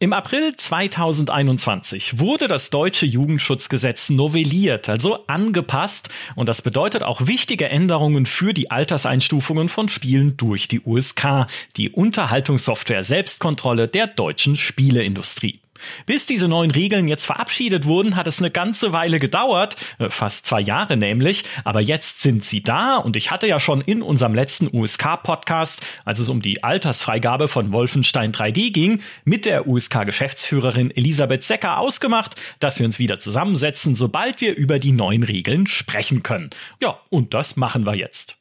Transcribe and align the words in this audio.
Im 0.00 0.12
April 0.12 0.54
2021 0.54 2.20
wurde 2.20 2.46
das 2.46 2.70
deutsche 2.70 3.04
Jugendschutzgesetz 3.04 4.10
novelliert, 4.10 4.88
also 4.88 5.26
angepasst, 5.26 6.08
und 6.36 6.48
das 6.48 6.62
bedeutet 6.62 7.02
auch 7.02 7.26
wichtige 7.26 7.68
Änderungen 7.68 8.24
für 8.24 8.54
die 8.54 8.70
Alterseinstufungen 8.70 9.68
von 9.68 9.88
Spielen 9.88 10.36
durch 10.36 10.68
die 10.68 10.82
USK, 10.82 11.48
die 11.76 11.90
Unterhaltungssoftware 11.90 13.02
Selbstkontrolle 13.02 13.88
der 13.88 14.06
deutschen 14.06 14.54
Spieleindustrie. 14.54 15.58
Bis 16.06 16.26
diese 16.26 16.48
neuen 16.48 16.70
Regeln 16.70 17.08
jetzt 17.08 17.24
verabschiedet 17.24 17.86
wurden, 17.86 18.16
hat 18.16 18.26
es 18.26 18.40
eine 18.40 18.50
ganze 18.50 18.92
Weile 18.92 19.18
gedauert, 19.18 19.76
äh, 19.98 20.10
fast 20.10 20.46
zwei 20.46 20.60
Jahre 20.60 20.96
nämlich, 20.96 21.44
aber 21.64 21.80
jetzt 21.80 22.22
sind 22.22 22.44
sie 22.44 22.62
da 22.62 22.96
und 22.96 23.16
ich 23.16 23.30
hatte 23.30 23.46
ja 23.46 23.60
schon 23.60 23.80
in 23.80 24.02
unserem 24.02 24.34
letzten 24.34 24.68
USK-Podcast, 24.72 25.80
als 26.04 26.18
es 26.18 26.28
um 26.28 26.42
die 26.42 26.64
Altersfreigabe 26.64 27.48
von 27.48 27.72
Wolfenstein 27.72 28.32
3D 28.32 28.72
ging, 28.72 29.00
mit 29.24 29.44
der 29.44 29.66
USK-Geschäftsführerin 29.66 30.90
Elisabeth 30.90 31.42
Secker 31.42 31.78
ausgemacht, 31.78 32.36
dass 32.60 32.78
wir 32.78 32.86
uns 32.86 32.98
wieder 32.98 33.18
zusammensetzen, 33.18 33.94
sobald 33.94 34.40
wir 34.40 34.56
über 34.56 34.78
die 34.78 34.92
neuen 34.92 35.22
Regeln 35.22 35.66
sprechen 35.66 36.22
können. 36.22 36.50
Ja, 36.80 37.00
und 37.10 37.34
das 37.34 37.56
machen 37.56 37.84
wir 37.84 37.94
jetzt. 37.94 38.37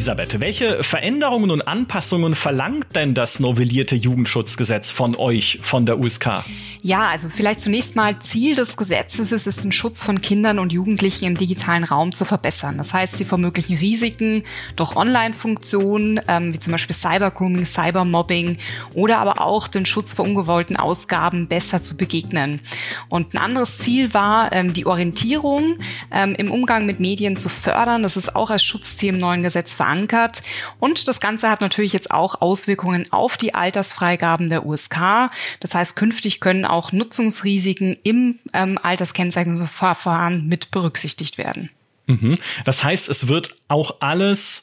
Elisabeth, 0.00 0.40
welche 0.40 0.82
Veränderungen 0.82 1.50
und 1.50 1.68
Anpassungen 1.68 2.34
verlangt 2.34 2.96
denn 2.96 3.12
das 3.12 3.38
novellierte 3.38 3.96
Jugendschutzgesetz 3.96 4.90
von 4.90 5.14
euch, 5.14 5.58
von 5.60 5.84
der 5.84 5.98
USK? 5.98 6.42
Ja, 6.82 7.08
also 7.08 7.28
vielleicht 7.28 7.60
zunächst 7.60 7.94
mal 7.94 8.20
Ziel 8.20 8.54
des 8.54 8.74
Gesetzes 8.74 9.32
ist 9.32 9.46
es, 9.46 9.56
den 9.56 9.70
Schutz 9.70 10.02
von 10.02 10.22
Kindern 10.22 10.58
und 10.58 10.72
Jugendlichen 10.72 11.26
im 11.26 11.36
digitalen 11.36 11.84
Raum 11.84 12.12
zu 12.12 12.24
verbessern. 12.24 12.78
Das 12.78 12.94
heißt, 12.94 13.18
sie 13.18 13.26
vermöglichen 13.26 13.76
Risiken 13.76 14.44
durch 14.76 14.96
Online-Funktionen, 14.96 16.22
ähm, 16.26 16.54
wie 16.54 16.58
zum 16.58 16.70
Beispiel 16.70 16.96
Cybergrooming, 16.96 17.66
Cybermobbing 17.66 18.56
oder 18.94 19.18
aber 19.18 19.42
auch 19.42 19.68
den 19.68 19.84
Schutz 19.84 20.14
vor 20.14 20.24
ungewollten 20.24 20.76
Ausgaben 20.76 21.48
besser 21.48 21.82
zu 21.82 21.98
begegnen. 21.98 22.62
Und 23.10 23.34
ein 23.34 23.38
anderes 23.38 23.76
Ziel 23.76 24.14
war, 24.14 24.50
ähm, 24.52 24.72
die 24.72 24.86
Orientierung 24.86 25.76
ähm, 26.10 26.34
im 26.34 26.50
Umgang 26.50 26.86
mit 26.86 26.98
Medien 26.98 27.36
zu 27.36 27.50
fördern. 27.50 28.02
Das 28.02 28.16
ist 28.16 28.34
auch 28.34 28.48
als 28.48 28.64
Schutzziel 28.64 29.10
im 29.10 29.18
neuen 29.18 29.42
Gesetz 29.42 29.74
verankert. 29.74 30.42
Und 30.78 31.08
das 31.08 31.20
Ganze 31.20 31.50
hat 31.50 31.60
natürlich 31.60 31.92
jetzt 31.92 32.10
auch 32.10 32.40
Auswirkungen 32.40 33.06
auf 33.10 33.36
die 33.36 33.52
Altersfreigaben 33.52 34.46
der 34.46 34.64
USK. 34.64 35.28
Das 35.60 35.74
heißt, 35.74 35.94
künftig 35.94 36.40
können 36.40 36.69
auch 36.70 36.92
Nutzungsrisiken 36.92 37.96
im 38.02 38.38
ähm, 38.52 38.78
Alterskennzeichnungsverfahren 38.82 40.46
mit 40.46 40.70
berücksichtigt 40.70 41.38
werden. 41.38 41.70
Mhm. 42.06 42.38
Das 42.64 42.82
heißt, 42.84 43.08
es 43.08 43.28
wird 43.28 43.56
auch 43.68 43.96
alles 44.00 44.62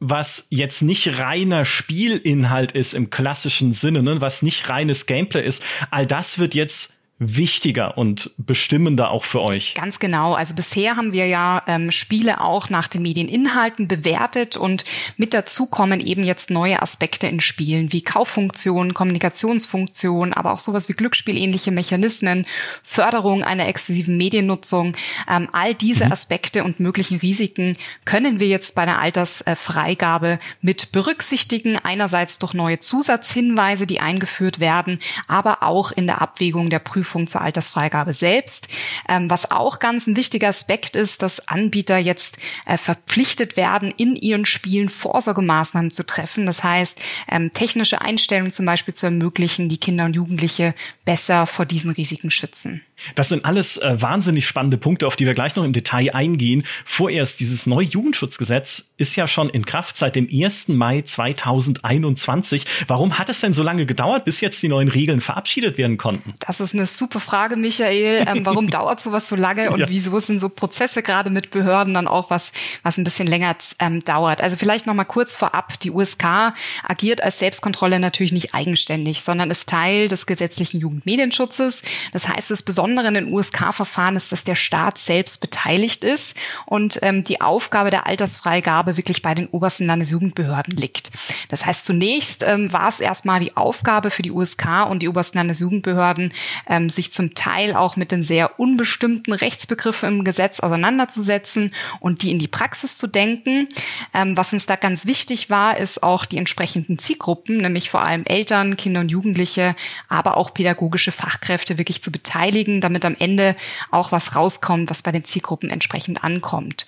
was 0.00 0.46
jetzt 0.50 0.82
nicht 0.82 1.18
reiner 1.18 1.64
Spielinhalt 1.64 2.72
ist 2.72 2.94
im 2.94 3.10
klassischen 3.10 3.72
Sinne, 3.72 4.02
ne, 4.02 4.20
was 4.20 4.42
nicht 4.42 4.68
reines 4.68 5.06
Gameplay 5.06 5.44
ist, 5.44 5.62
all 5.90 6.06
das 6.06 6.38
wird 6.38 6.54
jetzt 6.54 6.94
wichtiger 7.20 7.98
und 7.98 8.30
bestimmender 8.36 9.10
auch 9.10 9.24
für 9.24 9.40
euch? 9.40 9.74
Ganz 9.74 9.98
genau. 9.98 10.34
Also 10.34 10.54
bisher 10.54 10.96
haben 10.96 11.12
wir 11.12 11.26
ja 11.26 11.62
ähm, 11.66 11.90
Spiele 11.90 12.40
auch 12.40 12.70
nach 12.70 12.86
den 12.86 13.02
Medieninhalten 13.02 13.88
bewertet 13.88 14.56
und 14.56 14.84
mit 15.16 15.34
dazu 15.34 15.66
kommen 15.66 15.98
eben 15.98 16.22
jetzt 16.22 16.50
neue 16.50 16.80
Aspekte 16.80 17.26
in 17.26 17.40
Spielen 17.40 17.92
wie 17.92 18.02
Kauffunktionen, 18.02 18.94
Kommunikationsfunktionen, 18.94 20.32
aber 20.32 20.52
auch 20.52 20.60
sowas 20.60 20.88
wie 20.88 20.92
Glücksspielähnliche 20.92 21.72
Mechanismen, 21.72 22.46
Förderung 22.84 23.42
einer 23.42 23.66
exzessiven 23.66 24.16
Mediennutzung. 24.16 24.94
Ähm, 25.28 25.48
all 25.52 25.74
diese 25.74 26.06
mhm. 26.06 26.12
Aspekte 26.12 26.62
und 26.62 26.78
möglichen 26.78 27.18
Risiken 27.18 27.76
können 28.04 28.38
wir 28.38 28.46
jetzt 28.46 28.76
bei 28.76 28.84
der 28.84 29.00
Altersfreigabe 29.00 30.38
mit 30.62 30.92
berücksichtigen. 30.92 31.78
Einerseits 31.82 32.38
durch 32.38 32.54
neue 32.54 32.78
Zusatzhinweise, 32.78 33.86
die 33.86 33.98
eingeführt 33.98 34.60
werden, 34.60 35.00
aber 35.26 35.64
auch 35.64 35.90
in 35.90 36.06
der 36.06 36.22
Abwägung 36.22 36.70
der 36.70 36.78
Prüfung 36.78 37.07
Prüfung 37.08 37.26
zur 37.26 37.40
Altersfreigabe 37.40 38.12
selbst. 38.12 38.68
Ähm, 39.08 39.30
was 39.30 39.50
auch 39.50 39.78
ganz 39.78 40.06
ein 40.06 40.16
wichtiger 40.16 40.48
Aspekt 40.48 40.94
ist, 40.94 41.22
dass 41.22 41.48
Anbieter 41.48 41.96
jetzt 41.96 42.36
äh, 42.66 42.76
verpflichtet 42.76 43.56
werden, 43.56 43.92
in 43.96 44.14
ihren 44.14 44.44
Spielen 44.44 44.90
Vorsorgemaßnahmen 44.90 45.90
zu 45.90 46.04
treffen. 46.04 46.44
Das 46.44 46.62
heißt, 46.62 47.00
ähm, 47.30 47.52
technische 47.54 48.02
Einstellungen 48.02 48.52
zum 48.52 48.66
Beispiel 48.66 48.92
zu 48.92 49.06
ermöglichen, 49.06 49.70
die 49.70 49.78
Kinder 49.78 50.04
und 50.04 50.16
Jugendliche 50.16 50.74
besser 51.06 51.46
vor 51.46 51.64
diesen 51.64 51.90
Risiken 51.90 52.30
schützen. 52.30 52.82
Das 53.14 53.30
sind 53.30 53.44
alles 53.44 53.78
äh, 53.78 54.00
wahnsinnig 54.00 54.46
spannende 54.46 54.76
Punkte, 54.76 55.06
auf 55.06 55.16
die 55.16 55.26
wir 55.26 55.34
gleich 55.34 55.56
noch 55.56 55.64
im 55.64 55.72
Detail 55.72 56.14
eingehen. 56.14 56.64
Vorerst, 56.84 57.40
dieses 57.40 57.64
neue 57.66 57.86
Jugendschutzgesetz 57.86 58.87
ist 58.98 59.16
ja 59.16 59.26
schon 59.26 59.48
in 59.48 59.64
Kraft 59.64 59.96
seit 59.96 60.16
dem 60.16 60.28
1. 60.30 60.68
Mai 60.68 61.02
2021. 61.02 62.66
Warum 62.86 63.18
hat 63.18 63.28
es 63.28 63.40
denn 63.40 63.52
so 63.52 63.62
lange 63.62 63.86
gedauert, 63.86 64.24
bis 64.24 64.40
jetzt 64.40 64.62
die 64.62 64.68
neuen 64.68 64.88
Regeln 64.88 65.20
verabschiedet 65.20 65.78
werden 65.78 65.96
konnten? 65.96 66.34
Das 66.40 66.60
ist 66.60 66.74
eine 66.74 66.86
super 66.86 67.20
Frage, 67.20 67.56
Michael. 67.56 68.26
Ähm, 68.28 68.44
warum 68.44 68.68
dauert 68.70 69.00
sowas 69.00 69.28
so 69.28 69.36
lange 69.36 69.70
und 69.70 69.80
ja. 69.80 69.88
wieso 69.88 70.18
sind 70.18 70.38
so 70.38 70.48
Prozesse 70.48 71.02
gerade 71.02 71.30
mit 71.30 71.50
Behörden 71.50 71.94
dann 71.94 72.08
auch 72.08 72.30
was, 72.30 72.52
was 72.82 72.98
ein 72.98 73.04
bisschen 73.04 73.26
länger 73.26 73.56
ähm, 73.78 74.04
dauert? 74.04 74.40
Also 74.40 74.56
vielleicht 74.56 74.86
noch 74.86 74.94
mal 74.94 75.04
kurz 75.04 75.36
vorab. 75.36 75.78
Die 75.80 75.90
USK 75.90 76.52
agiert 76.82 77.22
als 77.22 77.38
Selbstkontrolle 77.38 78.00
natürlich 78.00 78.32
nicht 78.32 78.54
eigenständig, 78.54 79.22
sondern 79.22 79.50
ist 79.50 79.68
Teil 79.68 80.08
des 80.08 80.26
gesetzlichen 80.26 80.80
Jugendmedienschutzes. 80.80 81.82
Das 82.12 82.28
heißt, 82.28 82.50
besonders 82.64 82.88
Besondere 82.88 83.08
in 83.08 83.14
den 83.14 83.34
USK-Verfahren 83.34 84.16
ist, 84.16 84.32
dass 84.32 84.44
der 84.44 84.54
Staat 84.54 84.98
selbst 84.98 85.40
beteiligt 85.40 86.04
ist 86.04 86.36
und 86.64 86.98
ähm, 87.02 87.22
die 87.22 87.40
Aufgabe 87.40 87.90
der 87.90 88.06
Altersfreigabe 88.06 88.87
wirklich 88.96 89.22
bei 89.22 89.34
den 89.34 89.46
obersten 89.48 89.86
Landesjugendbehörden 89.86 90.76
liegt. 90.76 91.10
Das 91.48 91.64
heißt, 91.64 91.84
zunächst 91.84 92.42
ähm, 92.46 92.72
war 92.72 92.88
es 92.88 93.00
erstmal 93.00 93.40
die 93.40 93.56
Aufgabe 93.56 94.10
für 94.10 94.22
die 94.22 94.30
USK 94.30 94.86
und 94.88 95.02
die 95.02 95.08
obersten 95.08 95.38
Landesjugendbehörden, 95.38 96.32
ähm, 96.66 96.90
sich 96.90 97.12
zum 97.12 97.34
Teil 97.34 97.74
auch 97.74 97.96
mit 97.96 98.10
den 98.12 98.22
sehr 98.22 98.58
unbestimmten 98.58 99.32
Rechtsbegriffen 99.32 100.18
im 100.18 100.24
Gesetz 100.24 100.60
auseinanderzusetzen 100.60 101.72
und 102.00 102.22
die 102.22 102.30
in 102.30 102.38
die 102.38 102.48
Praxis 102.48 102.96
zu 102.96 103.06
denken. 103.06 103.68
Ähm, 104.14 104.36
was 104.36 104.52
uns 104.52 104.66
da 104.66 104.76
ganz 104.76 105.06
wichtig 105.06 105.50
war, 105.50 105.76
ist 105.76 106.02
auch 106.02 106.24
die 106.24 106.38
entsprechenden 106.38 106.98
Zielgruppen, 106.98 107.58
nämlich 107.58 107.90
vor 107.90 108.06
allem 108.06 108.24
Eltern, 108.24 108.76
Kinder 108.76 109.00
und 109.00 109.10
Jugendliche, 109.10 109.76
aber 110.08 110.36
auch 110.36 110.54
pädagogische 110.54 111.12
Fachkräfte 111.12 111.78
wirklich 111.78 112.02
zu 112.02 112.10
beteiligen 112.10 112.78
damit 112.80 113.04
am 113.04 113.16
Ende 113.18 113.56
auch 113.90 114.12
was 114.12 114.34
rauskommt, 114.34 114.90
was 114.90 115.02
bei 115.02 115.12
den 115.12 115.24
Zielgruppen 115.24 115.70
entsprechend 115.70 116.24
ankommt. 116.24 116.86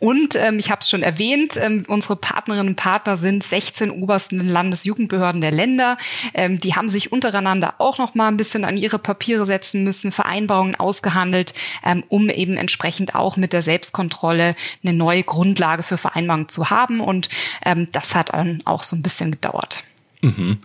Und 0.00 0.34
ähm, 0.36 0.58
ich 0.58 0.70
habe 0.70 0.80
es 0.80 0.88
schon 0.88 1.02
erwähnt, 1.02 1.39
ähm, 1.56 1.84
unsere 1.88 2.16
Partnerinnen 2.16 2.68
und 2.68 2.76
Partner 2.76 3.16
sind 3.16 3.42
16 3.42 3.90
obersten 3.90 4.38
Landesjugendbehörden 4.38 5.40
der 5.40 5.50
Länder. 5.50 5.96
Ähm, 6.34 6.58
die 6.58 6.74
haben 6.74 6.88
sich 6.88 7.12
untereinander 7.12 7.74
auch 7.78 7.98
noch 7.98 8.14
mal 8.14 8.28
ein 8.28 8.36
bisschen 8.36 8.64
an 8.64 8.76
ihre 8.76 8.98
Papiere 8.98 9.46
setzen 9.46 9.84
müssen, 9.84 10.12
Vereinbarungen 10.12 10.74
ausgehandelt, 10.74 11.54
ähm, 11.84 12.04
um 12.08 12.28
eben 12.30 12.56
entsprechend 12.56 13.14
auch 13.14 13.36
mit 13.36 13.52
der 13.52 13.62
Selbstkontrolle 13.62 14.54
eine 14.82 14.92
neue 14.92 15.22
Grundlage 15.22 15.82
für 15.82 15.96
Vereinbarungen 15.96 16.48
zu 16.48 16.70
haben. 16.70 17.00
Und 17.00 17.28
ähm, 17.64 17.88
das 17.92 18.14
hat 18.14 18.30
dann 18.32 18.62
auch 18.64 18.82
so 18.82 18.96
ein 18.96 19.02
bisschen 19.02 19.30
gedauert. 19.30 19.84
Mhm. 20.22 20.58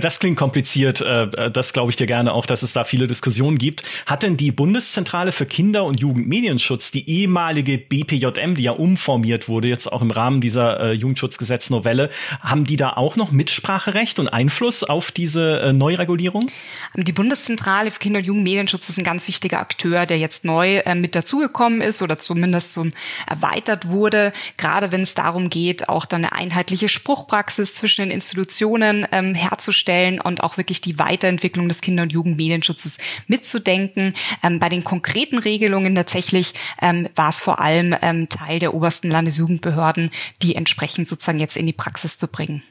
Das 0.00 0.18
klingt 0.18 0.36
kompliziert. 0.36 1.00
Äh, 1.00 1.50
das 1.50 1.72
glaube 1.72 1.90
ich 1.90 1.96
dir 1.96 2.06
gerne 2.06 2.32
auch, 2.32 2.46
dass 2.46 2.62
es 2.62 2.72
da 2.72 2.84
viele 2.84 3.06
Diskussionen 3.06 3.58
gibt. 3.58 3.84
Hat 4.04 4.22
denn 4.22 4.36
die 4.36 4.50
Bundeszentrale 4.50 5.32
für 5.32 5.46
Kinder- 5.46 5.84
und 5.84 6.00
Jugendmedienschutz, 6.00 6.90
die 6.90 7.08
ehemalige 7.08 7.78
BPJM, 7.78 8.54
die 8.54 8.64
ja 8.64 8.72
umformiert 8.72 9.48
wurde, 9.48 9.68
jetzt 9.68 9.92
auch 9.92 10.02
im 10.02 10.10
Rahmen 10.10 10.40
dieser 10.40 10.80
äh, 10.80 10.92
Jugendschutzgesetznovelle, 10.92 12.10
haben 12.40 12.64
die 12.64 12.76
da 12.76 12.94
auch 12.94 13.16
noch 13.16 13.30
Mitspracherecht 13.30 14.18
und 14.18 14.28
Einfluss 14.28 14.82
auf 14.82 15.12
diese 15.12 15.60
äh, 15.60 15.72
Neuregulierung? 15.72 16.50
Die 16.96 17.12
Bundeszentrale 17.12 17.90
für 17.90 18.00
Kinder- 18.00 18.18
und 18.18 18.26
Jugendmedienschutz 18.26 18.88
ist 18.88 18.98
ein 18.98 19.04
ganz 19.04 19.28
wichtiger 19.28 19.60
Akteur, 19.60 20.06
der 20.06 20.18
jetzt 20.18 20.44
neu 20.44 20.82
mit 20.94 21.14
dazugekommen 21.14 21.80
ist 21.80 22.02
oder 22.02 22.18
zumindest 22.18 22.72
zum 22.72 22.92
erweitert 23.26 23.88
wurde. 23.88 24.32
Gerade 24.56 24.92
wenn 24.92 25.02
es 25.02 25.14
darum 25.14 25.50
geht, 25.50 25.88
auch 25.88 26.06
dann 26.06 26.24
eine 26.24 26.32
einheitliche 26.32 26.88
Spruchpraxis 26.88 27.74
zwischen 27.74 28.02
den 28.02 28.10
Institutionen 28.10 28.95
Themen 28.96 29.06
ähm, 29.12 29.34
herzustellen 29.34 30.20
und 30.20 30.42
auch 30.42 30.56
wirklich 30.56 30.80
die 30.80 30.98
Weiterentwicklung 30.98 31.68
des 31.68 31.80
Kinder- 31.80 32.04
und 32.04 32.12
Jugendmedienschutzes 32.12 32.98
mitzudenken. 33.26 34.14
Ähm, 34.42 34.58
bei 34.58 34.68
den 34.68 34.84
konkreten 34.84 35.38
Regelungen 35.38 35.94
tatsächlich 35.94 36.54
ähm, 36.80 37.08
war 37.14 37.30
es 37.30 37.40
vor 37.40 37.60
allem 37.60 37.94
ähm, 38.02 38.28
Teil 38.28 38.58
der 38.58 38.74
obersten 38.74 39.10
Landesjugendbehörden, 39.10 40.10
die 40.42 40.54
entsprechend 40.54 41.06
sozusagen 41.06 41.38
jetzt 41.38 41.56
in 41.56 41.66
die 41.66 41.72
Praxis 41.72 42.16
zu 42.16 42.28
bringen. 42.28 42.62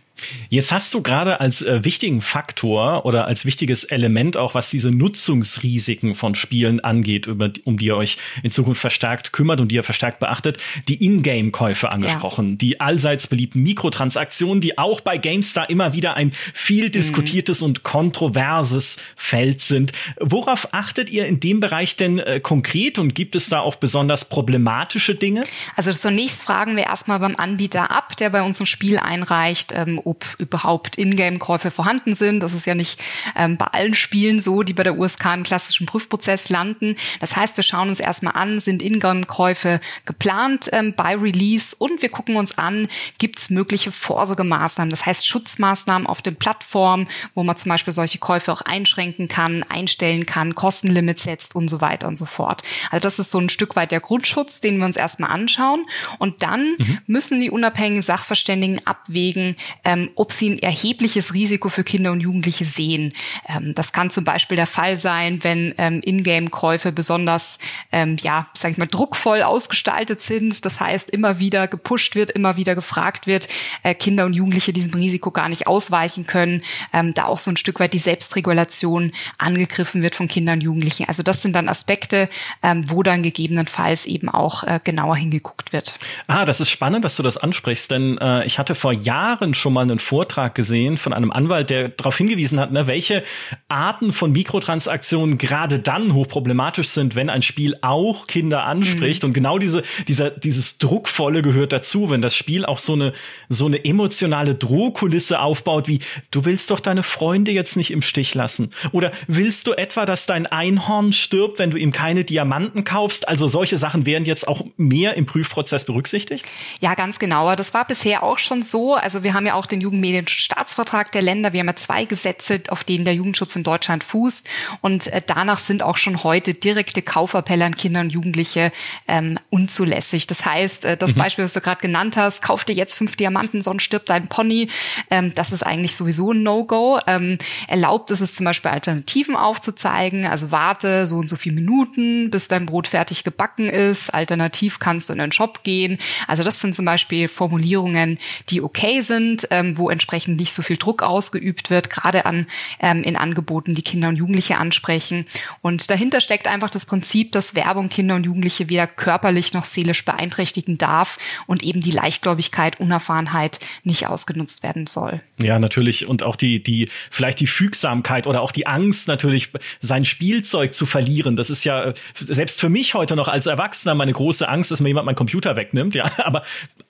Jetzt 0.49 0.71
hast 0.71 0.93
du 0.93 1.01
gerade 1.01 1.39
als 1.39 1.61
äh, 1.61 1.83
wichtigen 1.83 2.21
Faktor 2.21 3.05
oder 3.05 3.27
als 3.27 3.45
wichtiges 3.45 3.83
Element 3.83 4.37
auch, 4.37 4.55
was 4.55 4.69
diese 4.69 4.89
Nutzungsrisiken 4.89 6.15
von 6.15 6.35
Spielen 6.35 6.79
angeht, 6.79 7.27
über, 7.27 7.49
um 7.65 7.77
die 7.77 7.87
ihr 7.87 7.97
euch 7.97 8.17
in 8.41 8.51
Zukunft 8.51 8.79
verstärkt 8.79 9.33
kümmert 9.33 9.59
und 9.59 9.69
die 9.69 9.75
ihr 9.75 9.83
verstärkt 9.83 10.19
beachtet, 10.19 10.57
die 10.87 11.03
Ingame-Käufe 11.03 11.91
angesprochen, 11.91 12.51
ja. 12.51 12.55
die 12.55 12.79
allseits 12.79 13.27
beliebten 13.27 13.63
Mikrotransaktionen, 13.63 14.61
die 14.61 14.77
auch 14.77 15.01
bei 15.01 15.17
GameStar 15.17 15.69
immer 15.69 15.93
wieder 15.93 16.15
ein 16.15 16.31
viel 16.53 16.89
diskutiertes 16.89 17.61
mhm. 17.61 17.67
und 17.67 17.83
kontroverses 17.83 18.97
Feld 19.15 19.61
sind. 19.61 19.91
Worauf 20.19 20.73
achtet 20.73 21.09
ihr 21.09 21.25
in 21.25 21.39
dem 21.39 21.59
Bereich 21.59 21.97
denn 21.97 22.19
äh, 22.19 22.39
konkret 22.39 22.99
und 22.99 23.15
gibt 23.15 23.35
es 23.35 23.49
da 23.49 23.59
auch 23.59 23.75
besonders 23.75 24.25
problematische 24.25 25.15
Dinge? 25.15 25.43
Also 25.75 25.91
zunächst 25.91 26.41
fragen 26.41 26.77
wir 26.77 26.83
erstmal 26.83 27.19
beim 27.19 27.35
Anbieter 27.35 27.91
ab, 27.91 28.15
der 28.17 28.29
bei 28.29 28.41
uns 28.41 28.59
ein 28.61 28.65
Spiel 28.65 28.97
einreicht, 28.97 29.73
ähm, 29.75 29.99
ob 30.05 30.25
überhaupt 30.39 30.97
Ingame-Käufe 30.97 31.71
vorhanden 31.71 32.13
sind. 32.13 32.41
Das 32.41 32.53
ist 32.53 32.65
ja 32.65 32.75
nicht 32.75 32.99
ähm, 33.35 33.57
bei 33.57 33.65
allen 33.67 33.93
Spielen 33.93 34.39
so, 34.39 34.63
die 34.63 34.73
bei 34.73 34.83
der 34.83 34.97
USK 34.97 35.25
im 35.33 35.43
klassischen 35.43 35.85
Prüfprozess 35.85 36.49
landen. 36.49 36.95
Das 37.19 37.35
heißt, 37.35 37.57
wir 37.57 37.63
schauen 37.63 37.89
uns 37.89 37.99
erstmal 37.99 38.33
an, 38.35 38.59
sind 38.59 38.81
Ingame-Käufe 38.81 39.79
geplant 40.05 40.69
ähm, 40.71 40.93
bei 40.95 41.15
Release 41.15 41.75
und 41.77 42.01
wir 42.01 42.09
gucken 42.09 42.35
uns 42.35 42.57
an, 42.57 42.87
gibt 43.17 43.39
es 43.39 43.49
mögliche 43.49 43.91
Vorsorgemaßnahmen, 43.91 44.89
das 44.89 45.05
heißt 45.05 45.27
Schutzmaßnahmen 45.27 46.07
auf 46.07 46.21
den 46.21 46.35
Plattformen, 46.35 47.07
wo 47.33 47.43
man 47.43 47.57
zum 47.57 47.69
Beispiel 47.69 47.93
solche 47.93 48.19
Käufe 48.19 48.51
auch 48.51 48.61
einschränken 48.61 49.27
kann, 49.27 49.63
einstellen 49.63 50.25
kann, 50.25 50.55
Kostenlimits 50.55 51.23
setzt 51.23 51.55
und 51.55 51.69
so 51.69 51.81
weiter 51.81 52.07
und 52.07 52.17
so 52.17 52.25
fort. 52.25 52.61
Also 52.91 53.03
das 53.03 53.19
ist 53.19 53.31
so 53.31 53.39
ein 53.39 53.49
Stück 53.49 53.75
weit 53.75 53.91
der 53.91 53.99
Grundschutz, 53.99 54.61
den 54.61 54.77
wir 54.77 54.85
uns 54.85 54.97
erstmal 54.97 55.31
anschauen. 55.31 55.85
Und 56.19 56.43
dann 56.43 56.75
mhm. 56.77 56.99
müssen 57.07 57.39
die 57.39 57.49
unabhängigen 57.49 58.01
Sachverständigen 58.01 58.85
abwägen, 58.85 59.55
äh, 59.83 59.94
ähm, 59.95 60.09
ob 60.15 60.31
sie 60.31 60.51
ein 60.51 60.59
erhebliches 60.59 61.33
Risiko 61.33 61.69
für 61.69 61.83
Kinder 61.83 62.11
und 62.11 62.21
Jugendliche 62.21 62.65
sehen. 62.65 63.13
Ähm, 63.47 63.73
das 63.75 63.91
kann 63.91 64.09
zum 64.09 64.23
Beispiel 64.23 64.57
der 64.57 64.67
Fall 64.67 64.97
sein, 64.97 65.43
wenn 65.43 65.73
ähm, 65.77 66.01
Ingame-Käufe 66.03 66.91
besonders, 66.91 67.57
ähm, 67.91 68.17
ja, 68.21 68.47
sag 68.53 68.71
ich 68.71 68.77
mal, 68.77 68.87
druckvoll 68.87 69.41
ausgestaltet 69.41 70.21
sind. 70.21 70.65
Das 70.65 70.79
heißt, 70.79 71.09
immer 71.09 71.39
wieder 71.39 71.67
gepusht 71.67 72.15
wird, 72.15 72.31
immer 72.31 72.57
wieder 72.57 72.75
gefragt 72.75 73.27
wird, 73.27 73.47
äh, 73.83 73.93
Kinder 73.93 74.25
und 74.25 74.33
Jugendliche 74.33 74.73
diesem 74.73 74.93
Risiko 74.93 75.31
gar 75.31 75.49
nicht 75.49 75.67
ausweichen 75.67 76.25
können, 76.25 76.61
ähm, 76.93 77.13
da 77.13 77.25
auch 77.25 77.37
so 77.37 77.51
ein 77.51 77.57
Stück 77.57 77.79
weit 77.79 77.93
die 77.93 77.99
Selbstregulation 77.99 79.11
angegriffen 79.37 80.01
wird 80.01 80.15
von 80.15 80.27
Kindern 80.27 80.55
und 80.55 80.61
Jugendlichen. 80.61 81.05
Also 81.07 81.23
das 81.23 81.41
sind 81.41 81.55
dann 81.55 81.69
Aspekte, 81.69 82.29
ähm, 82.63 82.89
wo 82.89 83.03
dann 83.03 83.23
gegebenenfalls 83.23 84.05
eben 84.05 84.29
auch 84.29 84.63
äh, 84.63 84.79
genauer 84.83 85.15
hingeguckt 85.15 85.73
wird. 85.73 85.93
Ah, 86.27 86.45
das 86.45 86.59
ist 86.59 86.69
spannend, 86.69 87.05
dass 87.05 87.15
du 87.15 87.23
das 87.23 87.37
ansprichst, 87.37 87.91
denn 87.91 88.17
äh, 88.17 88.45
ich 88.45 88.59
hatte 88.59 88.75
vor 88.75 88.93
Jahren 88.93 89.53
schon 89.53 89.73
mal 89.73 89.84
einen 89.89 89.99
Vortrag 89.99 90.55
gesehen 90.55 90.97
von 90.97 91.13
einem 91.13 91.31
Anwalt, 91.31 91.69
der 91.69 91.89
darauf 91.89 92.17
hingewiesen 92.17 92.59
hat, 92.59 92.71
ne, 92.71 92.87
welche 92.87 93.23
Arten 93.67 94.11
von 94.11 94.31
Mikrotransaktionen 94.31 95.37
gerade 95.37 95.79
dann 95.79 96.13
hochproblematisch 96.13 96.89
sind, 96.89 97.15
wenn 97.15 97.29
ein 97.29 97.41
Spiel 97.41 97.77
auch 97.81 98.27
Kinder 98.27 98.63
anspricht. 98.63 99.23
Mhm. 99.23 99.29
Und 99.29 99.33
genau 99.33 99.57
diese, 99.57 99.83
dieser, 100.07 100.29
dieses 100.29 100.77
Druckvolle 100.77 101.41
gehört 101.41 101.73
dazu, 101.73 102.09
wenn 102.09 102.21
das 102.21 102.35
Spiel 102.35 102.65
auch 102.65 102.79
so 102.79 102.93
eine, 102.93 103.13
so 103.49 103.65
eine 103.65 103.83
emotionale 103.85 104.55
Drohkulisse 104.55 105.39
aufbaut, 105.39 105.87
wie 105.87 105.99
du 106.31 106.45
willst 106.45 106.71
doch 106.71 106.79
deine 106.79 107.03
Freunde 107.03 107.51
jetzt 107.51 107.77
nicht 107.77 107.91
im 107.91 108.01
Stich 108.01 108.33
lassen. 108.35 108.71
Oder 108.91 109.11
willst 109.27 109.67
du 109.67 109.73
etwa, 109.73 110.05
dass 110.05 110.25
dein 110.25 110.47
Einhorn 110.47 111.13
stirbt, 111.13 111.59
wenn 111.59 111.71
du 111.71 111.77
ihm 111.77 111.91
keine 111.91 112.23
Diamanten 112.23 112.83
kaufst? 112.83 113.27
Also 113.27 113.47
solche 113.47 113.77
Sachen 113.77 114.05
werden 114.05 114.25
jetzt 114.25 114.47
auch 114.47 114.65
mehr 114.77 115.15
im 115.15 115.25
Prüfprozess 115.25 115.85
berücksichtigt? 115.85 116.45
Ja, 116.79 116.95
ganz 116.95 117.19
genau. 117.19 117.55
Das 117.55 117.73
war 117.73 117.85
bisher 117.85 118.23
auch 118.23 118.37
schon 118.37 118.63
so. 118.63 118.95
Also 118.95 119.23
wir 119.23 119.33
haben 119.33 119.45
ja 119.45 119.53
auch 119.53 119.65
den 119.65 119.74
Jugendmedienstaatsvertrag 119.81 121.11
der 121.11 121.21
Länder. 121.21 121.53
Wir 121.53 121.61
haben 121.61 121.67
ja 121.67 121.75
zwei 121.75 122.05
Gesetze, 122.05 122.61
auf 122.69 122.83
denen 122.83 123.05
der 123.05 123.15
Jugendschutz 123.15 123.55
in 123.55 123.63
Deutschland 123.63 124.03
fußt. 124.03 124.47
Und 124.81 125.07
äh, 125.07 125.21
danach 125.25 125.59
sind 125.59 125.83
auch 125.83 125.97
schon 125.97 126.23
heute 126.23 126.53
direkte 126.53 127.01
Kaufappelle 127.01 127.65
an 127.65 127.75
Kinder 127.75 128.01
und 128.01 128.11
Jugendliche 128.11 128.71
ähm, 129.07 129.39
unzulässig. 129.49 130.27
Das 130.27 130.45
heißt, 130.45 130.85
äh, 130.85 130.97
das 130.97 131.15
mhm. 131.15 131.19
Beispiel, 131.19 131.45
was 131.45 131.53
du 131.53 131.61
gerade 131.61 131.81
genannt 131.81 132.17
hast, 132.17 132.41
kauf 132.41 132.65
dir 132.65 132.73
jetzt 132.73 132.95
fünf 132.95 133.15
Diamanten, 133.15 133.61
sonst 133.61 133.83
stirbt 133.83 134.09
dein 134.09 134.27
Pony. 134.27 134.69
Ähm, 135.09 135.33
das 135.35 135.51
ist 135.51 135.63
eigentlich 135.63 135.95
sowieso 135.95 136.31
ein 136.31 136.43
No-Go. 136.43 136.99
Ähm, 137.07 137.37
erlaubt 137.67 138.11
ist 138.11 138.21
es 138.21 138.33
zum 138.33 138.45
Beispiel 138.45 138.71
Alternativen 138.71 139.35
aufzuzeigen. 139.35 140.25
Also 140.25 140.51
warte 140.51 141.07
so 141.07 141.17
und 141.17 141.27
so 141.27 141.35
viele 141.35 141.55
Minuten, 141.55 142.29
bis 142.29 142.47
dein 142.47 142.65
Brot 142.65 142.87
fertig 142.87 143.23
gebacken 143.23 143.69
ist. 143.69 144.13
Alternativ 144.13 144.79
kannst 144.79 145.09
du 145.09 145.13
in 145.13 145.19
den 145.19 145.31
Shop 145.31 145.63
gehen. 145.63 145.97
Also 146.27 146.43
das 146.43 146.59
sind 146.59 146.75
zum 146.75 146.85
Beispiel 146.85 147.27
Formulierungen, 147.27 148.19
die 148.49 148.61
okay 148.61 149.01
sind 149.01 149.47
ähm, 149.51 149.64
wo 149.77 149.89
entsprechend 149.89 150.39
nicht 150.39 150.53
so 150.53 150.61
viel 150.61 150.77
Druck 150.77 151.03
ausgeübt 151.03 151.69
wird, 151.69 151.89
gerade 151.89 152.25
an 152.25 152.47
ähm, 152.79 153.03
in 153.03 153.15
Angeboten, 153.15 153.75
die 153.75 153.81
Kinder 153.81 154.09
und 154.09 154.15
Jugendliche 154.15 154.57
ansprechen. 154.57 155.25
Und 155.61 155.89
dahinter 155.89 156.21
steckt 156.21 156.47
einfach 156.47 156.69
das 156.69 156.85
Prinzip, 156.85 157.31
dass 157.31 157.55
Werbung 157.55 157.89
Kinder 157.89 158.15
und 158.15 158.25
Jugendliche 158.25 158.69
weder 158.69 158.87
körperlich 158.87 159.53
noch 159.53 159.63
seelisch 159.63 160.05
beeinträchtigen 160.05 160.77
darf 160.77 161.17
und 161.47 161.63
eben 161.63 161.81
die 161.81 161.91
Leichtgläubigkeit, 161.91 162.79
Unerfahrenheit 162.79 163.59
nicht 163.83 164.07
ausgenutzt 164.07 164.63
werden 164.63 164.87
soll. 164.87 165.21
Ja, 165.39 165.59
natürlich. 165.59 166.07
Und 166.07 166.23
auch 166.23 166.35
die, 166.35 166.61
die, 166.61 166.89
vielleicht 167.11 167.39
die 167.39 167.47
Fügsamkeit 167.47 168.27
oder 168.27 168.41
auch 168.41 168.51
die 168.51 168.67
Angst 168.67 169.07
natürlich, 169.07 169.49
sein 169.81 170.05
Spielzeug 170.05 170.73
zu 170.73 170.85
verlieren. 170.85 171.35
Das 171.35 171.49
ist 171.49 171.63
ja 171.63 171.93
selbst 172.13 172.59
für 172.59 172.69
mich 172.69 172.93
heute 172.93 173.15
noch 173.15 173.27
als 173.27 173.45
Erwachsener 173.45 173.95
meine 173.95 174.13
große 174.13 174.47
Angst, 174.47 174.71
dass 174.71 174.79
mir 174.79 174.89
jemand 174.89 175.05
meinen 175.05 175.15
Computer 175.15 175.55
wegnimmt. 175.55 175.95
Ja, 175.95 176.11
aber 176.23 176.43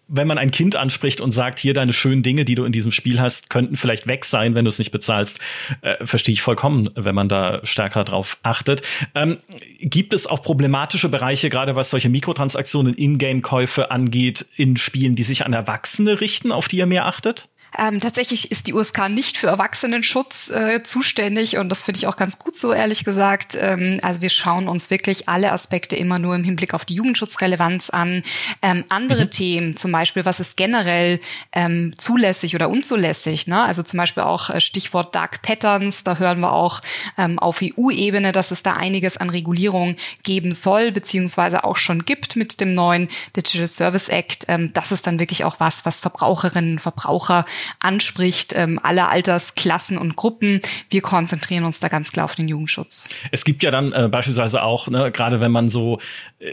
wenn 0.08 0.28
man 0.28 0.38
ein 0.38 0.52
Kind 0.52 0.76
anspricht 0.76 1.22
und 1.22 1.32
sagt, 1.32 1.60
hier 1.60 1.74
deine 1.74 1.94
schönen 1.94 2.24
Dinge, 2.24 2.46
die 2.46 2.56
du 2.56 2.64
in 2.64 2.72
diesem 2.72 2.92
Spiel 2.92 3.20
hast, 3.20 3.50
könnten 3.50 3.78
vielleicht 3.78 4.08
weg 4.08 4.26
sein, 4.26 4.56
wenn 4.56 4.66
du 4.66 4.70
es 4.70 4.80
nicht 4.80 4.92
bezahlst, 4.92 5.40
äh, 5.82 6.06
verstehe 6.06 6.34
ich 6.34 6.42
vollkommen, 6.42 6.90
wenn 6.96 7.16
man 7.16 7.30
da 7.30 7.62
stärker 7.64 8.04
drauf 8.04 8.38
achtet. 8.44 8.82
Ähm, 9.14 9.38
gibt 9.80 10.14
es 10.14 10.28
auch 10.28 10.42
problematische 10.42 11.10
Bereiche, 11.10 11.50
gerade 11.50 11.76
was 11.76 11.90
solche 11.90 12.10
Mikrotransaktionen, 12.10 12.94
Ingame-Käufe 12.94 13.92
angeht, 13.92 14.46
in 14.56 14.78
Spielen, 14.78 15.16
die 15.16 15.24
sich 15.24 15.46
an 15.46 15.54
Erwachsene 15.54 16.22
richten, 16.22 16.52
auf 16.52 16.68
die 16.68 16.78
ihr 16.78 16.86
mehr 16.86 17.06
achtet? 17.06 17.50
Ähm, 17.78 18.00
tatsächlich 18.00 18.52
ist 18.52 18.68
die 18.68 18.74
USK 18.74 19.10
nicht 19.10 19.38
für 19.38 19.48
Erwachsenenschutz 19.48 20.50
äh, 20.50 20.84
zuständig 20.84 21.58
und 21.58 21.70
das 21.70 21.84
finde 21.84 21.98
ich 21.98 22.08
auch 22.08 22.16
ganz 22.16 22.40
gut 22.40 22.56
so, 22.56 22.74
ehrlich 22.74 23.04
gesagt. 23.04 23.58
Ähm, 23.60 24.00
also 24.02 24.22
wir 24.22 24.30
schauen 24.30 24.68
uns 24.68 24.90
wirklich 24.90 25.28
alle 25.28 25.52
Aspekte 25.52 25.96
immer 25.96 26.20
nur 26.20 26.36
im 26.36 26.44
Hinblick 26.44 26.74
auf 26.74 26.86
die 26.86 26.96
Jugendschutzrelevanz 26.96 27.90
an. 27.90 28.24
Ähm, 28.62 28.86
andere 28.90 29.26
mhm. 29.26 29.32
Themen, 29.32 29.78
zum 29.78 29.92
Beispiel, 29.92 30.26
was 30.26 30.40
ist 30.40 30.58
generell 30.58 31.20
ähm, 31.52 31.94
zulässig 31.98 32.56
oder 32.56 32.70
unzulässig? 32.70 33.48
Ne? 33.48 33.62
Also 33.62 33.84
zum 33.84 33.98
Beispiel 33.98 34.24
auch 34.24 34.50
äh, 34.50 34.62
Stichwort 34.62 35.16
Dark 35.16 35.42
Patterns, 35.42 36.04
da 36.04 36.18
hören 36.18 36.40
wir 36.40 36.54
auch 36.54 36.82
ähm, 37.18 37.40
auf 37.40 37.62
EU-Ebene, 37.62 38.32
dass 38.32 38.52
es 38.52 38.64
da 38.64 38.74
einiges 38.74 39.18
an 39.18 39.30
Regulierung 39.30 39.96
geben 40.24 40.52
soll, 40.52 40.92
beziehungsweise 40.92 41.64
auch 41.64 41.78
schon 41.78 42.06
gibt 42.06 42.36
mit 42.36 42.60
dem 42.62 42.74
neuen 42.74 43.08
Digital 43.36 43.68
Service 43.68 44.10
Act. 44.10 44.46
Ähm, 44.48 44.72
das 44.74 44.92
ist 44.92 45.08
dann 45.08 45.20
wirklich 45.20 45.44
auch 45.44 45.60
was, 45.60 45.86
was 45.86 46.00
Verbraucherinnen 46.00 46.74
und 46.74 46.80
Verbraucher 46.80 47.44
anspricht, 47.80 48.54
ähm, 48.56 48.80
alle 48.82 49.08
Altersklassen 49.10 49.98
und 49.98 50.16
Gruppen. 50.16 50.62
Wir 50.90 51.02
konzentrieren 51.02 51.64
uns 51.64 51.80
da 51.80 51.88
ganz 51.88 52.12
klar 52.12 52.26
auf 52.26 52.36
den 52.36 52.48
Jugendschutz. 52.48 53.10
Es 53.32 53.46
gibt 53.46 53.64
ja 53.64 53.72
dann 53.72 53.92
äh, 53.94 54.08
beispielsweise 54.10 54.64
auch, 54.64 54.88
ne, 54.88 55.12
gerade 55.12 55.42
wenn 55.42 55.52
man 55.52 55.70
so 55.70 56.00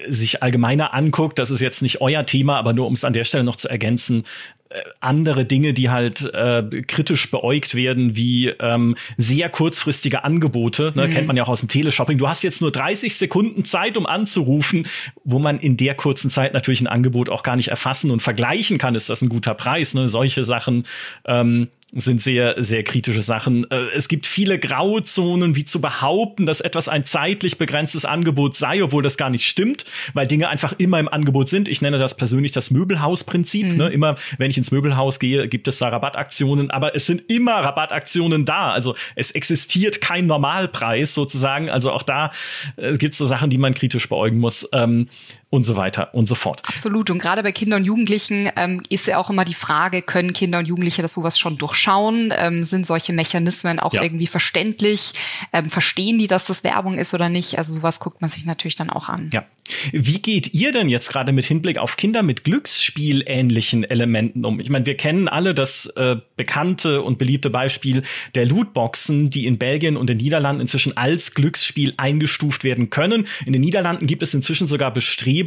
sich 0.08 0.42
allgemeiner 0.42 0.94
anguckt, 0.94 1.38
das 1.38 1.50
ist 1.50 1.60
jetzt 1.60 1.82
nicht 1.82 2.00
euer 2.00 2.24
Thema, 2.24 2.58
aber 2.58 2.72
nur 2.72 2.86
um 2.86 2.92
es 2.92 3.04
an 3.04 3.12
der 3.12 3.24
Stelle 3.24 3.44
noch 3.44 3.56
zu 3.56 3.68
ergänzen, 3.68 4.24
äh, 4.72 4.80
andere 5.00 5.44
Dinge, 5.44 5.74
die 5.74 5.90
halt 5.90 6.22
äh, 6.32 6.62
kritisch 6.86 7.30
beäugt 7.30 7.74
werden, 7.74 8.16
wie 8.16 8.48
ähm, 8.48 8.96
sehr 9.16 9.48
kurzfristige 9.50 10.24
Angebote. 10.24 10.92
Ne, 10.94 11.08
mhm. 11.08 11.10
Kennt 11.10 11.26
man 11.26 11.36
ja 11.36 11.42
auch 11.42 11.48
aus 11.48 11.60
dem 11.60 11.68
Teleshopping. 11.68 12.18
Du 12.18 12.28
hast 12.28 12.42
jetzt 12.42 12.60
nur 12.60 12.70
30 12.70 13.16
Sekunden 13.16 13.64
Zeit, 13.64 13.96
um 13.96 14.06
anzurufen, 14.06 14.88
wo 15.24 15.38
man 15.38 15.58
in 15.58 15.76
der 15.76 15.94
kurzen 15.94 16.30
Zeit 16.30 16.54
natürlich 16.54 16.80
ein 16.80 16.86
Angebot 16.86 17.28
auch 17.28 17.42
gar 17.42 17.56
nicht 17.56 17.68
erfassen 17.68 18.10
und 18.10 18.22
vergleichen 18.22 18.78
kann. 18.78 18.94
Ist 18.94 19.10
das 19.10 19.20
ein 19.20 19.28
guter 19.28 19.54
Preis? 19.54 19.94
Ne? 19.94 20.08
Solche 20.08 20.44
Sachen. 20.44 20.86
Ähm, 21.26 21.68
sind 21.92 22.22
sehr, 22.22 22.62
sehr 22.62 22.82
kritische 22.84 23.20
Sachen. 23.20 23.70
Äh, 23.70 23.82
es 23.94 24.08
gibt 24.08 24.26
viele 24.26 24.58
Grauzonen, 24.58 25.56
wie 25.56 25.64
zu 25.64 25.80
behaupten, 25.80 26.46
dass 26.46 26.60
etwas 26.60 26.88
ein 26.88 27.04
zeitlich 27.04 27.58
begrenztes 27.58 28.06
Angebot 28.06 28.56
sei, 28.56 28.82
obwohl 28.82 29.02
das 29.02 29.18
gar 29.18 29.28
nicht 29.28 29.46
stimmt, 29.46 29.84
weil 30.14 30.26
Dinge 30.26 30.48
einfach 30.48 30.72
immer 30.78 30.98
im 30.98 31.08
Angebot 31.08 31.48
sind. 31.48 31.68
Ich 31.68 31.82
nenne 31.82 31.98
das 31.98 32.16
persönlich 32.16 32.52
das 32.52 32.70
Möbelhausprinzip. 32.70 33.66
Mhm. 33.66 33.76
Ne? 33.76 33.88
Immer, 33.90 34.16
wenn 34.38 34.50
ich 34.50 34.56
ins 34.56 34.70
Möbelhaus 34.70 35.18
gehe, 35.18 35.48
gibt 35.48 35.68
es 35.68 35.78
da 35.78 35.88
Rabattaktionen, 35.88 36.70
aber 36.70 36.94
es 36.94 37.04
sind 37.04 37.30
immer 37.30 37.56
Rabattaktionen 37.56 38.46
da. 38.46 38.72
Also 38.72 38.96
es 39.14 39.30
existiert 39.30 40.00
kein 40.00 40.26
Normalpreis 40.26 41.12
sozusagen. 41.12 41.68
Also 41.68 41.92
auch 41.92 42.02
da 42.02 42.32
äh, 42.76 42.96
gibt 42.96 43.12
es 43.12 43.18
so 43.18 43.26
Sachen, 43.26 43.50
die 43.50 43.58
man 43.58 43.74
kritisch 43.74 44.08
beäugen 44.08 44.38
muss. 44.38 44.66
Ähm, 44.72 45.08
und 45.52 45.64
so 45.64 45.76
weiter 45.76 46.14
und 46.14 46.24
so 46.24 46.34
fort. 46.34 46.62
Absolut. 46.66 47.10
Und 47.10 47.18
gerade 47.18 47.42
bei 47.42 47.52
Kindern 47.52 47.82
und 47.82 47.84
Jugendlichen 47.84 48.50
ähm, 48.56 48.82
ist 48.88 49.06
ja 49.06 49.18
auch 49.18 49.28
immer 49.28 49.44
die 49.44 49.52
Frage, 49.52 50.00
können 50.00 50.32
Kinder 50.32 50.58
und 50.58 50.66
Jugendliche 50.66 51.02
das 51.02 51.12
sowas 51.12 51.38
schon 51.38 51.58
durchschauen? 51.58 52.32
Ähm, 52.34 52.62
sind 52.62 52.86
solche 52.86 53.12
Mechanismen 53.12 53.78
auch 53.78 53.92
ja. 53.92 54.02
irgendwie 54.02 54.26
verständlich? 54.26 55.12
Ähm, 55.52 55.68
verstehen 55.68 56.16
die, 56.16 56.26
dass 56.26 56.46
das 56.46 56.64
Werbung 56.64 56.96
ist 56.96 57.12
oder 57.12 57.28
nicht? 57.28 57.58
Also 57.58 57.74
sowas 57.74 58.00
guckt 58.00 58.22
man 58.22 58.30
sich 58.30 58.46
natürlich 58.46 58.76
dann 58.76 58.88
auch 58.88 59.10
an. 59.10 59.28
Ja. 59.30 59.44
Wie 59.92 60.20
geht 60.20 60.54
ihr 60.54 60.72
denn 60.72 60.88
jetzt 60.88 61.08
gerade 61.08 61.32
mit 61.32 61.44
Hinblick 61.44 61.78
auf 61.78 61.96
Kinder 61.96 62.22
mit 62.22 62.44
Glücksspielähnlichen 62.44 63.84
Elementen 63.84 64.44
um? 64.44 64.58
Ich 64.60 64.70
meine, 64.70 64.86
wir 64.86 64.96
kennen 64.96 65.28
alle 65.28 65.54
das 65.54 65.86
äh, 65.96 66.16
bekannte 66.36 67.02
und 67.02 67.18
beliebte 67.18 67.48
Beispiel 67.48 68.02
der 68.34 68.46
Lootboxen, 68.46 69.30
die 69.30 69.46
in 69.46 69.58
Belgien 69.58 69.96
und 69.96 70.08
den 70.08 70.18
Niederlanden 70.18 70.62
inzwischen 70.62 70.96
als 70.96 71.34
Glücksspiel 71.34 71.94
eingestuft 71.96 72.64
werden 72.64 72.90
können. 72.90 73.26
In 73.46 73.52
den 73.52 73.62
Niederlanden 73.62 74.06
gibt 74.06 74.22
es 74.22 74.34
inzwischen 74.34 74.66
sogar 74.66 74.92
Bestrebungen, 74.92 75.41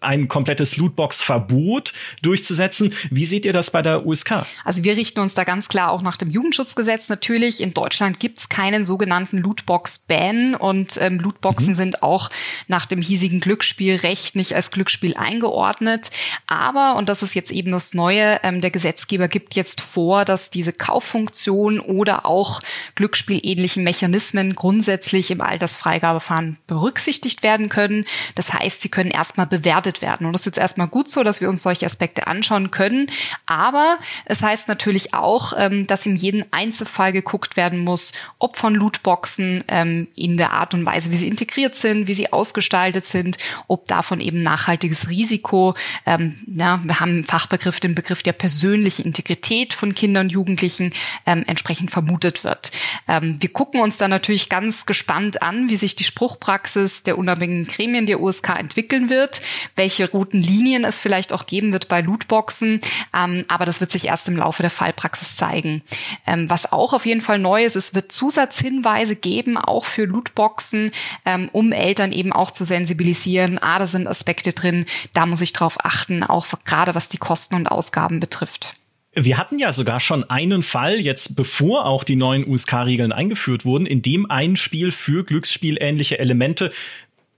ein 0.00 0.28
komplettes 0.28 0.76
Lootbox-Verbot 0.76 1.92
durchzusetzen. 2.22 2.94
Wie 3.10 3.26
seht 3.26 3.44
ihr 3.44 3.52
das 3.52 3.70
bei 3.70 3.82
der 3.82 4.06
USK? 4.06 4.46
Also 4.64 4.84
wir 4.84 4.96
richten 4.96 5.20
uns 5.20 5.34
da 5.34 5.44
ganz 5.44 5.68
klar 5.68 5.90
auch 5.90 6.02
nach 6.02 6.16
dem 6.16 6.30
Jugendschutzgesetz 6.30 7.08
natürlich. 7.08 7.60
In 7.60 7.74
Deutschland 7.74 8.20
gibt 8.20 8.38
es 8.38 8.48
keinen 8.48 8.84
sogenannten 8.84 9.38
Lootbox-Ban 9.38 10.54
und 10.54 10.96
ähm, 11.00 11.20
Lootboxen 11.20 11.70
mhm. 11.70 11.74
sind 11.74 12.02
auch 12.02 12.30
nach 12.66 12.86
dem 12.86 13.00
hiesigen 13.00 13.40
Glücksspiel 13.40 13.78
Glücksspielrecht 13.78 14.36
nicht 14.36 14.54
als 14.54 14.70
Glücksspiel 14.70 15.16
eingeordnet. 15.16 16.10
Aber, 16.46 16.96
und 16.96 17.08
das 17.08 17.22
ist 17.22 17.34
jetzt 17.34 17.50
eben 17.50 17.72
das 17.72 17.94
Neue, 17.94 18.40
ähm, 18.42 18.60
der 18.60 18.70
Gesetzgeber 18.70 19.28
gibt 19.28 19.54
jetzt 19.54 19.80
vor, 19.80 20.24
dass 20.24 20.50
diese 20.50 20.72
Kauffunktion 20.72 21.80
oder 21.80 22.26
auch 22.26 22.60
Glücksspielähnliche 22.94 23.80
Mechanismen 23.80 24.54
grundsätzlich 24.54 25.30
im 25.30 25.40
Altersfreigabefahren 25.40 26.58
berücksichtigt 26.66 27.42
werden 27.42 27.68
können. 27.68 28.04
Das 28.34 28.52
heißt, 28.52 28.82
sie 28.82 28.88
können 28.88 29.10
erstmal 29.10 29.37
bewertet 29.46 30.02
werden. 30.02 30.26
Und 30.26 30.32
das 30.32 30.42
ist 30.42 30.46
jetzt 30.46 30.58
erstmal 30.58 30.88
gut 30.88 31.08
so, 31.08 31.22
dass 31.22 31.40
wir 31.40 31.48
uns 31.48 31.62
solche 31.62 31.86
Aspekte 31.86 32.26
anschauen 32.26 32.70
können. 32.70 33.10
Aber 33.46 33.98
es 34.24 34.42
heißt 34.42 34.68
natürlich 34.68 35.14
auch, 35.14 35.52
ähm, 35.56 35.86
dass 35.86 36.06
in 36.06 36.16
jedem 36.16 36.44
Einzelfall 36.50 37.12
geguckt 37.12 37.56
werden 37.56 37.78
muss, 37.80 38.12
ob 38.38 38.56
von 38.56 38.74
Lootboxen 38.74 39.64
ähm, 39.68 40.08
in 40.14 40.36
der 40.36 40.52
Art 40.52 40.74
und 40.74 40.86
Weise, 40.86 41.10
wie 41.12 41.16
sie 41.16 41.28
integriert 41.28 41.74
sind, 41.74 42.06
wie 42.08 42.14
sie 42.14 42.32
ausgestaltet 42.32 43.04
sind 43.04 43.38
ob 43.66 43.86
davon 43.86 44.20
eben 44.20 44.42
nachhaltiges 44.42 45.08
Risiko, 45.08 45.74
ähm, 46.06 46.36
ja, 46.46 46.80
wir 46.84 47.00
haben 47.00 47.18
im 47.18 47.24
Fachbegriff 47.24 47.80
den 47.80 47.94
Begriff 47.94 48.22
der 48.22 48.32
persönlichen 48.32 49.04
Integrität 49.04 49.72
von 49.72 49.94
Kindern 49.94 50.26
und 50.26 50.32
Jugendlichen 50.32 50.92
entsprechend 51.24 51.90
vermutet 51.90 52.42
wird. 52.42 52.72
Wir 53.06 53.52
gucken 53.52 53.80
uns 53.80 53.98
da 53.98 54.08
natürlich 54.08 54.48
ganz 54.48 54.84
gespannt 54.84 55.42
an, 55.42 55.68
wie 55.68 55.76
sich 55.76 55.94
die 55.94 56.04
Spruchpraxis 56.04 57.02
der 57.02 57.18
unabhängigen 57.18 57.66
Gremien 57.66 58.06
der 58.06 58.20
USK 58.20 58.50
entwickeln 58.58 59.10
wird, 59.10 59.27
welche 59.76 60.10
roten 60.10 60.42
Linien 60.42 60.84
es 60.84 60.98
vielleicht 60.98 61.32
auch 61.32 61.46
geben 61.46 61.72
wird 61.72 61.88
bei 61.88 62.00
Lootboxen, 62.00 62.80
ähm, 63.14 63.44
aber 63.48 63.64
das 63.64 63.80
wird 63.80 63.90
sich 63.90 64.06
erst 64.06 64.28
im 64.28 64.36
Laufe 64.36 64.62
der 64.62 64.70
Fallpraxis 64.70 65.36
zeigen. 65.36 65.82
Ähm, 66.26 66.50
was 66.50 66.72
auch 66.72 66.94
auf 66.94 67.06
jeden 67.06 67.20
Fall 67.20 67.38
neu 67.38 67.64
ist, 67.64 67.76
es 67.76 67.94
wird 67.94 68.12
Zusatzhinweise 68.12 69.14
geben, 69.14 69.56
auch 69.56 69.84
für 69.84 70.04
Lootboxen, 70.04 70.90
ähm, 71.24 71.48
um 71.52 71.72
Eltern 71.72 72.12
eben 72.12 72.32
auch 72.32 72.50
zu 72.50 72.64
sensibilisieren 72.64 73.58
ah, 73.68 73.78
da 73.78 73.86
sind 73.86 74.06
Aspekte 74.06 74.52
drin, 74.52 74.86
da 75.12 75.26
muss 75.26 75.40
ich 75.40 75.52
drauf 75.52 75.84
achten, 75.84 76.22
auch 76.22 76.46
gerade 76.64 76.94
was 76.94 77.08
die 77.08 77.18
Kosten 77.18 77.54
und 77.54 77.70
Ausgaben 77.70 78.20
betrifft. 78.20 78.74
Wir 79.14 79.36
hatten 79.36 79.58
ja 79.58 79.72
sogar 79.72 80.00
schon 80.00 80.28
einen 80.30 80.62
Fall, 80.62 81.00
jetzt 81.00 81.34
bevor 81.34 81.86
auch 81.86 82.04
die 82.04 82.14
neuen 82.14 82.46
USK-Regeln 82.46 83.10
eingeführt 83.10 83.64
wurden, 83.64 83.86
in 83.86 84.00
dem 84.00 84.30
ein 84.30 84.54
Spiel 84.54 84.92
für 84.92 85.24
glücksspielähnliche 85.24 86.18
Elemente 86.18 86.70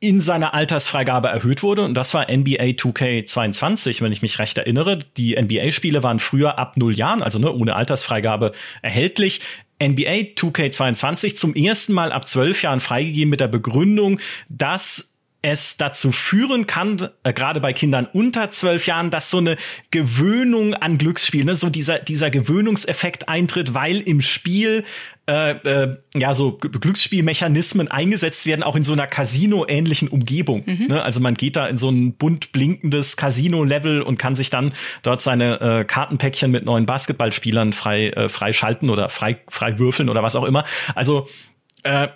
in 0.01 0.21
seiner 0.21 0.55
Altersfreigabe 0.55 1.29
erhöht 1.29 1.63
wurde. 1.63 1.83
Und 1.83 1.95
das 1.95 2.15
war 2.15 2.23
NBA 2.23 2.73
2K22, 2.73 4.01
wenn 4.01 4.13
ich 4.13 4.23
mich 4.23 4.39
recht 4.39 4.57
erinnere. 4.57 4.99
Die 5.17 5.37
NBA-Spiele 5.41 6.03
waren 6.03 6.19
früher 6.19 6.59
ab 6.59 6.79
null 6.79 6.95
Jahren, 6.97 7.23
also 7.23 7.39
ne, 7.39 7.53
ohne 7.53 7.77
Altersfreigabe 7.77 8.53
erhältlich. 8.81 9.41
NBA 9.83 10.35
2K22 10.37 11.37
zum 11.37 11.55
ersten 11.55 11.93
Mal 11.93 12.13
ab 12.13 12.27
zwölf 12.27 12.63
Jahren 12.63 12.81
freigegeben 12.81 13.31
mit 13.31 13.41
der 13.41 13.49
Begründung, 13.49 14.21
dass 14.49 15.19
es 15.43 15.77
dazu 15.77 16.13
führen 16.13 16.67
kann, 16.67 17.09
äh, 17.23 17.33
gerade 17.33 17.61
bei 17.61 17.73
Kindern 17.73 18.07
unter 18.13 18.51
zwölf 18.51 18.87
Jahren, 18.87 19.11
dass 19.11 19.31
so 19.31 19.39
eine 19.39 19.57
Gewöhnung 19.91 20.75
an 20.75 20.99
Glücksspiel, 20.99 21.45
ne, 21.45 21.55
so 21.55 21.71
dieser, 21.71 21.99
dieser 21.99 22.31
Gewöhnungseffekt 22.31 23.29
eintritt, 23.29 23.73
weil 23.73 24.01
im 24.01 24.21
Spiel 24.21 24.85
äh, 25.31 25.51
äh, 25.53 25.97
ja 26.17 26.35
so 26.35 26.59
Glücksspielmechanismen 26.59 27.89
eingesetzt 27.89 28.47
werden, 28.47 28.65
auch 28.65 28.75
in 28.75 28.83
so 28.83 28.93
einer 28.93 29.07
Casino-ähnlichen 29.07 30.09
Umgebung. 30.09 30.65
Mhm. 30.67 30.87
Ne? 30.89 31.03
Also 31.03 31.21
man 31.21 31.35
geht 31.35 31.55
da 31.55 31.69
in 31.69 31.79
so 31.79 31.89
ein 31.89 32.15
bunt 32.15 32.51
blinkendes 32.51 33.17
Casino-Level 33.17 34.03
und 34.03 34.19
kann 34.19 34.35
sich 34.35 34.51
dann 34.51 34.73
dort 35.05 35.21
seine 35.21 35.61
äh, 35.61 35.85
Kartenpäckchen 35.85 36.51
mit 36.51 36.65
neuen 36.65 36.85
Basketballspielern 36.85 37.73
frei, 37.73 38.09
äh, 38.09 38.29
frei 38.29 38.53
schalten 38.53 38.91
oder 38.91 39.09
frei, 39.09 39.39
frei 39.49 39.79
würfeln 39.79 40.09
oder 40.09 40.25
was 40.25 40.35
auch 40.35 40.45
immer. 40.45 40.65
Also 40.97 41.29
äh, 41.85 42.09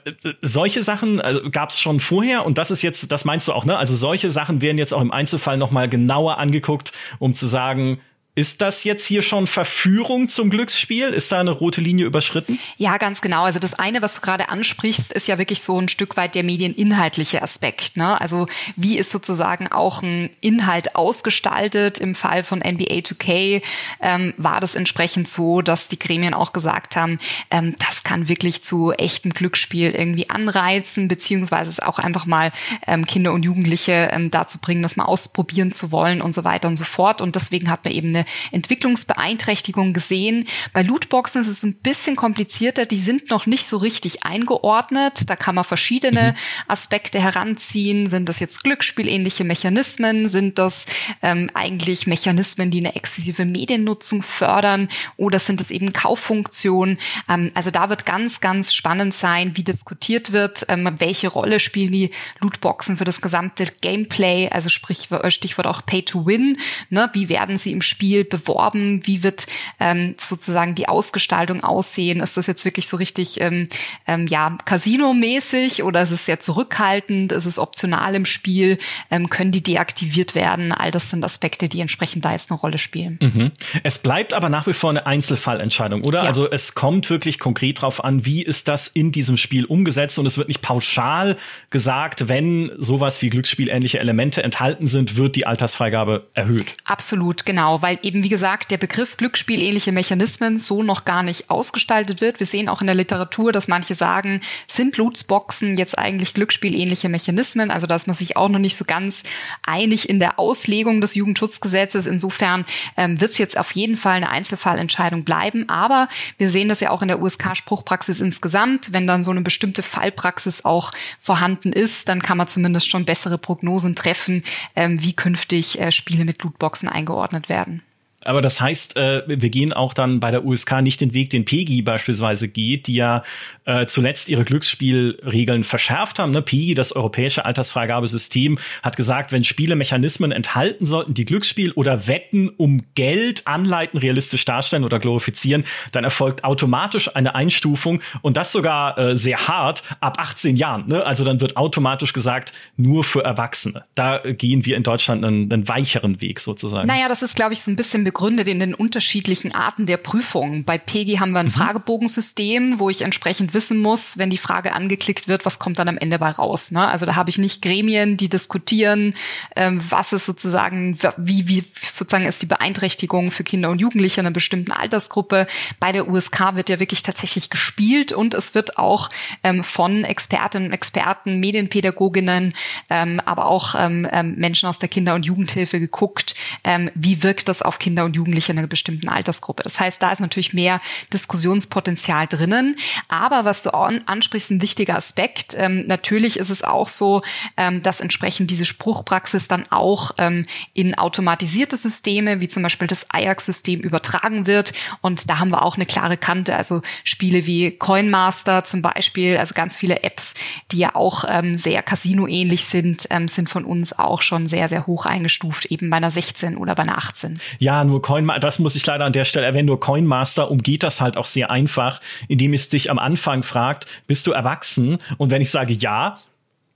solche 0.43 0.83
Sachen 0.83 1.21
also, 1.21 1.49
gab 1.51 1.71
es 1.71 1.81
schon 1.81 2.01
vorher 2.01 2.45
und 2.45 2.59
das 2.59 2.73
ist 2.73 2.83
jetzt, 2.83 3.13
das 3.13 3.25
meinst 3.25 3.47
du 3.47 3.53
auch, 3.53 3.65
ne? 3.65 3.79
Also 3.79 3.95
solche 3.95 4.31
Sachen 4.31 4.61
werden 4.61 4.77
jetzt 4.77 4.93
auch 4.93 5.01
im 5.01 5.13
Einzelfall 5.13 5.57
noch 5.57 5.71
mal 5.71 5.89
genauer 5.89 6.39
angeguckt, 6.39 6.91
um 7.21 7.33
zu 7.33 7.47
sagen, 7.47 8.01
ist 8.37 8.63
das 8.63 8.83
jetzt 8.83 9.05
hier 9.07 9.23
schon 9.23 9.47
Verführung 9.47 10.29
zum 10.29 10.51
Glücksspiel? 10.51 11.07
Ist 11.07 11.31
da 11.31 11.39
eine 11.39 11.53
rote 11.53 11.81
Linie 11.81 12.05
überschritten? 12.05 12.59
Ja, 12.77 12.99
ganz 12.99 13.21
genau. 13.21 13.45
Also 13.45 13.61
das 13.61 13.75
eine, 13.75 14.03
was 14.03 14.17
du 14.17 14.23
gerade 14.23 14.49
ansprichst, 14.49 15.13
ist 15.13 15.29
ja 15.29 15.39
wirklich 15.39 15.63
so 15.63 15.79
ein 15.79 15.89
Stück 15.89 16.17
weit 16.17 16.35
der 16.35 16.43
medieninhaltliche 16.43 17.43
Aspekt. 17.43 17.97
Ne? 17.97 18.21
Also 18.21 18.49
wie 18.75 18.99
ist 18.99 19.13
sozusagen 19.13 19.69
auch 19.69 20.03
ein 20.03 20.31
Inhalt 20.41 20.97
ausgestaltet? 20.97 21.99
Im 21.99 22.17
Fall 22.17 22.43
von 22.43 22.59
NBA 22.59 23.03
2K 23.03 23.63
ähm, 24.01 24.35
war 24.37 24.61
das 24.61 24.75
entsprechend 24.75 25.29
so, 25.29 25.63
dass 25.63 25.87
die 25.87 25.99
Gremien 25.99 26.35
auch 26.35 26.53
gesagt 26.53 26.97
haben, 26.97 27.21
ähm, 27.53 27.77
das 27.79 28.03
kann 28.03 28.29
wirklich 28.29 28.65
zu 28.65 28.91
echtem 28.91 29.33
Glücksspiel 29.33 29.95
irgendwie 29.95 30.29
anreizen, 30.29 31.07
beziehungsweise 31.07 31.71
es 31.71 31.79
auch 31.79 32.01
einfach 32.01 32.27
mal 32.27 32.51
ähm, 32.89 33.07
Kinder 33.07 33.33
und 33.33 33.45
Jugendliche 33.45 34.09
ähm, 34.11 34.33
dazu 34.33 34.59
bringen, 34.59 34.83
das 34.83 34.97
mal 34.97 35.05
ausprobieren 35.05 35.71
zu 35.71 35.93
wollen 35.93 36.21
und 36.21 36.35
so 36.35 36.43
weiter 36.43 36.67
und 36.67 36.75
so 36.75 36.85
fort. 36.85 37.21
Und 37.21 37.37
deswegen 37.37 37.71
hat 37.71 37.85
man 37.85 37.95
eben 37.95 38.09
eine 38.09 38.24
Entwicklungsbeeinträchtigung 38.53 39.93
gesehen. 39.93 40.47
Bei 40.73 40.83
Lootboxen 40.83 41.41
ist 41.41 41.49
es 41.49 41.63
ein 41.63 41.81
bisschen 41.81 42.17
komplizierter. 42.17 42.87
Die 42.87 42.97
sind 42.97 43.31
noch 43.31 43.47
nicht 43.47 43.67
so 43.67 43.77
richtig 43.77 44.25
eingeordnet. 44.25 45.29
Da 45.29 45.37
kann 45.37 45.55
man 45.55 45.65
verschiedene 45.65 46.33
mhm. 46.33 46.69
Aspekte 46.69 47.21
heranziehen. 47.21 48.07
Sind 48.07 48.29
das 48.29 48.41
jetzt 48.41 48.63
glücksspielähnliche 48.63 49.45
Mechanismen? 49.45 50.27
Sind 50.29 50.59
das 50.59 50.87
ähm, 51.23 51.51
eigentlich 51.55 52.07
Mechanismen, 52.07 52.71
die 52.71 52.79
eine 52.79 52.95
exzessive 52.95 53.45
Mediennutzung 53.45 54.23
fördern? 54.23 54.89
Oder 55.17 55.39
sind 55.39 55.61
das 55.61 55.71
eben 55.71 55.93
Kauffunktionen? 55.93 56.99
Ähm, 57.29 57.51
also 57.55 57.71
da 57.71 57.91
wird 57.91 58.07
ganz, 58.07 58.41
ganz 58.41 58.73
spannend 58.73 59.15
sein, 59.15 59.57
wie 59.57 59.65
diskutiert 59.65 60.33
wird, 60.33 60.67
ähm, 60.69 60.89
welche 60.99 61.29
Rolle 61.29 61.61
spielen 61.61 61.93
die 61.93 62.11
Lootboxen 62.41 62.97
für 62.97 63.05
das 63.05 63.21
gesamte 63.21 63.67
Gameplay, 63.81 64.49
also 64.49 64.69
sprich, 64.69 65.09
Stichwort 65.29 65.67
auch 65.67 65.85
Pay 65.85 66.03
to 66.03 66.27
Win. 66.27 66.57
Ne? 66.91 67.11
Wie 67.13 67.29
werden 67.29 67.57
sie 67.57 67.73
im 67.73 67.83
Spiel 67.83 68.14
Spiel 68.15 68.25
beworben? 68.25 69.01
Wie 69.05 69.23
wird 69.23 69.47
ähm, 69.81 70.15
sozusagen 70.19 70.75
die 70.75 70.89
Ausgestaltung 70.89 71.65
aussehen? 71.65 72.21
Ist 72.21 72.37
das 72.37 72.47
jetzt 72.47 72.65
wirklich 72.65 72.87
so 72.87 72.97
richtig 72.97 73.41
ähm, 73.41 73.69
ähm, 74.07 74.27
ja 74.29 74.57
Casino-mäßig 74.65 75.83
oder 75.83 76.03
ist 76.03 76.13
es 76.13 76.27
sehr 76.27 76.39
zurückhaltend? 76.39 77.33
Ist 77.33 77.47
es 77.47 77.59
optional 77.59 78.15
im 78.15 78.25
Spiel? 78.25 78.79
Ähm, 79.11 79.29
können 79.31 79.51
die 79.51 79.63
deaktiviert 79.63 80.35
werden? 80.35 80.73
All 80.73 80.91
das 80.91 81.11
sind 81.11 81.25
Aspekte, 81.25 81.69
die 81.69 81.81
entsprechend 81.81 82.25
da 82.25 82.33
jetzt 82.33 82.51
eine 82.51 82.61
Rolle 82.61 82.79
spielen. 82.79 83.19
Mhm. 83.21 83.53
Es 83.83 83.99
bleibt 83.99 84.33
aber 84.33 84.49
nach 84.49 84.67
wie 84.67 84.73
vor 84.73 84.91
eine 84.91 85.07
Einzelfallentscheidung, 85.07 86.05
oder? 86.05 86.23
Ja. 86.23 86.29
Also 86.29 86.49
es 86.49 86.75
kommt 86.75 87.11
wirklich 87.11 87.39
konkret 87.41 87.83
drauf 87.83 88.05
an, 88.05 88.25
wie 88.25 88.43
ist 88.43 88.69
das 88.69 88.87
in 88.87 89.11
diesem 89.11 89.37
Spiel 89.37 89.65
umgesetzt 89.65 90.19
und 90.19 90.27
es 90.27 90.39
wird 90.39 90.49
nicht 90.49 90.63
pauschal 90.63 91.37
gesagt, 91.71 92.29
wenn 92.29 92.71
sowas 92.79 93.23
wie 93.23 93.31
glücksspielähnliche 93.31 93.99
Elemente 93.99 94.43
enthalten 94.43 94.87
sind, 94.87 95.17
wird 95.17 95.35
die 95.35 95.47
Altersfreigabe 95.47 96.29
erhöht. 96.35 96.75
Absolut, 96.85 97.45
genau, 97.45 97.83
weil 97.83 97.99
eben, 98.05 98.23
wie 98.23 98.29
gesagt, 98.29 98.71
der 98.71 98.77
Begriff 98.77 99.17
Glücksspielähnliche 99.17 99.91
Mechanismen 99.91 100.59
so 100.59 100.83
noch 100.83 101.05
gar 101.05 101.23
nicht 101.23 101.51
ausgestaltet 101.51 102.21
wird. 102.21 102.39
Wir 102.39 102.47
sehen 102.47 102.69
auch 102.69 102.83
in 102.83 102.87
der 102.87 102.95
Literatur, 102.95 103.51
dass 103.51 103.67
manche 103.67 103.95
sagen, 103.95 104.43
sind 104.69 104.97
Lootboxen 104.97 105.77
jetzt 105.79 105.99
eigentlich 105.99 106.35
Glücksspielähnliche 106.35 107.09
Mechanismen? 107.09 107.71
Also, 107.71 107.87
dass 107.87 108.07
man 108.07 108.15
sich 108.15 108.37
auch 108.37 108.49
noch 108.49 108.59
nicht 108.59 108.77
so 108.77 108.85
ganz 108.85 109.23
einig 109.63 110.09
in 110.09 110.21
der 110.21 110.39
Auslegung 110.39 111.01
des 111.01 111.15
Jugendschutzgesetzes. 111.15 112.07
Insofern 112.07 112.67
ähm, 112.97 113.21
wird 113.21 113.31
es 113.31 113.39
jetzt 113.39 113.57
auf 113.57 113.73
jeden 113.73 113.97
Fall 113.97 114.17
eine 114.17 114.29
Einzelfallentscheidung 114.29 115.25
bleiben. 115.25 115.69
Aber 115.71 116.09
wir 116.37 116.51
sehen 116.51 116.69
das 116.69 116.81
ja 116.81 116.91
auch 116.91 117.01
in 117.01 117.09
der 117.09 117.23
USK-Spruchpraxis 117.23 118.21
insgesamt. 118.21 118.93
Wenn 118.93 119.07
dann 119.07 119.25
so 119.25 119.31
eine 119.31 119.41
bestimmte 119.41 119.83
Fallpraxis 119.83 120.65
auch 120.65 120.93
vorhanden 121.19 121.73
ist, 121.73 122.09
dann 122.09 122.23
kann 122.23 122.37
man 122.37 122.49
zumindest 122.49 122.89
schon 122.89 123.07
bessere 123.07 123.39
Prognosen 123.39 123.95
treffen, 123.95 124.45
ähm, 124.77 125.03
wie 125.03 125.15
künftig 125.15 125.81
äh, 125.81 125.91
Spiele 125.91 126.27
mit 126.27 126.43
Lootboxen 126.43 126.91
eingeordnet 126.91 127.49
werden. 127.49 127.83
Aber 128.25 128.41
das 128.41 128.61
heißt, 128.61 128.97
äh, 128.97 129.23
wir 129.27 129.51
gehen 129.51 129.73
auch 129.73 129.95
dann 129.95 130.21
bei 130.21 130.31
der 130.31 130.45
USK 130.45 130.83
nicht 130.83 131.01
den 131.01 131.15
Weg, 131.15 131.31
den 131.31 131.45
PEGI 131.45 131.83
beispielsweise 131.83 132.49
geht, 132.49 132.87
die 132.87 132.95
ja 132.95 133.23
äh, 133.65 133.87
zuletzt 133.87 134.29
ihre 134.29 134.45
Glücksspielregeln 134.45 135.65
verschärft 135.65 136.19
haben. 136.19 136.33
Ne? 136.33 136.43
PEGI, 136.43 136.75
das 136.75 136.93
europäische 136.93 137.45
Altersfreigabesystem, 137.45 138.59
hat 138.83 138.97
gesagt, 138.97 139.33
wenn 139.33 139.45
Spiele 139.45 139.77
Mechanismen 139.77 140.33
enthalten 140.33 140.87
sollten, 140.87 141.15
die 141.15 141.25
Glücksspiel 141.25 141.73
oder 141.73 142.07
Wetten 142.07 142.49
um 142.49 142.83
Geld 142.95 143.47
anleiten, 143.47 143.99
realistisch 143.99 144.45
darstellen 144.45 144.85
oder 144.85 144.99
glorifizieren, 144.99 145.65
dann 145.93 146.05
erfolgt 146.05 146.45
automatisch 146.45 147.15
eine 147.15 147.35
Einstufung 147.35 148.01
und 148.23 148.37
das 148.37 148.53
sogar 148.53 148.99
äh, 148.99 149.17
sehr 149.17 149.49
hart 149.49 149.83
ab 150.01 150.19
18 150.19 150.57
Jahren. 150.57 150.89
Ne? 150.89 151.05
Also 151.05 151.25
dann 151.25 151.41
wird 151.41 151.57
automatisch 151.57 152.13
gesagt, 152.13 152.53
nur 152.77 153.05
für 153.05 153.25
Erwachsene. 153.25 153.85
Da 153.95 154.19
gehen 154.19 154.65
wir 154.65 154.77
in 154.77 154.83
Deutschland 154.83 155.25
einen, 155.25 155.53
einen 155.53 155.69
weicheren 155.69 156.21
Weg 156.21 156.41
sozusagen. 156.41 156.87
Naja, 156.87 157.09
das 157.09 157.23
ist, 157.23 157.37
glaube 157.37 157.53
ich, 157.53 157.63
so 157.63 157.71
ein 157.71 157.77
bisschen 157.77 158.05
begründet 158.15 158.47
in 158.47 158.61
den 158.61 158.75
unterschiedlichen 158.75 159.57
Arten 159.57 159.87
der 159.87 159.97
Prüfung. 159.97 160.63
Bei 160.63 160.79
PEGI 160.79 161.17
haben 161.17 161.33
wir 161.33 161.41
ein 161.41 161.47
mhm. 161.47 161.51
Fragebogensystem, 161.51 162.79
wo 162.79 162.89
ich 162.89 163.03
entsprechend 163.03 163.55
wissen 163.55 163.81
muss, 163.81 164.19
wenn 164.19 164.31
die 164.31 164.39
Frage 164.39 164.73
angeklickt 164.73 165.27
wird, 165.27 165.45
was 165.45 165.59
kommt 165.59 165.81
dann 165.81 165.89
am 165.89 165.99
Ende 165.99 166.21
bei 166.21 166.31
raus. 166.31 166.71
Ne? 166.71 166.87
Also 166.87 167.07
da 167.07 167.17
habe 167.17 167.31
ich 167.31 167.39
nicht 167.39 167.61
Gremien, 167.61 168.17
die 168.17 168.29
diskutieren, 168.29 169.15
ähm, 169.57 169.81
was 169.89 170.13
ist 170.13 170.27
sozusagen, 170.27 170.97
wie, 171.17 171.49
wie 171.49 171.65
sozusagen 171.83 172.25
ist 172.25 172.41
die 172.41 172.47
Beeinträchtigung 172.47 173.33
für 173.33 173.43
Kinder 173.43 173.71
und 173.71 173.81
Jugendliche 173.81 174.21
in 174.21 174.27
einer 174.27 174.33
bestimmten 174.33 174.71
Altersgruppe. 174.71 175.49
Bei 175.81 175.91
der 175.91 176.09
USK 176.09 176.55
wird 176.55 176.69
ja 176.69 176.79
wirklich 176.79 177.03
tatsächlich 177.03 177.51
gespielt 177.51 178.13
und 178.13 178.33
es 178.33 178.55
wird 178.55 178.79
auch 178.79 179.11
ähm, 179.43 179.65
von 179.65 180.05
Expertinnen 180.05 180.69
und 180.69 180.73
Experten, 180.73 181.41
Medienpädagoginnen, 181.41 182.55
ähm, 182.91 183.21
aber 183.25 183.47
auch 183.47 183.75
ähm, 183.77 184.07
ähm 184.13 184.37
Menschen 184.37 184.69
aus 184.69 184.79
der 184.79 184.89
Kinder- 184.89 185.17
und 185.17 185.27
Jugendhilfe 185.27 185.81
geguckt, 185.81 186.37
ähm, 186.63 186.93
wie 186.95 187.25
wirkt 187.25 187.49
das 187.49 187.61
auf 187.61 187.81
Kinder 187.81 188.04
und 188.05 188.17
Jugendliche 188.17 188.53
in 188.53 188.59
einer 188.59 188.67
bestimmten 188.67 189.09
Altersgruppe. 189.09 189.63
Das 189.63 189.79
heißt, 189.81 190.03
da 190.03 190.13
ist 190.13 190.21
natürlich 190.21 190.55
mehr 190.55 190.81
Diskussionspotenzial 191.13 192.27
drinnen. 192.27 192.77
Aber 193.09 193.45
was 193.45 193.63
du 193.63 193.71
ansprichst, 193.75 194.51
ein 194.51 194.63
wichtiger 194.63 194.97
Aspekt. 194.97 195.55
Ähm, 195.57 195.87
natürlich 195.87 196.39
ist 196.39 196.51
es 196.51 196.63
auch 196.63 196.89
so, 196.89 197.21
ähm, 197.57 197.83
dass 197.83 198.01
entsprechend 198.01 198.51
diese 198.51 198.65
Spruchpraxis 198.65 199.49
dann 199.49 199.65
auch 199.71 200.13
ähm, 200.19 200.45
in 200.73 200.97
automatisierte 200.97 201.77
Systeme, 201.77 202.41
wie 202.41 202.49
zum 202.49 202.63
Beispiel 202.63 202.89
das 202.89 203.11
Ajax-System, 203.11 203.81
übertragen 203.81 204.47
wird. 204.47 204.73
Und 205.01 205.29
da 205.29 205.39
haben 205.39 205.51
wir 205.51 205.63
auch 205.63 205.77
eine 205.77 205.87
klare 205.87 206.17
Kante. 206.17 206.57
Also 206.57 206.83
Spiele 207.03 207.47
wie 207.47 207.73
Coinmaster 207.73 208.65
zum 208.65 208.83
Beispiel, 208.83 209.37
also 209.37 209.55
ganz 209.55 209.77
viele 209.77 210.03
Apps, 210.03 210.35
die 210.73 210.79
ja 210.79 210.95
auch 210.95 211.25
ähm, 211.29 211.57
sehr 211.57 211.83
Casino-ähnlich 211.83 212.65
sind, 212.65 213.07
ähm, 213.11 213.29
sind 213.29 213.49
von 213.49 213.65
uns 213.65 213.99
auch 213.99 214.23
schon 214.23 214.47
sehr, 214.47 214.69
sehr 214.69 214.87
hoch 214.87 215.07
eingestuft, 215.07 215.67
eben 215.67 215.91
bei 215.91 215.97
einer 215.97 216.11
16 216.11 216.57
oder 216.57 216.75
bei 216.75 216.85
einer 216.85 216.99
18. 216.99 217.41
Ja, 217.59 217.85
nur 217.95 218.03
Coinmaster, 218.03 218.41
das 218.41 218.59
muss 218.59 218.75
ich 218.75 218.85
leider 218.85 219.05
an 219.05 219.13
der 219.13 219.25
Stelle 219.25 219.47
erwähnen, 219.47 219.67
nur 219.67 219.79
Coinmaster 219.79 220.51
umgeht 220.51 220.83
das 220.83 221.01
halt 221.01 221.17
auch 221.17 221.27
sehr 221.27 221.51
einfach, 221.51 222.01
indem 222.27 222.53
es 222.53 222.69
dich 222.69 222.91
am 222.91 222.99
Anfang 222.99 223.45
fragt, 223.45 223.87
bist 224.09 224.27
du 224.27 224.33
erwachsen? 224.33 224.99
Und 225.17 225.31
wenn 225.31 225.41
ich 225.41 225.51
sage 225.51 225.73
ja, 225.73 226.17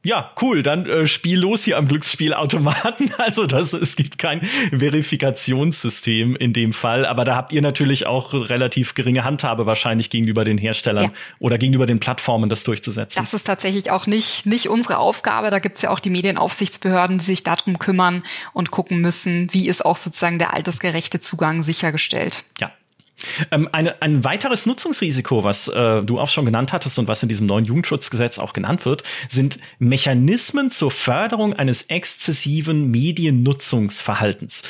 ja, 0.05 0.31
cool, 0.41 0.63
dann 0.63 0.87
äh, 0.87 1.09
spiel 1.09 1.41
los 1.41 1.65
hier 1.65 1.77
am 1.77 1.89
Glücksspielautomaten. 1.89 3.13
Also 3.19 3.47
das, 3.47 3.73
es 3.73 3.97
gibt 3.97 4.19
kein 4.19 4.43
Verifikationssystem 4.73 6.37
in 6.37 6.53
dem 6.53 6.73
Fall, 6.73 7.05
aber 7.05 7.25
da 7.25 7.35
habt 7.35 7.53
ihr 7.53 7.61
natürlich 7.61 8.07
auch 8.07 8.33
relativ 8.33 8.95
geringe 8.95 9.25
Handhabe 9.25 9.67
wahrscheinlich 9.67 10.09
gegenüber 10.09 10.45
den 10.45 10.57
Herstellern 10.57 11.05
ja. 11.05 11.11
oder 11.41 11.59
gegenüber 11.59 11.85
den 11.85 12.01
Plattformen, 12.01 12.49
das 12.49 12.63
durchzusetzen. 12.63 13.21
Das 13.21 13.35
ist 13.35 13.45
tatsächlich 13.45 13.91
auch 13.91 14.07
nicht, 14.07 14.47
nicht 14.47 14.69
unsere 14.69 14.99
Aufgabe. 14.99 15.51
Da 15.51 15.59
gibt's 15.59 15.83
ja 15.83 15.91
auch 15.91 16.01
die 16.01 16.11
Medienaufsichtsbehörden, 16.11 17.19
die 17.19 17.25
sich 17.25 17.43
darum 17.43 17.79
kümmern 17.79 18.23
und 18.53 18.71
gucken 18.71 19.01
müssen, 19.01 19.53
wie 19.53 19.69
ist 19.69 19.85
auch 19.85 19.97
sozusagen 19.97 20.39
der 20.39 20.55
altersgerechte 20.55 21.21
Zugang 21.21 21.63
sichergestellt. 21.63 22.45
Ja, 22.61 22.71
ähm, 23.51 23.69
eine, 23.73 24.01
ein 24.03 24.25
weiteres 24.25 24.67
Nutzungsrisiko, 24.67 25.45
was 25.45 25.69
äh, 25.69 26.03
du 26.03 26.19
auch 26.19 26.29
schon 26.29 26.45
genannt 26.45 26.73
hattest 26.73 26.99
und 26.99 27.09
was 27.09 27.23
in 27.23 27.29
diesem 27.29 27.47
neuen 27.47 27.65
Jugendschutzgesetz 27.65 28.39
auch 28.39 28.53
genannt 28.53 28.85
wird, 28.85 29.03
sind 29.29 29.59
Mechanismen 29.79 30.71
zur 30.71 30.91
Förderung 30.91 31.55
eines 31.55 31.83
exzessiven 31.83 32.91
Mediennutzungsverhaltens. 32.91 34.63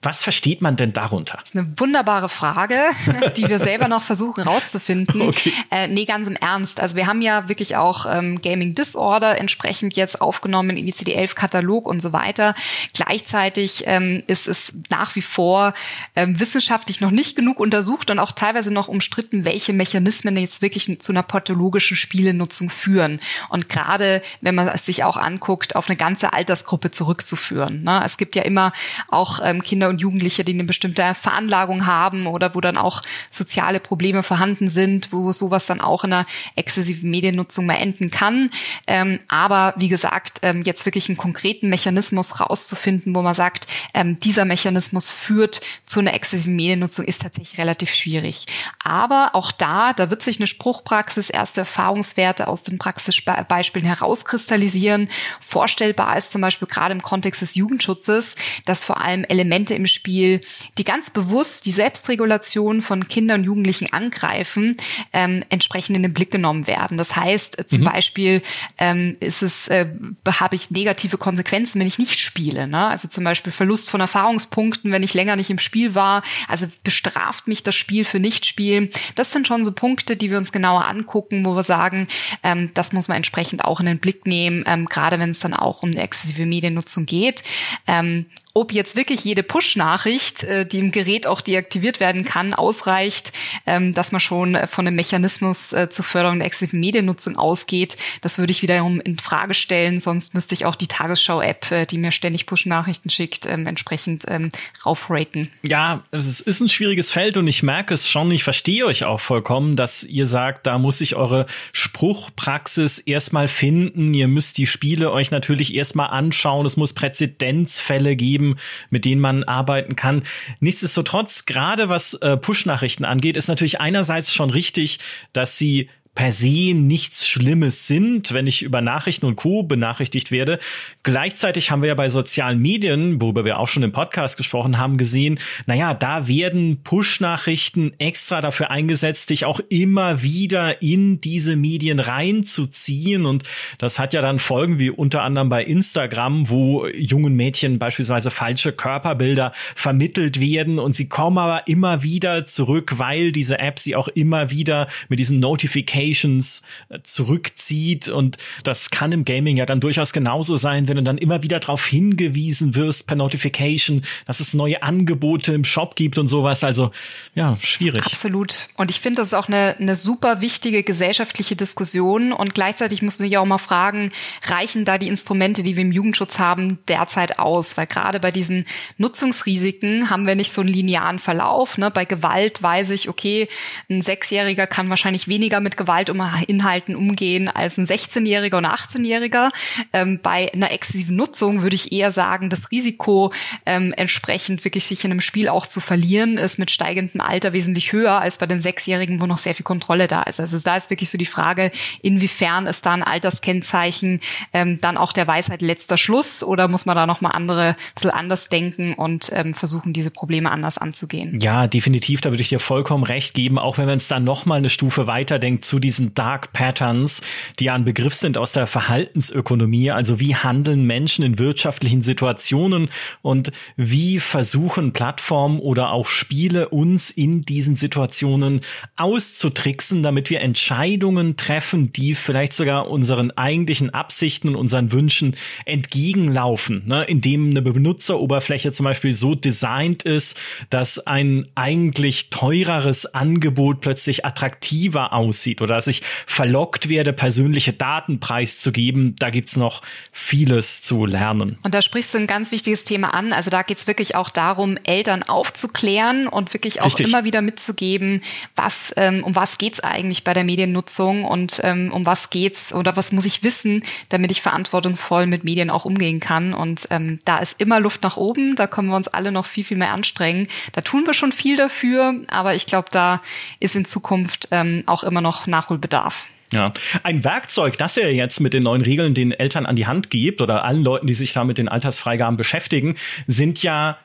Was 0.00 0.22
versteht 0.22 0.62
man 0.62 0.76
denn 0.76 0.92
darunter? 0.92 1.38
Das 1.40 1.50
ist 1.50 1.56
eine 1.56 1.72
wunderbare 1.76 2.28
Frage, 2.28 2.78
die 3.36 3.48
wir 3.48 3.58
selber 3.58 3.88
noch 3.88 4.02
versuchen 4.02 4.44
rauszufinden. 4.44 5.22
Okay. 5.22 5.52
Äh, 5.72 5.88
nee, 5.88 6.04
ganz 6.04 6.28
im 6.28 6.36
Ernst. 6.36 6.78
Also 6.78 6.94
wir 6.94 7.08
haben 7.08 7.20
ja 7.20 7.48
wirklich 7.48 7.76
auch 7.76 8.06
ähm, 8.08 8.40
Gaming 8.40 8.74
Disorder 8.74 9.38
entsprechend 9.38 9.96
jetzt 9.96 10.20
aufgenommen 10.20 10.76
in 10.76 10.86
ICD-11-Katalog 10.86 11.88
und 11.88 12.00
so 12.00 12.12
weiter. 12.12 12.54
Gleichzeitig 12.94 13.82
ähm, 13.86 14.22
ist 14.28 14.46
es 14.46 14.72
nach 14.88 15.16
wie 15.16 15.22
vor 15.22 15.74
ähm, 16.14 16.38
wissenschaftlich 16.38 17.00
noch 17.00 17.10
nicht 17.10 17.34
genug 17.34 17.58
untersucht 17.58 18.12
und 18.12 18.20
auch 18.20 18.30
teilweise 18.30 18.72
noch 18.72 18.86
umstritten, 18.86 19.44
welche 19.44 19.72
Mechanismen 19.72 20.36
jetzt 20.36 20.62
wirklich 20.62 21.00
zu 21.00 21.10
einer 21.10 21.24
pathologischen 21.24 21.96
Spielenutzung 21.96 22.70
führen. 22.70 23.18
Und 23.48 23.68
gerade, 23.68 24.22
wenn 24.42 24.54
man 24.54 24.68
es 24.68 24.86
sich 24.86 25.02
auch 25.02 25.16
anguckt, 25.16 25.74
auf 25.74 25.88
eine 25.88 25.96
ganze 25.96 26.32
Altersgruppe 26.32 26.92
zurückzuführen. 26.92 27.82
Ne? 27.82 28.00
Es 28.04 28.16
gibt 28.16 28.36
ja 28.36 28.42
immer 28.42 28.72
auch 29.08 29.40
ähm, 29.42 29.60
Kinder 29.60 29.87
Kinder 29.88 29.90
und 29.90 30.00
Jugendliche, 30.00 30.44
die 30.44 30.52
eine 30.52 30.64
bestimmte 30.64 31.14
Veranlagung 31.14 31.86
haben 31.86 32.26
oder 32.26 32.54
wo 32.54 32.60
dann 32.60 32.76
auch 32.76 33.02
soziale 33.30 33.80
Probleme 33.80 34.22
vorhanden 34.22 34.68
sind, 34.68 35.12
wo 35.12 35.32
sowas 35.32 35.66
dann 35.66 35.80
auch 35.80 36.04
in 36.04 36.12
einer 36.12 36.26
exzessiven 36.56 37.10
Mediennutzung 37.10 37.66
mal 37.66 37.74
enden 37.74 38.10
kann. 38.10 38.50
Ähm, 38.86 39.18
aber 39.28 39.74
wie 39.76 39.88
gesagt, 39.88 40.40
ähm, 40.42 40.62
jetzt 40.64 40.84
wirklich 40.84 41.08
einen 41.08 41.16
konkreten 41.16 41.68
Mechanismus 41.68 42.40
rauszufinden, 42.40 43.14
wo 43.14 43.22
man 43.22 43.34
sagt, 43.34 43.66
ähm, 43.94 44.18
dieser 44.18 44.44
Mechanismus 44.44 45.08
führt 45.08 45.60
zu 45.86 46.00
einer 46.00 46.14
exzessiven 46.14 46.56
Mediennutzung, 46.56 47.04
ist 47.04 47.22
tatsächlich 47.22 47.58
relativ 47.58 47.94
schwierig. 47.94 48.46
Aber 48.82 49.30
auch 49.34 49.52
da, 49.52 49.92
da 49.92 50.10
wird 50.10 50.22
sich 50.22 50.38
eine 50.38 50.46
Spruchpraxis, 50.46 51.30
erste 51.30 51.60
Erfahrungswerte 51.60 52.48
aus 52.48 52.62
den 52.62 52.78
Praxisbeispielen 52.78 53.86
herauskristallisieren. 53.86 55.08
Vorstellbar 55.40 56.16
ist 56.16 56.32
zum 56.32 56.40
Beispiel 56.40 56.68
gerade 56.68 56.92
im 56.92 57.02
Kontext 57.02 57.42
des 57.42 57.54
Jugendschutzes, 57.54 58.34
dass 58.64 58.84
vor 58.84 59.00
allem 59.00 59.24
Elemente 59.24 59.77
im 59.78 59.86
Spiel, 59.86 60.40
die 60.76 60.84
ganz 60.84 61.10
bewusst 61.10 61.66
die 61.66 61.70
Selbstregulation 61.70 62.82
von 62.82 63.08
Kindern 63.08 63.40
und 63.40 63.46
Jugendlichen 63.46 63.92
angreifen, 63.92 64.76
ähm, 65.12 65.44
entsprechend 65.48 65.96
in 65.96 66.02
den 66.02 66.12
Blick 66.12 66.30
genommen 66.30 66.66
werden. 66.66 66.98
Das 66.98 67.16
heißt, 67.16 67.58
äh, 67.58 67.66
zum 67.66 67.80
mhm. 67.80 67.84
Beispiel 67.84 68.42
ähm, 68.76 69.16
ist 69.20 69.42
es, 69.42 69.68
äh, 69.68 69.86
habe 70.28 70.56
ich 70.56 70.70
negative 70.70 71.18
Konsequenzen, 71.18 71.80
wenn 71.80 71.86
ich 71.86 71.98
nicht 71.98 72.18
spiele. 72.20 72.68
Ne? 72.68 72.88
Also 72.88 73.08
zum 73.08 73.24
Beispiel 73.24 73.52
Verlust 73.52 73.90
von 73.90 74.00
Erfahrungspunkten, 74.00 74.92
wenn 74.92 75.02
ich 75.02 75.14
länger 75.14 75.36
nicht 75.36 75.50
im 75.50 75.58
Spiel 75.58 75.94
war. 75.94 76.22
Also 76.48 76.66
bestraft 76.84 77.48
mich 77.48 77.62
das 77.62 77.74
Spiel 77.74 78.04
für 78.04 78.20
Nichtspielen. 78.20 78.90
Das 79.14 79.32
sind 79.32 79.46
schon 79.46 79.64
so 79.64 79.72
Punkte, 79.72 80.16
die 80.16 80.30
wir 80.30 80.38
uns 80.38 80.52
genauer 80.52 80.86
angucken, 80.86 81.46
wo 81.46 81.54
wir 81.54 81.62
sagen, 81.62 82.08
ähm, 82.42 82.70
das 82.74 82.92
muss 82.92 83.08
man 83.08 83.16
entsprechend 83.16 83.64
auch 83.64 83.80
in 83.80 83.86
den 83.86 83.98
Blick 83.98 84.26
nehmen, 84.26 84.64
ähm, 84.66 84.86
gerade 84.86 85.18
wenn 85.18 85.30
es 85.30 85.38
dann 85.38 85.54
auch 85.54 85.82
um 85.82 85.90
eine 85.90 86.02
exzessive 86.02 86.46
Mediennutzung 86.46 87.06
geht. 87.06 87.42
Ähm, 87.86 88.26
ob 88.54 88.72
jetzt 88.72 88.96
wirklich 88.96 89.24
jede 89.24 89.42
Push-Nachricht, 89.42 90.42
äh, 90.44 90.66
die 90.66 90.78
im 90.78 90.90
Gerät 90.90 91.26
auch 91.26 91.40
deaktiviert 91.40 92.00
werden 92.00 92.24
kann, 92.24 92.54
ausreicht, 92.54 93.32
ähm, 93.66 93.92
dass 93.94 94.10
man 94.10 94.20
schon 94.20 94.54
äh, 94.54 94.66
von 94.66 94.86
einem 94.86 94.96
Mechanismus 94.96 95.72
äh, 95.72 95.90
zur 95.90 96.04
Förderung 96.04 96.38
der 96.38 96.46
exzessiven 96.46 96.80
Mediennutzung 96.80 97.36
ausgeht. 97.36 97.96
Das 98.20 98.38
würde 98.38 98.50
ich 98.50 98.62
wiederum 98.62 99.00
in 99.00 99.18
Frage 99.18 99.54
stellen. 99.54 100.00
Sonst 100.00 100.34
müsste 100.34 100.54
ich 100.54 100.64
auch 100.64 100.74
die 100.74 100.88
Tagesschau-App, 100.88 101.88
die 101.90 101.98
mir 101.98 102.10
ständig 102.10 102.46
Push-Nachrichten 102.46 103.10
schickt, 103.10 103.46
ähm, 103.46 103.66
entsprechend 103.66 104.24
ähm, 104.28 104.50
raufraten. 104.84 105.50
Ja, 105.62 106.02
es 106.10 106.40
ist 106.40 106.60
ein 106.60 106.68
schwieriges 106.68 107.10
Feld 107.10 107.36
und 107.36 107.46
ich 107.46 107.62
merke 107.62 107.94
es 107.94 108.08
schon. 108.08 108.30
Ich 108.30 108.44
verstehe 108.44 108.86
euch 108.86 109.04
auch 109.04 109.20
vollkommen, 109.20 109.76
dass 109.76 110.02
ihr 110.02 110.26
sagt, 110.26 110.66
da 110.66 110.78
muss 110.78 111.00
ich 111.00 111.14
eure 111.14 111.46
Spruchpraxis 111.72 112.98
erstmal 112.98 113.48
finden. 113.48 114.14
Ihr 114.14 114.28
müsst 114.28 114.58
die 114.58 114.66
Spiele 114.66 115.12
euch 115.12 115.30
natürlich 115.30 115.74
erstmal 115.74 116.10
anschauen. 116.10 116.66
Es 116.66 116.76
muss 116.76 116.92
Präzedenzfälle 116.92 118.16
geben 118.16 118.47
Systemen, 118.48 118.58
mit 118.90 119.04
denen 119.04 119.20
man 119.20 119.44
arbeiten 119.44 119.96
kann. 119.96 120.24
Nichtsdestotrotz, 120.60 121.44
gerade 121.44 121.88
was 121.88 122.14
äh, 122.14 122.36
Push-Nachrichten 122.36 123.04
angeht, 123.04 123.36
ist 123.36 123.48
natürlich 123.48 123.80
einerseits 123.80 124.32
schon 124.32 124.50
richtig, 124.50 124.98
dass 125.32 125.58
sie 125.58 125.90
per 126.18 126.32
se 126.32 126.74
nichts 126.74 127.28
Schlimmes 127.28 127.86
sind, 127.86 128.34
wenn 128.34 128.48
ich 128.48 128.64
über 128.64 128.80
Nachrichten 128.80 129.24
und 129.24 129.36
Co. 129.36 129.62
benachrichtigt 129.62 130.32
werde. 130.32 130.58
Gleichzeitig 131.04 131.70
haben 131.70 131.80
wir 131.80 131.90
ja 131.90 131.94
bei 131.94 132.08
sozialen 132.08 132.58
Medien, 132.58 133.22
worüber 133.22 133.44
wir 133.44 133.60
auch 133.60 133.68
schon 133.68 133.84
im 133.84 133.92
Podcast 133.92 134.36
gesprochen 134.36 134.78
haben, 134.78 134.96
gesehen, 134.96 135.38
naja, 135.66 135.94
da 135.94 136.26
werden 136.26 136.82
Push-Nachrichten 136.82 137.92
extra 137.98 138.40
dafür 138.40 138.68
eingesetzt, 138.68 139.30
dich 139.30 139.44
auch 139.44 139.60
immer 139.68 140.20
wieder 140.20 140.82
in 140.82 141.20
diese 141.20 141.54
Medien 141.54 142.00
reinzuziehen. 142.00 143.24
Und 143.24 143.44
das 143.78 144.00
hat 144.00 144.12
ja 144.12 144.20
dann 144.20 144.40
Folgen 144.40 144.80
wie 144.80 144.90
unter 144.90 145.22
anderem 145.22 145.48
bei 145.48 145.62
Instagram, 145.62 146.50
wo 146.50 146.88
jungen 146.88 147.36
Mädchen 147.36 147.78
beispielsweise 147.78 148.32
falsche 148.32 148.72
Körperbilder 148.72 149.52
vermittelt 149.76 150.40
werden 150.40 150.80
und 150.80 150.96
sie 150.96 151.08
kommen 151.08 151.38
aber 151.38 151.68
immer 151.68 152.02
wieder 152.02 152.44
zurück, 152.44 152.94
weil 152.96 153.30
diese 153.30 153.60
App 153.60 153.78
sie 153.78 153.94
auch 153.94 154.08
immer 154.08 154.50
wieder 154.50 154.88
mit 155.08 155.20
diesen 155.20 155.38
Notifications 155.38 156.07
Notifications 156.08 156.62
äh, 156.88 157.00
zurückzieht 157.02 158.08
und 158.08 158.36
das 158.64 158.90
kann 158.90 159.12
im 159.12 159.24
Gaming 159.24 159.56
ja 159.56 159.66
dann 159.66 159.80
durchaus 159.80 160.12
genauso 160.12 160.56
sein, 160.56 160.88
wenn 160.88 160.96
du 160.96 161.02
dann 161.02 161.18
immer 161.18 161.42
wieder 161.42 161.60
darauf 161.60 161.86
hingewiesen 161.86 162.74
wirst 162.74 163.06
per 163.06 163.16
Notification, 163.16 164.02
dass 164.26 164.40
es 164.40 164.54
neue 164.54 164.82
Angebote 164.82 165.52
im 165.52 165.64
Shop 165.64 165.96
gibt 165.96 166.18
und 166.18 166.28
sowas. 166.28 166.64
Also 166.64 166.90
ja, 167.34 167.58
schwierig. 167.60 168.04
Absolut. 168.04 168.68
Und 168.76 168.90
ich 168.90 169.00
finde, 169.00 169.16
das 169.16 169.28
ist 169.28 169.34
auch 169.34 169.48
eine, 169.48 169.76
eine 169.78 169.94
super 169.94 170.40
wichtige 170.40 170.82
gesellschaftliche 170.82 171.56
Diskussion 171.56 172.32
und 172.32 172.54
gleichzeitig 172.54 173.02
muss 173.02 173.18
man 173.18 173.28
sich 173.28 173.38
auch 173.38 173.44
mal 173.44 173.58
fragen, 173.58 174.10
reichen 174.46 174.84
da 174.84 174.98
die 174.98 175.08
Instrumente, 175.08 175.62
die 175.62 175.76
wir 175.76 175.82
im 175.82 175.92
Jugendschutz 175.92 176.38
haben, 176.38 176.78
derzeit 176.88 177.38
aus? 177.38 177.76
Weil 177.76 177.86
gerade 177.86 178.20
bei 178.20 178.30
diesen 178.30 178.64
Nutzungsrisiken 178.96 180.10
haben 180.10 180.26
wir 180.26 180.34
nicht 180.34 180.52
so 180.52 180.60
einen 180.60 180.70
linearen 180.70 181.18
Verlauf. 181.18 181.78
Ne? 181.78 181.90
Bei 181.90 182.04
Gewalt 182.04 182.62
weiß 182.62 182.90
ich, 182.90 183.08
okay, 183.08 183.48
ein 183.90 184.02
Sechsjähriger 184.02 184.66
kann 184.66 184.88
wahrscheinlich 184.90 185.28
weniger 185.28 185.60
mit 185.60 185.76
Gewaltinhalten 185.88 186.94
umgehen 186.94 187.48
als 187.48 187.78
ein 187.78 187.86
16-Jähriger 187.86 188.58
und 188.58 188.66
18-Jähriger. 188.66 189.50
Ähm, 189.94 190.20
bei 190.22 190.52
einer 190.52 190.70
exzessiven 190.70 191.16
Nutzung 191.16 191.62
würde 191.62 191.76
ich 191.76 191.92
eher 191.92 192.10
sagen, 192.10 192.50
das 192.50 192.70
Risiko 192.70 193.32
ähm, 193.64 193.94
entsprechend 193.96 194.64
wirklich 194.64 194.84
sich 194.84 195.04
in 195.04 195.12
einem 195.12 195.22
Spiel 195.22 195.48
auch 195.48 195.66
zu 195.66 195.80
verlieren, 195.80 196.36
ist 196.36 196.58
mit 196.58 196.70
steigendem 196.70 197.22
Alter 197.22 197.54
wesentlich 197.54 197.92
höher 197.92 198.20
als 198.20 198.36
bei 198.36 198.44
den 198.44 198.60
Sechsjährigen, 198.60 199.20
wo 199.20 199.26
noch 199.26 199.38
sehr 199.38 199.54
viel 199.54 199.64
Kontrolle 199.64 200.08
da 200.08 200.24
ist. 200.24 200.40
Also 200.40 200.58
da 200.58 200.76
ist 200.76 200.90
wirklich 200.90 201.08
so 201.08 201.16
die 201.16 201.26
Frage, 201.26 201.70
inwiefern 202.02 202.66
ist 202.66 202.84
da 202.84 202.92
ein 202.92 203.02
Alterskennzeichen 203.02 204.20
ähm, 204.52 204.80
dann 204.82 204.98
auch 204.98 205.14
der 205.14 205.26
Weisheit 205.26 205.62
letzter 205.62 205.96
Schluss 205.96 206.42
oder 206.42 206.68
muss 206.68 206.84
man 206.84 206.96
da 206.96 207.06
nochmal 207.06 207.32
andere, 207.32 207.68
ein 207.68 207.76
bisschen 207.94 208.10
anders 208.10 208.50
denken 208.50 208.92
und 208.92 209.30
ähm, 209.32 209.54
versuchen, 209.54 209.94
diese 209.94 210.10
Probleme 210.10 210.50
anders 210.50 210.76
anzugehen? 210.76 211.40
Ja, 211.40 211.66
definitiv, 211.66 212.20
da 212.20 212.30
würde 212.30 212.42
ich 212.42 212.50
dir 212.50 212.60
vollkommen 212.60 213.04
recht 213.04 213.32
geben, 213.32 213.58
auch 213.58 213.78
wenn 213.78 213.86
man 213.86 213.96
es 213.96 214.08
dann 214.08 214.24
nochmal 214.24 214.58
eine 214.58 214.68
Stufe 214.68 215.06
weiterdenkt 215.06 215.64
zu 215.64 215.77
diesen 215.78 216.14
Dark 216.14 216.52
Patterns, 216.52 217.22
die 217.58 217.64
ja 217.64 217.74
ein 217.74 217.84
Begriff 217.84 218.14
sind 218.14 218.38
aus 218.38 218.52
der 218.52 218.66
Verhaltensökonomie, 218.66 219.90
also 219.90 220.20
wie 220.20 220.34
handeln 220.34 220.84
Menschen 220.84 221.24
in 221.24 221.38
wirtschaftlichen 221.38 222.02
Situationen 222.02 222.90
und 223.22 223.52
wie 223.76 224.20
versuchen 224.20 224.92
Plattformen 224.92 225.58
oder 225.60 225.90
auch 225.92 226.06
Spiele 226.06 226.68
uns 226.68 227.10
in 227.10 227.42
diesen 227.42 227.76
Situationen 227.76 228.60
auszutricksen, 228.96 230.02
damit 230.02 230.30
wir 230.30 230.40
Entscheidungen 230.40 231.36
treffen, 231.36 231.92
die 231.92 232.14
vielleicht 232.14 232.52
sogar 232.52 232.88
unseren 232.88 233.30
eigentlichen 233.32 233.90
Absichten 233.90 234.48
und 234.48 234.56
unseren 234.56 234.92
Wünschen 234.92 235.36
entgegenlaufen, 235.64 236.82
ne? 236.86 237.04
indem 237.04 237.50
eine 237.50 237.62
Benutzeroberfläche 237.62 238.72
zum 238.72 238.84
Beispiel 238.84 239.12
so 239.12 239.34
designt 239.34 240.02
ist, 240.02 240.36
dass 240.70 240.98
ein 240.98 241.46
eigentlich 241.54 242.30
teureres 242.30 243.06
Angebot 243.06 243.80
plötzlich 243.80 244.24
attraktiver 244.24 245.12
aussieht 245.12 245.60
oder 245.68 245.76
dass 245.76 245.86
ich 245.86 246.02
verlockt 246.26 246.88
werde, 246.88 247.12
persönliche 247.12 247.72
Daten 247.72 248.20
preiszugeben. 248.20 249.14
Da 249.18 249.30
gibt's 249.30 249.56
noch 249.56 249.82
vieles 250.12 250.82
zu 250.82 251.06
lernen. 251.06 251.58
Und 251.62 251.74
da 251.74 251.82
sprichst 251.82 252.14
du 252.14 252.18
ein 252.18 252.26
ganz 252.26 252.50
wichtiges 252.50 252.84
Thema 252.84 253.14
an. 253.14 253.32
Also 253.32 253.50
da 253.50 253.62
geht's 253.62 253.86
wirklich 253.86 254.14
auch 254.14 254.30
darum, 254.30 254.78
Eltern 254.84 255.22
aufzuklären 255.22 256.26
und 256.26 256.54
wirklich 256.54 256.80
auch 256.80 256.86
Richtig. 256.86 257.06
immer 257.06 257.24
wieder 257.24 257.42
mitzugeben, 257.42 258.22
was, 258.56 258.92
ähm, 258.96 259.22
um 259.24 259.34
was 259.34 259.58
geht's 259.58 259.80
eigentlich 259.80 260.24
bei 260.24 260.34
der 260.34 260.44
Mediennutzung 260.44 261.24
und 261.24 261.60
ähm, 261.62 261.92
um 261.92 262.06
was 262.06 262.30
geht's 262.30 262.72
oder 262.72 262.96
was 262.96 263.12
muss 263.12 263.24
ich 263.24 263.42
wissen, 263.42 263.84
damit 264.08 264.30
ich 264.30 264.42
verantwortungsvoll 264.42 265.26
mit 265.26 265.44
Medien 265.44 265.70
auch 265.70 265.84
umgehen 265.84 266.20
kann. 266.20 266.54
Und 266.54 266.88
ähm, 266.90 267.18
da 267.24 267.38
ist 267.38 267.60
immer 267.60 267.80
Luft 267.80 268.02
nach 268.02 268.16
oben. 268.16 268.56
Da 268.56 268.66
können 268.66 268.88
wir 268.88 268.96
uns 268.96 269.08
alle 269.08 269.32
noch 269.32 269.46
viel, 269.46 269.64
viel 269.64 269.76
mehr 269.76 269.92
anstrengen. 269.92 270.48
Da 270.72 270.80
tun 270.80 271.06
wir 271.06 271.14
schon 271.14 271.32
viel 271.32 271.56
dafür, 271.56 272.14
aber 272.28 272.54
ich 272.54 272.66
glaube, 272.66 272.88
da 272.90 273.20
ist 273.60 273.76
in 273.76 273.84
Zukunft 273.84 274.48
ähm, 274.50 274.84
auch 274.86 275.02
immer 275.02 275.20
noch 275.20 275.46
Nachholbedarf. 275.58 276.28
Ja, 276.52 276.72
ein 277.02 277.24
Werkzeug, 277.24 277.76
das 277.76 277.98
ihr 277.98 278.14
jetzt 278.14 278.40
mit 278.40 278.54
den 278.54 278.62
neuen 278.62 278.80
Regeln 278.80 279.12
den 279.12 279.32
Eltern 279.32 279.66
an 279.66 279.76
die 279.76 279.86
Hand 279.86 280.08
gibt 280.08 280.40
oder 280.40 280.64
allen 280.64 280.82
Leuten, 280.82 281.06
die 281.06 281.14
sich 281.14 281.34
da 281.34 281.44
mit 281.44 281.58
den 281.58 281.68
Altersfreigaben 281.68 282.38
beschäftigen, 282.38 282.94
sind 283.26 283.62
ja 283.62 283.98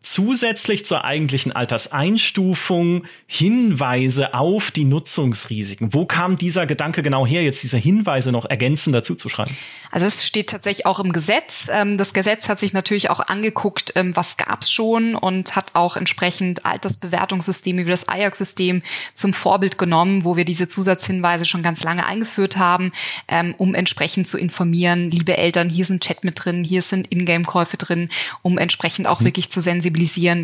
zusätzlich 0.00 0.86
zur 0.86 1.04
eigentlichen 1.04 1.52
Alterseinstufung 1.52 3.04
Hinweise 3.26 4.32
auf 4.32 4.70
die 4.70 4.84
Nutzungsrisiken. 4.84 5.92
Wo 5.92 6.06
kam 6.06 6.38
dieser 6.38 6.66
Gedanke 6.66 7.02
genau 7.02 7.26
her, 7.26 7.42
jetzt 7.42 7.62
diese 7.62 7.78
Hinweise 7.78 8.30
noch 8.30 8.44
ergänzend 8.44 8.94
dazu 8.94 9.14
zu 9.16 9.28
schreiben? 9.28 9.56
Also 9.90 10.06
es 10.06 10.24
steht 10.24 10.50
tatsächlich 10.50 10.86
auch 10.86 11.00
im 11.00 11.12
Gesetz. 11.12 11.68
Ähm, 11.70 11.98
das 11.98 12.12
Gesetz 12.12 12.48
hat 12.48 12.58
sich 12.58 12.72
natürlich 12.72 13.10
auch 13.10 13.20
angeguckt, 13.20 13.92
ähm, 13.96 14.14
was 14.14 14.36
gab's 14.36 14.70
schon 14.70 15.14
und 15.14 15.56
hat 15.56 15.74
auch 15.74 15.96
entsprechend 15.96 16.64
Altersbewertungssysteme 16.64 17.86
wie 17.86 17.90
das 17.90 18.08
Ajax-System 18.08 18.82
zum 19.14 19.32
Vorbild 19.32 19.78
genommen, 19.78 20.24
wo 20.24 20.36
wir 20.36 20.44
diese 20.44 20.68
Zusatzhinweise 20.68 21.44
schon 21.44 21.62
ganz 21.62 21.82
lange 21.82 22.06
eingeführt 22.06 22.56
haben, 22.56 22.92
ähm, 23.28 23.54
um 23.58 23.74
entsprechend 23.74 24.28
zu 24.28 24.38
informieren, 24.38 25.10
liebe 25.10 25.36
Eltern, 25.36 25.68
hier 25.68 25.86
sind 25.86 26.02
Chat 26.04 26.22
mit 26.22 26.44
drin, 26.44 26.64
hier 26.64 26.82
sind 26.82 27.10
Ingame-Käufe 27.10 27.78
drin, 27.78 28.10
um 28.42 28.58
entsprechend 28.58 29.06
auch 29.06 29.20
mhm. 29.20 29.26
wirklich 29.26 29.50
zu 29.50 29.60
sensibilisieren, 29.60 29.87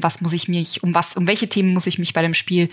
was 0.03 0.21
muss 0.21 0.33
ich 0.33 0.49
mich, 0.49 0.83
um 0.83 0.95
was, 0.95 1.17
um 1.17 1.27
welche 1.27 1.49
Themen 1.49 1.73
muss 1.73 1.87
ich 1.87 1.99
mich 1.99 2.13
bei 2.13 2.23
dem 2.23 2.35
Spiel 2.35 2.69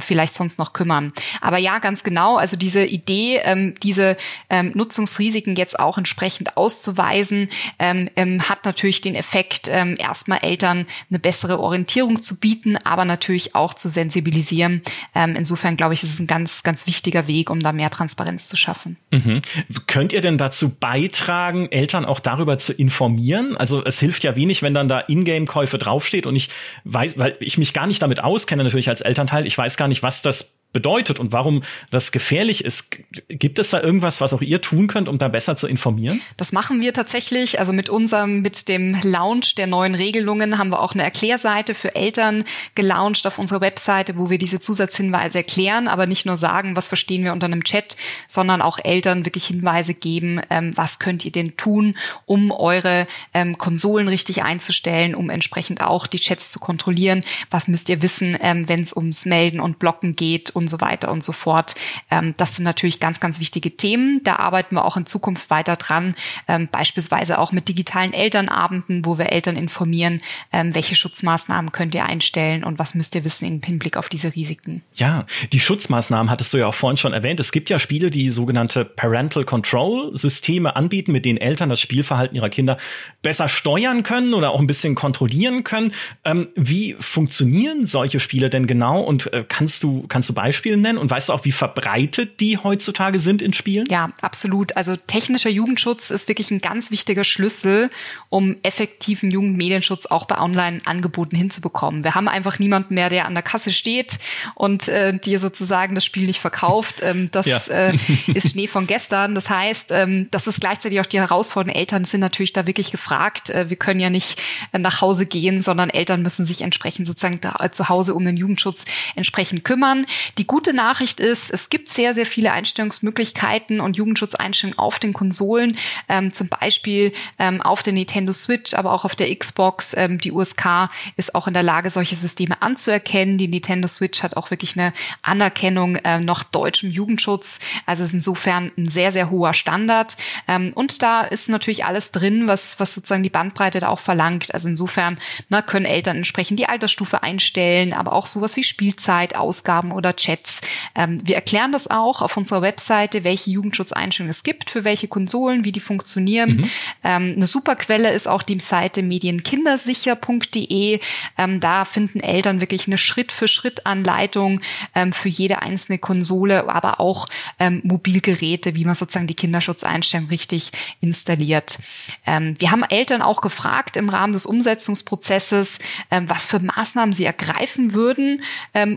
vielleicht 0.00 0.34
sonst 0.34 0.58
noch 0.58 0.72
kümmern. 0.72 1.12
Aber 1.40 1.58
ja, 1.58 1.78
ganz 1.78 2.02
genau, 2.02 2.36
also 2.36 2.56
diese 2.56 2.84
Idee, 2.84 3.74
diese 3.82 4.16
Nutzungsrisiken 4.50 5.56
jetzt 5.56 5.78
auch 5.78 5.98
entsprechend 5.98 6.56
auszuweisen, 6.56 7.48
ähm, 7.78 8.10
ähm, 8.16 8.48
hat 8.48 8.64
natürlich 8.64 9.00
den 9.00 9.14
Effekt, 9.14 9.68
ähm, 9.68 9.96
erstmal 9.98 10.38
Eltern 10.42 10.86
eine 11.10 11.18
bessere 11.18 11.60
Orientierung 11.60 12.22
zu 12.22 12.38
bieten, 12.38 12.76
aber 12.84 13.04
natürlich 13.04 13.54
auch 13.54 13.74
zu 13.74 13.88
sensibilisieren. 13.88 14.82
Ähm, 15.14 15.36
insofern 15.36 15.76
glaube 15.76 15.94
ich, 15.94 16.02
ist 16.02 16.14
es 16.14 16.20
ein 16.20 16.26
ganz, 16.26 16.62
ganz 16.62 16.86
wichtiger 16.86 17.26
Weg, 17.26 17.50
um 17.50 17.60
da 17.60 17.72
mehr 17.72 17.90
Transparenz 17.90 18.48
zu 18.48 18.56
schaffen. 18.56 18.96
Mhm. 19.10 19.42
Könnt 19.86 20.12
ihr 20.12 20.20
denn 20.20 20.38
dazu 20.38 20.74
beitragen, 20.74 21.70
Eltern 21.70 22.04
auch 22.04 22.20
darüber 22.20 22.58
zu 22.58 22.72
informieren? 22.72 23.56
Also 23.56 23.84
es 23.84 23.98
hilft 23.98 24.24
ja 24.24 24.36
wenig, 24.36 24.62
wenn 24.62 24.74
dann 24.74 24.88
da 24.88 25.00
Ingame-Käufe 25.00 25.78
draufsteht 26.14 26.26
und 26.26 26.36
ich 26.36 26.48
weiß, 26.84 27.18
weil 27.18 27.36
ich 27.40 27.58
mich 27.58 27.72
gar 27.72 27.86
nicht 27.86 28.02
damit 28.02 28.22
auskenne, 28.22 28.64
natürlich 28.64 28.88
als 28.88 29.00
Elternteil, 29.00 29.46
ich 29.46 29.56
weiß 29.56 29.76
gar 29.76 29.88
nicht, 29.88 30.02
was 30.02 30.22
das 30.22 30.56
bedeutet 30.74 31.18
und 31.18 31.32
warum 31.32 31.62
das 31.90 32.12
gefährlich 32.12 32.64
ist. 32.64 32.98
Gibt 33.28 33.58
es 33.58 33.70
da 33.70 33.80
irgendwas, 33.80 34.20
was 34.20 34.34
auch 34.34 34.42
ihr 34.42 34.60
tun 34.60 34.88
könnt, 34.88 35.08
um 35.08 35.16
da 35.16 35.28
besser 35.28 35.56
zu 35.56 35.66
informieren? 35.66 36.20
Das 36.36 36.52
machen 36.52 36.82
wir 36.82 36.92
tatsächlich. 36.92 37.58
Also 37.58 37.72
mit 37.72 37.88
unserem, 37.88 38.42
mit 38.42 38.68
dem 38.68 38.98
Launch 39.02 39.54
der 39.54 39.66
neuen 39.66 39.94
Regelungen 39.94 40.58
haben 40.58 40.70
wir 40.70 40.80
auch 40.80 40.92
eine 40.92 41.04
Erklärseite 41.04 41.74
für 41.74 41.94
Eltern 41.94 42.44
gelauncht 42.74 43.26
auf 43.26 43.38
unserer 43.38 43.62
Webseite, 43.62 44.18
wo 44.18 44.28
wir 44.28 44.36
diese 44.36 44.60
Zusatzhinweise 44.60 45.38
erklären, 45.38 45.88
aber 45.88 46.06
nicht 46.06 46.26
nur 46.26 46.36
sagen, 46.36 46.76
was 46.76 46.88
verstehen 46.88 47.24
wir 47.24 47.32
unter 47.32 47.46
einem 47.46 47.64
Chat, 47.64 47.96
sondern 48.26 48.60
auch 48.60 48.78
Eltern 48.82 49.24
wirklich 49.24 49.46
Hinweise 49.46 49.94
geben, 49.94 50.40
ähm, 50.50 50.72
was 50.74 50.98
könnt 50.98 51.24
ihr 51.24 51.32
denn 51.32 51.56
tun, 51.56 51.96
um 52.26 52.50
eure 52.50 53.06
ähm, 53.32 53.56
Konsolen 53.58 54.08
richtig 54.08 54.42
einzustellen, 54.42 55.14
um 55.14 55.30
entsprechend 55.30 55.82
auch 55.82 56.08
die 56.08 56.18
Chats 56.18 56.50
zu 56.50 56.58
kontrollieren. 56.58 57.22
Was 57.50 57.68
müsst 57.68 57.88
ihr 57.88 58.02
wissen, 58.02 58.36
ähm, 58.40 58.68
wenn 58.68 58.80
es 58.80 58.92
ums 58.96 59.24
Melden 59.24 59.60
und 59.60 59.78
Blocken 59.78 60.16
geht 60.16 60.50
und 60.50 60.63
so 60.68 60.80
weiter 60.80 61.10
und 61.10 61.22
so 61.24 61.32
fort. 61.32 61.74
Ähm, 62.10 62.34
das 62.36 62.56
sind 62.56 62.64
natürlich 62.64 63.00
ganz, 63.00 63.20
ganz 63.20 63.40
wichtige 63.40 63.76
Themen. 63.76 64.20
Da 64.24 64.36
arbeiten 64.36 64.76
wir 64.76 64.84
auch 64.84 64.96
in 64.96 65.06
Zukunft 65.06 65.50
weiter 65.50 65.76
dran, 65.76 66.14
ähm, 66.48 66.68
beispielsweise 66.70 67.38
auch 67.38 67.52
mit 67.52 67.68
digitalen 67.68 68.12
Elternabenden, 68.12 69.04
wo 69.04 69.18
wir 69.18 69.32
Eltern 69.32 69.56
informieren, 69.56 70.20
ähm, 70.52 70.74
welche 70.74 70.94
Schutzmaßnahmen 70.94 71.72
könnt 71.72 71.94
ihr 71.94 72.06
einstellen 72.06 72.64
und 72.64 72.78
was 72.78 72.94
müsst 72.94 73.14
ihr 73.14 73.24
wissen 73.24 73.46
im 73.46 73.62
Hinblick 73.62 73.96
auf 73.96 74.08
diese 74.08 74.34
Risiken. 74.34 74.82
Ja, 74.94 75.26
die 75.52 75.60
Schutzmaßnahmen 75.60 76.30
hattest 76.30 76.52
du 76.52 76.58
ja 76.58 76.66
auch 76.66 76.74
vorhin 76.74 76.96
schon 76.96 77.12
erwähnt. 77.12 77.40
Es 77.40 77.52
gibt 77.52 77.70
ja 77.70 77.78
Spiele, 77.78 78.10
die 78.10 78.30
sogenannte 78.30 78.84
Parental 78.84 79.44
Control 79.44 80.16
Systeme 80.16 80.76
anbieten, 80.76 81.12
mit 81.12 81.24
denen 81.24 81.38
Eltern 81.38 81.68
das 81.68 81.80
Spielverhalten 81.80 82.36
ihrer 82.36 82.48
Kinder 82.48 82.76
besser 83.22 83.48
steuern 83.48 84.02
können 84.02 84.34
oder 84.34 84.50
auch 84.50 84.60
ein 84.60 84.66
bisschen 84.66 84.94
kontrollieren 84.94 85.64
können. 85.64 85.92
Ähm, 86.24 86.48
wie 86.54 86.96
funktionieren 86.98 87.86
solche 87.86 88.20
Spiele 88.20 88.50
denn 88.50 88.66
genau 88.66 89.00
und 89.00 89.32
äh, 89.32 89.44
kannst 89.46 89.82
du 89.82 90.06
kannst 90.08 90.28
du 90.28 90.34
Beispiele 90.34 90.53
Beispiele 90.54 90.76
nennen? 90.76 90.98
Und 90.98 91.10
weißt 91.10 91.28
du 91.28 91.32
auch, 91.32 91.44
wie 91.44 91.52
verbreitet 91.52 92.40
die 92.40 92.58
heutzutage 92.58 93.18
sind 93.18 93.42
in 93.42 93.52
Spielen? 93.52 93.86
Ja, 93.90 94.10
absolut. 94.22 94.76
Also 94.76 94.96
technischer 94.96 95.50
Jugendschutz 95.50 96.10
ist 96.10 96.28
wirklich 96.28 96.50
ein 96.50 96.60
ganz 96.60 96.90
wichtiger 96.90 97.24
Schlüssel, 97.24 97.90
um 98.28 98.56
effektiven 98.62 99.30
Jugendmedienschutz 99.30 100.06
auch 100.06 100.26
bei 100.26 100.38
Online-Angeboten 100.38 101.36
hinzubekommen. 101.36 102.04
Wir 102.04 102.14
haben 102.14 102.28
einfach 102.28 102.58
niemanden 102.58 102.94
mehr, 102.94 103.10
der 103.10 103.26
an 103.26 103.34
der 103.34 103.42
Kasse 103.42 103.72
steht 103.72 104.18
und 104.54 104.88
äh, 104.88 105.18
dir 105.18 105.40
sozusagen 105.40 105.94
das 105.94 106.04
Spiel 106.04 106.26
nicht 106.26 106.40
verkauft. 106.40 107.00
Ähm, 107.02 107.30
das 107.32 107.46
ja. 107.46 107.58
äh, 107.68 107.96
ist 108.32 108.52
Schnee 108.52 108.68
von 108.68 108.86
gestern. 108.86 109.34
Das 109.34 109.50
heißt, 109.50 109.90
ähm, 109.90 110.28
das 110.30 110.46
ist 110.46 110.60
gleichzeitig 110.60 111.00
auch 111.00 111.06
die 111.06 111.18
Herausforderung. 111.18 111.74
Eltern 111.74 112.04
sind 112.04 112.20
natürlich 112.20 112.52
da 112.52 112.66
wirklich 112.66 112.92
gefragt. 112.92 113.50
Äh, 113.50 113.70
wir 113.70 113.76
können 113.76 113.98
ja 113.98 114.10
nicht 114.10 114.40
äh, 114.72 114.78
nach 114.78 115.00
Hause 115.00 115.26
gehen, 115.26 115.60
sondern 115.60 115.90
Eltern 115.90 116.22
müssen 116.22 116.46
sich 116.46 116.60
entsprechend 116.60 117.08
sozusagen 117.08 117.40
da, 117.40 117.56
äh, 117.58 117.70
zu 117.70 117.88
Hause 117.88 118.14
um 118.14 118.24
den 118.24 118.36
Jugendschutz 118.36 118.84
entsprechend 119.16 119.64
kümmern. 119.64 120.06
Die 120.38 120.46
gute 120.46 120.74
Nachricht 120.74 121.20
ist, 121.20 121.50
es 121.50 121.70
gibt 121.70 121.88
sehr, 121.88 122.12
sehr 122.12 122.26
viele 122.26 122.52
Einstellungsmöglichkeiten 122.52 123.80
und 123.80 123.96
Jugendschutzeinstellungen 123.96 124.78
auf 124.78 124.98
den 124.98 125.12
Konsolen, 125.12 125.76
ähm, 126.08 126.32
zum 126.32 126.48
Beispiel 126.48 127.12
ähm, 127.38 127.62
auf 127.62 127.82
der 127.82 127.92
Nintendo 127.92 128.32
Switch, 128.32 128.74
aber 128.74 128.92
auch 128.92 129.04
auf 129.04 129.14
der 129.14 129.34
Xbox. 129.34 129.94
Ähm, 129.96 130.18
die 130.18 130.32
USK 130.32 130.90
ist 131.16 131.34
auch 131.34 131.46
in 131.46 131.54
der 131.54 131.62
Lage, 131.62 131.90
solche 131.90 132.16
Systeme 132.16 132.60
anzuerkennen. 132.62 133.38
Die 133.38 133.48
Nintendo 133.48 133.86
Switch 133.86 134.22
hat 134.22 134.36
auch 134.36 134.50
wirklich 134.50 134.76
eine 134.76 134.92
Anerkennung 135.22 135.96
äh, 135.96 136.18
nach 136.20 136.44
deutschem 136.44 136.90
Jugendschutz. 136.90 137.60
Also 137.86 138.04
insofern 138.04 138.72
ein 138.76 138.88
sehr, 138.88 139.12
sehr 139.12 139.30
hoher 139.30 139.54
Standard. 139.54 140.16
Ähm, 140.48 140.72
und 140.74 141.02
da 141.02 141.22
ist 141.22 141.48
natürlich 141.48 141.84
alles 141.84 142.10
drin, 142.10 142.48
was, 142.48 142.80
was 142.80 142.94
sozusagen 142.94 143.22
die 143.22 143.30
Bandbreite 143.30 143.80
da 143.80 143.88
auch 143.88 144.00
verlangt. 144.00 144.52
Also 144.52 144.68
insofern 144.68 145.18
ne, 145.48 145.62
können 145.62 145.86
Eltern 145.86 146.16
entsprechend 146.16 146.58
die 146.58 146.68
Altersstufe 146.68 147.22
einstellen, 147.22 147.92
aber 147.92 148.12
auch 148.12 148.26
sowas 148.26 148.56
wie 148.56 148.64
Spielzeit, 148.64 149.36
Ausgaben 149.36 149.92
oder 149.92 150.16
Chats. 150.24 150.60
Ähm, 150.94 151.20
wir 151.26 151.34
erklären 151.34 151.72
das 151.72 151.90
auch 151.90 152.22
auf 152.22 152.36
unserer 152.36 152.62
Webseite, 152.62 153.24
welche 153.24 153.50
Jugendschutzeinstellungen 153.50 154.30
es 154.30 154.42
gibt, 154.42 154.70
für 154.70 154.84
welche 154.84 155.08
Konsolen, 155.08 155.64
wie 155.64 155.72
die 155.72 155.80
funktionieren. 155.80 156.56
Mhm. 156.56 156.70
Ähm, 157.02 157.34
eine 157.36 157.46
super 157.46 157.76
Quelle 157.76 158.12
ist 158.12 158.26
auch 158.26 158.42
die 158.42 158.58
Seite 158.60 159.02
medienkindersicher.de. 159.02 161.00
Ähm, 161.36 161.60
da 161.60 161.84
finden 161.84 162.20
Eltern 162.20 162.60
wirklich 162.60 162.86
eine 162.86 162.96
Schritt-für-Schritt-Anleitung 162.96 164.60
ähm, 164.94 165.12
für 165.12 165.28
jede 165.28 165.60
einzelne 165.62 165.98
Konsole, 165.98 166.68
aber 166.68 167.00
auch 167.00 167.26
ähm, 167.58 167.80
Mobilgeräte, 167.84 168.76
wie 168.76 168.84
man 168.84 168.94
sozusagen 168.94 169.26
die 169.26 169.34
Kinderschutzeinstellungen 169.34 170.30
richtig 170.30 170.70
installiert. 171.00 171.78
Ähm, 172.26 172.54
wir 172.58 172.70
haben 172.70 172.84
Eltern 172.84 173.20
auch 173.22 173.40
gefragt 173.40 173.96
im 173.96 174.08
Rahmen 174.08 174.32
des 174.32 174.46
Umsetzungsprozesses, 174.46 175.78
was 176.10 176.46
für 176.46 176.60
Maßnahmen 176.60 177.12
sie 177.12 177.24
ergreifen 177.24 177.94
würden, 177.94 178.42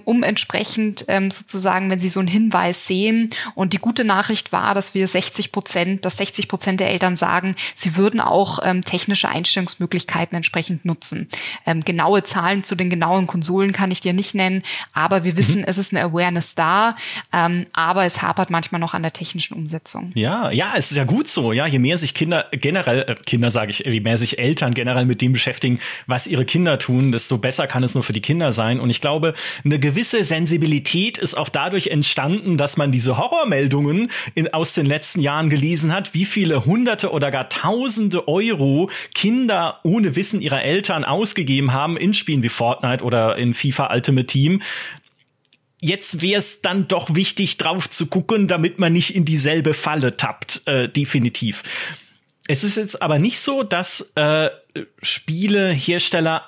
um 0.05 0.23
entsprechend 0.23 1.05
ähm, 1.17 1.31
sozusagen, 1.31 1.89
wenn 1.89 1.99
sie 1.99 2.09
so 2.09 2.19
einen 2.19 2.27
Hinweis 2.27 2.87
sehen. 2.87 3.31
Und 3.55 3.73
die 3.73 3.77
gute 3.77 4.03
Nachricht 4.03 4.51
war, 4.51 4.73
dass 4.73 4.93
wir 4.93 5.07
60 5.07 5.51
Prozent, 5.51 6.05
dass 6.05 6.17
60 6.17 6.47
Prozent 6.47 6.79
der 6.79 6.89
Eltern 6.89 7.15
sagen, 7.15 7.55
sie 7.75 7.95
würden 7.95 8.19
auch 8.19 8.59
ähm, 8.63 8.81
technische 8.83 9.29
Einstellungsmöglichkeiten 9.29 10.35
entsprechend 10.35 10.85
nutzen. 10.85 11.27
Ähm, 11.65 11.83
genaue 11.83 12.23
Zahlen 12.23 12.63
zu 12.63 12.75
den 12.75 12.89
genauen 12.89 13.27
Konsolen 13.27 13.71
kann 13.71 13.91
ich 13.91 13.99
dir 13.99 14.13
nicht 14.13 14.35
nennen, 14.35 14.63
aber 14.93 15.23
wir 15.23 15.37
wissen, 15.37 15.59
mhm. 15.59 15.65
es 15.67 15.77
ist 15.77 15.93
eine 15.93 16.03
Awareness 16.03 16.55
da, 16.55 16.95
ähm, 17.33 17.65
aber 17.73 18.05
es 18.05 18.21
hapert 18.21 18.49
manchmal 18.49 18.79
noch 18.79 18.93
an 18.93 19.01
der 19.01 19.13
technischen 19.13 19.55
Umsetzung. 19.55 20.11
Ja, 20.15 20.51
ja, 20.51 20.73
es 20.75 20.91
ist 20.91 20.97
ja 20.97 21.03
gut 21.03 21.27
so. 21.27 21.51
Ja, 21.53 21.65
je 21.65 21.79
mehr 21.79 21.97
sich 21.97 22.13
Kinder 22.13 22.45
generell, 22.51 23.01
äh, 23.01 23.15
Kinder 23.25 23.49
sage 23.49 23.71
ich, 23.71 23.79
je 23.79 23.99
mehr 24.01 24.17
sich 24.17 24.39
Eltern 24.39 24.73
generell 24.73 25.05
mit 25.05 25.21
dem 25.21 25.33
beschäftigen, 25.33 25.79
was 26.05 26.27
ihre 26.27 26.45
Kinder 26.45 26.77
tun, 26.77 27.11
desto 27.11 27.37
besser 27.37 27.67
kann 27.67 27.83
es 27.83 27.93
nur 27.93 28.03
für 28.03 28.13
die 28.13 28.21
Kinder 28.21 28.51
sein. 28.51 28.79
Und 28.79 28.89
ich 28.89 29.01
glaube, 29.01 29.33
eine 29.63 29.79
gewisse 29.79 30.23
Sensibilität 30.23 31.06
ist 31.17 31.35
auch 31.35 31.47
dadurch 31.47 31.87
entstanden, 31.87 32.57
dass 32.57 32.75
man 32.75 32.91
diese 32.91 33.17
Horrormeldungen 33.17 34.11
in, 34.35 34.53
aus 34.53 34.73
den 34.73 34.85
letzten 34.85 35.21
Jahren 35.21 35.49
gelesen 35.49 35.93
hat, 35.93 36.13
wie 36.13 36.25
viele 36.25 36.65
Hunderte 36.65 37.11
oder 37.11 37.31
gar 37.31 37.47
Tausende 37.47 38.27
Euro 38.27 38.89
Kinder 39.15 39.79
ohne 39.83 40.17
Wissen 40.17 40.41
ihrer 40.41 40.63
Eltern 40.63 41.05
ausgegeben 41.05 41.71
haben 41.71 41.95
in 41.95 42.13
Spielen 42.13 42.43
wie 42.43 42.49
Fortnite 42.49 43.03
oder 43.03 43.37
in 43.37 43.53
FIFA 43.53 43.93
Ultimate 43.93 44.27
Team 44.27 44.61
jetzt 45.81 46.21
wäre 46.21 46.39
es 46.39 46.61
dann 46.61 46.87
doch 46.87 47.13
wichtig, 47.15 47.57
drauf 47.57 47.89
zu 47.89 48.07
gucken, 48.07 48.47
damit 48.47 48.79
man 48.79 48.93
nicht 48.93 49.15
in 49.15 49.25
dieselbe 49.25 49.73
Falle 49.73 50.17
tappt, 50.17 50.61
äh, 50.65 50.89
definitiv. 50.89 51.63
Es 52.47 52.63
ist 52.63 52.77
jetzt 52.77 53.01
aber 53.01 53.19
nicht 53.19 53.39
so, 53.39 53.63
dass 53.63 54.11
äh, 54.15 54.49
Spielehersteller 55.01 56.43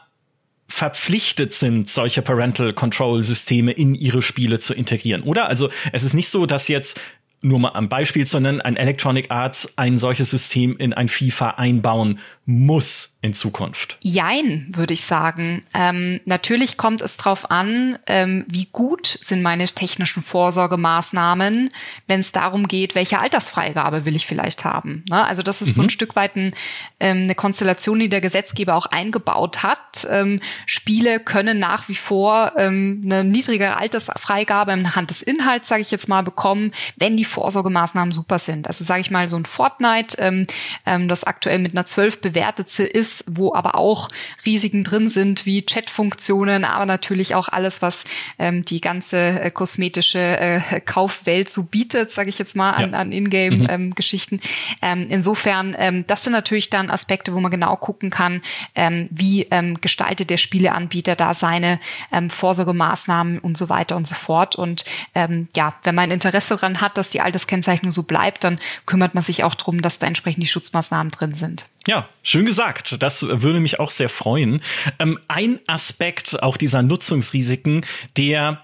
verpflichtet 0.70 1.52
sind, 1.52 1.90
solche 1.90 2.22
Parental 2.22 2.74
Control 2.74 3.24
Systeme 3.24 3.72
in 3.72 3.96
ihre 3.96 4.22
Spiele 4.22 4.60
zu 4.60 4.74
integrieren, 4.74 5.24
oder? 5.24 5.50
Also 5.50 5.70
es 5.92 6.04
ist 6.04 6.14
nicht 6.14 6.30
so, 6.30 6.46
dass 6.46 6.68
jetzt 6.68 7.00
nur 7.42 7.60
mal 7.60 7.72
am 7.74 7.90
Beispiel 7.90 8.28
zu 8.28 8.40
nennen, 8.40 8.62
ein 8.62 8.76
Electronic 8.76 9.32
Arts 9.32 9.74
ein 9.78 9.98
solches 9.98 10.30
System 10.30 10.78
in 10.78 10.94
ein 10.94 11.08
FIFA 11.08 11.52
einbauen 11.52 12.20
muss 12.46 13.16
in 13.22 13.34
Zukunft? 13.34 13.98
Jein, 14.02 14.68
würde 14.72 14.94
ich 14.94 15.04
sagen. 15.04 15.62
Ähm, 15.74 16.20
natürlich 16.26 16.78
kommt 16.78 17.02
es 17.02 17.16
darauf 17.16 17.52
an, 17.52 18.00
ähm, 18.08 18.46
wie 18.48 18.68
gut 18.72 19.20
sind 19.22 19.44
meine 19.44 19.66
technischen 19.66 20.24
Vorsorgemaßnahmen, 20.24 21.70
wenn 22.08 22.20
es 22.20 22.32
darum 22.32 22.68
geht, 22.68 22.96
welche 22.96 23.20
Altersfreigabe 23.20 24.06
will 24.06 24.16
ich 24.16 24.26
vielleicht 24.26 24.66
haben. 24.66 25.04
Ne? 25.10 25.24
Also 25.24 25.44
das 25.44 25.62
ist 25.62 25.70
mhm. 25.70 25.74
so 25.74 25.82
ein 25.82 25.86
mhm. 25.86 25.90
Stück 25.90 26.16
weit 26.16 26.36
ein, 26.38 26.56
ähm, 27.00 27.24
eine 27.24 27.36
Konstellation, 27.36 28.00
die 28.00 28.10
der 28.10 28.22
Gesetzgeber 28.22 28.74
auch 28.74 28.88
eingebaut 28.88 29.62
hat. 29.62 30.08
Ähm, 30.10 30.40
Spiele 30.66 31.20
können 31.20 31.60
nach 31.60 31.88
wie 31.88 31.96
vor 31.96 32.54
ähm, 32.58 33.02
eine 33.06 33.24
niedrigere 33.24 33.78
Altersfreigabe 33.78 34.72
anhand 34.72 35.12
des 35.12 35.22
Inhalts, 35.22 35.68
sage 35.68 35.82
ich 35.82 35.92
jetzt 35.92 36.10
mal, 36.10 36.24
bekommen, 36.24 36.72
wenn 36.96 37.16
die 37.16 37.26
Vorsorgemaßnahmen 37.30 38.12
super 38.12 38.40
sind. 38.40 38.68
Also 38.68 38.84
sage 38.84 39.02
ich 39.02 39.12
mal 39.12 39.30
so 39.30 39.38
ein 39.38 39.46
Fortnite, 39.46 40.18
ähm, 40.20 41.08
das 41.08 41.24
aktuell 41.24 41.60
mit 41.60 41.74
einer 41.74 41.86
12 41.86 42.22
bewertet 42.22 42.40
bewertet 42.40 42.80
ist, 42.80 43.24
wo 43.28 43.54
aber 43.54 43.76
auch 43.76 44.10
Risiken 44.46 44.84
drin 44.84 45.10
sind, 45.10 45.46
wie 45.46 45.62
Chatfunktionen, 45.62 46.66
aber 46.66 46.86
natürlich 46.86 47.36
auch 47.36 47.48
alles, 47.50 47.82
was 47.82 48.06
ähm, 48.38 48.66
die 48.66 48.82
ganze 48.82 49.18
äh, 49.18 49.52
kosmetische 49.52 50.20
äh, 50.20 50.82
Kaufwelt 50.82 51.50
so 51.50 51.64
bietet, 51.64 52.12
sage 52.12 52.30
ich 52.30 52.40
jetzt 52.40 52.56
mal, 52.56 52.72
an, 52.72 52.92
ja. 52.94 53.00
an 53.00 53.12
Ingame-Geschichten. 53.12 54.36
Mhm. 54.36 54.42
Ähm, 54.82 55.08
insofern, 55.10 55.76
ähm, 55.78 56.06
das 56.08 56.24
sind 56.24 56.34
natürlich 56.34 56.70
dann 56.70 56.90
Aspekte, 56.90 57.34
wo 57.34 57.40
man 57.40 57.52
genau 57.52 57.76
gucken 57.76 58.10
kann, 58.10 58.42
ähm, 58.76 59.08
wie 59.12 59.44
ähm, 59.52 59.80
gestaltet 59.82 60.30
der 60.30 60.38
Spieleanbieter 60.38 61.16
da 61.16 61.34
seine 61.34 61.80
ähm, 62.12 62.30
Vorsorgemaßnahmen 62.30 63.40
und 63.40 63.58
so 63.58 63.70
weiter 63.70 63.96
und 63.96 64.08
so 64.08 64.16
fort. 64.16 64.56
Und 64.56 64.86
ähm, 65.16 65.48
ja, 65.56 65.76
wenn 65.84 65.96
man 65.96 66.12
Interesse 66.12 66.56
daran 66.56 66.82
hat, 66.82 66.98
dass 66.98 67.10
die 67.10 67.19
Alterskennzeichnung 67.22 67.92
so 67.92 68.04
bleibt, 68.04 68.44
dann 68.44 68.60
kümmert 68.86 69.14
man 69.14 69.24
sich 69.24 69.44
auch 69.44 69.56
drum, 69.56 69.82
dass 69.82 70.00
da 70.00 70.08
entsprechend 70.08 70.44
die 70.44 70.48
Schutzmaßnahmen 70.48 71.12
drin 71.12 71.34
sind. 71.34 71.66
Ja, 71.88 72.08
schön 72.24 72.46
gesagt. 72.46 73.02
Das 73.02 73.24
würde 73.24 73.60
mich 73.60 73.80
auch 73.80 73.90
sehr 73.90 74.10
freuen. 74.10 74.62
Ähm, 75.00 75.20
ein 75.28 75.60
Aspekt 75.68 76.42
auch 76.42 76.58
dieser 76.58 76.84
Nutzungsrisiken, 76.84 77.86
der 78.18 78.64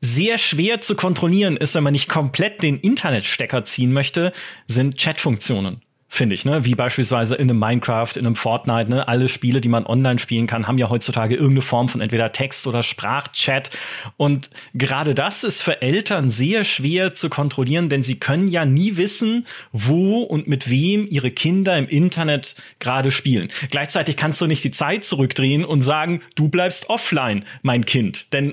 sehr 0.00 0.36
schwer 0.36 0.80
zu 0.80 0.96
kontrollieren 0.96 1.56
ist, 1.56 1.74
wenn 1.74 1.84
man 1.84 1.92
nicht 1.92 2.08
komplett 2.08 2.62
den 2.62 2.78
Internetstecker 2.78 3.64
ziehen 3.64 3.92
möchte, 3.92 4.32
sind 4.66 4.98
Chatfunktionen 4.98 5.80
finde 6.12 6.34
ich, 6.34 6.44
ne? 6.44 6.66
Wie 6.66 6.74
beispielsweise 6.74 7.36
in 7.36 7.48
einem 7.48 7.58
Minecraft, 7.58 8.10
in 8.16 8.26
einem 8.26 8.36
Fortnite, 8.36 8.90
ne? 8.90 9.08
Alle 9.08 9.28
Spiele, 9.28 9.62
die 9.62 9.70
man 9.70 9.86
online 9.86 10.18
spielen 10.18 10.46
kann, 10.46 10.68
haben 10.68 10.76
ja 10.76 10.90
heutzutage 10.90 11.36
irgendeine 11.36 11.62
Form 11.62 11.88
von 11.88 12.02
entweder 12.02 12.32
Text 12.32 12.66
oder 12.66 12.82
Sprachchat. 12.82 13.70
Und 14.18 14.50
gerade 14.74 15.14
das 15.14 15.42
ist 15.42 15.62
für 15.62 15.80
Eltern 15.80 16.28
sehr 16.28 16.64
schwer 16.64 17.14
zu 17.14 17.30
kontrollieren, 17.30 17.88
denn 17.88 18.02
sie 18.02 18.16
können 18.16 18.46
ja 18.46 18.66
nie 18.66 18.98
wissen, 18.98 19.46
wo 19.72 20.20
und 20.20 20.48
mit 20.48 20.68
wem 20.68 21.06
ihre 21.08 21.30
Kinder 21.30 21.78
im 21.78 21.88
Internet 21.88 22.56
gerade 22.78 23.10
spielen. 23.10 23.48
Gleichzeitig 23.70 24.18
kannst 24.18 24.38
du 24.42 24.46
nicht 24.46 24.62
die 24.64 24.70
Zeit 24.70 25.04
zurückdrehen 25.04 25.64
und 25.64 25.80
sagen, 25.80 26.20
du 26.34 26.50
bleibst 26.50 26.90
offline, 26.90 27.46
mein 27.62 27.86
Kind. 27.86 28.26
Denn 28.34 28.52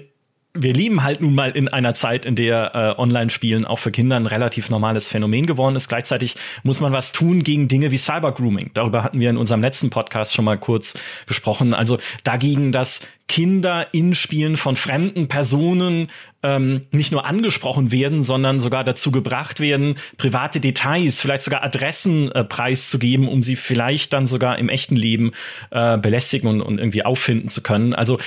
wir 0.53 0.73
leben 0.73 1.03
halt 1.03 1.21
nun 1.21 1.35
mal 1.35 1.51
in 1.51 1.67
einer 1.67 1.93
Zeit, 1.93 2.25
in 2.25 2.35
der 2.35 2.73
äh, 2.73 2.99
Online-Spielen 2.99 3.65
auch 3.65 3.77
für 3.77 3.91
Kinder 3.91 4.15
ein 4.15 4.25
relativ 4.25 4.71
normales 4.71 5.07
Phänomen 5.07 5.45
geworden 5.45 5.75
ist. 5.75 5.89
Gleichzeitig 5.89 6.35
muss 6.63 6.81
man 6.81 6.91
was 6.91 7.11
tun 7.11 7.43
gegen 7.43 7.67
Dinge 7.67 7.91
wie 7.91 7.97
Cybergrooming. 7.97 8.71
Darüber 8.73 9.03
hatten 9.03 9.19
wir 9.19 9.29
in 9.29 9.37
unserem 9.37 9.61
letzten 9.61 9.91
Podcast 9.91 10.33
schon 10.33 10.45
mal 10.45 10.57
kurz 10.57 10.95
gesprochen. 11.27 11.75
Also 11.75 11.99
dagegen, 12.23 12.71
dass 12.71 13.01
Kinder 13.27 13.87
in 13.93 14.15
Spielen 14.15 14.57
von 14.57 14.75
fremden 14.75 15.27
Personen 15.27 16.07
ähm, 16.41 16.87
nicht 16.91 17.11
nur 17.11 17.25
angesprochen 17.25 17.91
werden, 17.91 18.23
sondern 18.23 18.59
sogar 18.59 18.83
dazu 18.83 19.11
gebracht 19.11 19.59
werden, 19.59 19.97
private 20.17 20.59
Details, 20.59 21.21
vielleicht 21.21 21.43
sogar 21.43 21.63
Adressen 21.63 22.31
äh, 22.31 22.43
preiszugeben, 22.43 23.27
um 23.27 23.43
sie 23.43 23.55
vielleicht 23.55 24.13
dann 24.13 24.25
sogar 24.25 24.57
im 24.57 24.67
echten 24.67 24.95
Leben 24.95 25.33
äh, 25.69 25.99
belästigen 25.99 26.49
und, 26.49 26.61
und 26.61 26.79
irgendwie 26.79 27.05
auffinden 27.05 27.49
zu 27.49 27.61
können. 27.61 27.93
Also 27.93 28.17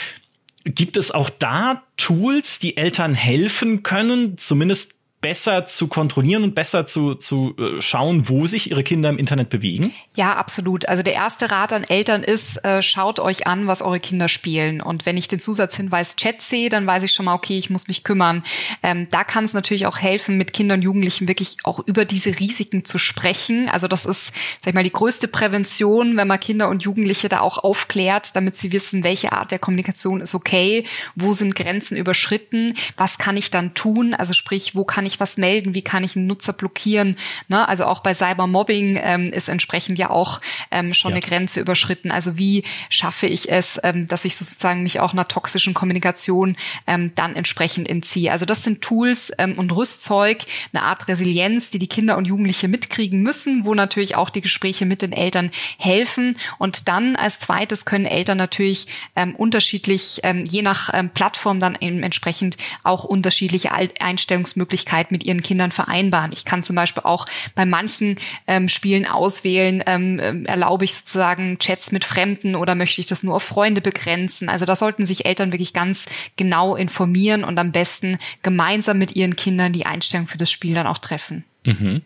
Gibt 0.65 0.97
es 0.97 1.11
auch 1.11 1.31
da 1.31 1.83
Tools, 1.97 2.59
die 2.59 2.77
Eltern 2.77 3.15
helfen 3.15 3.83
können, 3.83 4.37
zumindest 4.39 4.95
besser 5.23 5.65
zu 5.65 5.87
kontrollieren 5.87 6.43
und 6.43 6.55
besser 6.55 6.85
zu, 6.85 7.15
zu 7.15 7.55
äh, 7.57 7.81
schauen, 7.81 8.29
wo 8.29 8.47
sich 8.47 8.71
ihre 8.71 8.83
Kinder 8.83 9.09
im 9.09 9.17
Internet 9.17 9.49
bewegen? 9.49 9.95
Ja, 10.15 10.35
absolut. 10.35 10.89
Also 10.89 11.03
der 11.03 11.15
erste 11.15 11.51
Rat 11.51 11.73
an 11.73 11.85
Eltern 11.85 12.23
ist, 12.23 12.63
äh, 12.65 12.83
schaut 12.83 13.21
euch 13.21 13.47
an, 13.47 13.67
was 13.69 13.81
eure 13.81 14.01
Kinder 14.01 14.29
spielen. 14.29 14.83
Und 14.83 15.07
wenn 15.07 15.17
ich 15.17 15.29
den 15.29 15.41
Zusatzhinweis 15.41 16.17
Chat 16.17 16.43
sehe, 16.43 16.69
dann 16.69 16.87
weiß 16.87 17.05
ich 17.05 17.13
schon 17.13 17.25
mal, 17.25 17.35
okay, 17.35 17.57
ich 17.57 17.71
muss 17.71 17.89
mich 17.89 18.05
kümmern. 18.05 18.43
Ähm, 18.83 19.07
da 19.11 19.23
kann 19.23 19.45
es 19.45 19.55
natürlich 19.55 19.87
auch 19.87 19.99
helfen, 19.99 20.37
mit 20.37 20.53
Kindern 20.53 20.81
und 20.81 20.83
Jugendlichen 20.83 21.29
wirklich 21.29 21.57
auch 21.63 21.79
über 21.87 22.05
diese 22.05 22.39
Risiken 22.41 22.85
zu 22.85 22.99
sprechen. 22.99 23.69
Also 23.69 23.87
das 23.87 24.05
ist, 24.05 24.33
sag 24.61 24.69
ich 24.71 24.75
mal, 24.75 24.83
die 24.83 24.93
größte 24.93 25.29
Prävention, 25.29 26.17
wenn 26.17 26.27
man 26.27 26.41
Kinder 26.41 26.69
und 26.69 26.83
Jugendliche 26.83 27.29
da 27.29 27.41
auch 27.41 27.59
aufklärt, 27.59 28.35
damit 28.35 28.57
sie 28.57 28.73
wissen, 28.73 29.05
welche 29.05 29.33
Art 29.33 29.53
der 29.53 29.61
Kommunikation 29.61 30.21
ist 30.21 30.35
okay, 30.35 30.85
wo 31.15 31.33
sind 31.33 31.55
Grenzen 31.55 31.97
überschritten, 31.97 32.75
was 32.97 33.19
kann 33.19 33.37
ich 33.37 33.53
dann 33.53 33.75
tun, 33.75 34.15
also 34.15 34.33
sprich, 34.33 34.75
wo 34.75 34.85
kann 34.85 35.07
ich 35.07 35.12
ich 35.13 35.21
was 35.21 35.37
melden? 35.37 35.75
Wie 35.75 35.83
kann 35.83 36.05
ich 36.05 36.17
einen 36.17 36.27
Nutzer 36.27 36.53
blockieren? 36.53 37.17
Ne? 37.49 37.67
Also 37.67 37.85
auch 37.85 38.01
bei 38.01 38.15
Cybermobbing 38.15 38.99
ähm, 39.03 39.33
ist 39.33 39.49
entsprechend 39.49 39.99
ja 39.99 40.11
auch 40.11 40.41
ähm, 40.71 40.95
schon 40.95 41.11
ja. 41.11 41.17
eine 41.17 41.27
Grenze 41.27 41.61
überschritten. 41.61 42.11
Also 42.11 42.39
wie 42.39 42.65
schaffe 42.89 43.27
ich 43.27 43.51
es, 43.51 43.79
ähm, 43.83 44.09
dass 44.09 44.25
ich 44.25 44.37
sozusagen 44.37 44.83
mich 44.83 45.01
auch 45.01 45.13
einer 45.13 45.29
toxischen 45.29 45.75
Kommunikation 45.75 46.57
ähm, 46.87 47.13
dann 47.15 47.37
entsprechend 47.37 47.89
entziehe? 47.89 48.33
Also 48.33 48.47
das 48.47 48.63
sind 48.63 48.83
Tools 48.83 49.33
ähm, 49.39 49.59
und 49.59 49.75
Rüstzeug, 49.75 50.45
eine 50.73 50.83
Art 50.83 51.09
Resilienz, 51.09 51.71
die 51.71 51.79
die 51.79 51.89
Kinder 51.89 52.17
und 52.17 52.27
Jugendliche 52.27 52.69
mitkriegen 52.69 53.23
müssen, 53.23 53.65
wo 53.65 53.75
natürlich 53.75 54.17
auch 54.17 54.31
die 54.31 54.41
Gespräche 54.41 54.87
mit 54.87 55.03
den 55.03 55.13
Eltern 55.13 55.51
helfen. 55.79 56.37
Und 56.59 56.89
dann 56.89 57.17
als 57.17 57.39
zweites 57.39 57.85
können 57.85 58.07
Eltern 58.07 58.39
natürlich 58.39 58.87
ähm, 59.17 59.35
unterschiedlich, 59.35 60.21
ähm, 60.23 60.45
je 60.45 60.63
nach 60.63 60.91
ähm, 60.95 61.11
Plattform 61.11 61.59
dann 61.59 61.77
eben 61.81 62.03
entsprechend 62.03 62.57
auch 62.83 63.05
unterschiedliche 63.05 63.73
Einstellungsmöglichkeiten 63.73 65.02
mit 65.11 65.25
ihren 65.25 65.43
Kindern 65.43 65.73
vereinbaren. 65.73 66.31
Ich 66.33 66.45
kann 66.45 66.63
zum 66.63 66.77
Beispiel 66.77 67.03
auch 67.05 67.27
bei 67.55 67.65
manchen 67.65 68.19
ähm, 68.47 68.69
Spielen 68.69 69.07
auswählen, 69.07 69.83
ähm, 69.87 70.21
ähm, 70.23 70.47
erlaube 70.47 70.85
ich 70.85 70.95
sozusagen 70.95 71.59
Chats 71.59 71.93
mit 71.93 72.05
Fremden 72.05 72.55
oder 72.55 72.75
möchte 72.75 73.01
ich 73.01 73.07
das 73.07 73.23
nur 73.23 73.35
auf 73.35 73.43
Freunde 73.43 73.81
begrenzen. 73.81 74.49
Also 74.49 74.65
da 74.65 74.77
sollten 74.77 75.07
sich 75.07 75.25
Eltern 75.25 75.53
wirklich 75.53 75.73
ganz 75.73 76.07
genau 76.37 76.77
informieren 76.77 77.45
und 77.45 77.59
am 77.59 77.73
besten 77.73 78.17
gemeinsam 78.43 78.99
mit 78.99 79.17
ihren 79.17 79.37
Kindern 79.37 79.73
die 79.73 79.87
Einstellung 79.87 80.27
für 80.27 80.39
das 80.39 80.51
Spiel 80.51 80.75
dann 80.75 80.87
auch 80.87 80.99
treffen. 80.99 81.45
Mhm. 81.65 82.03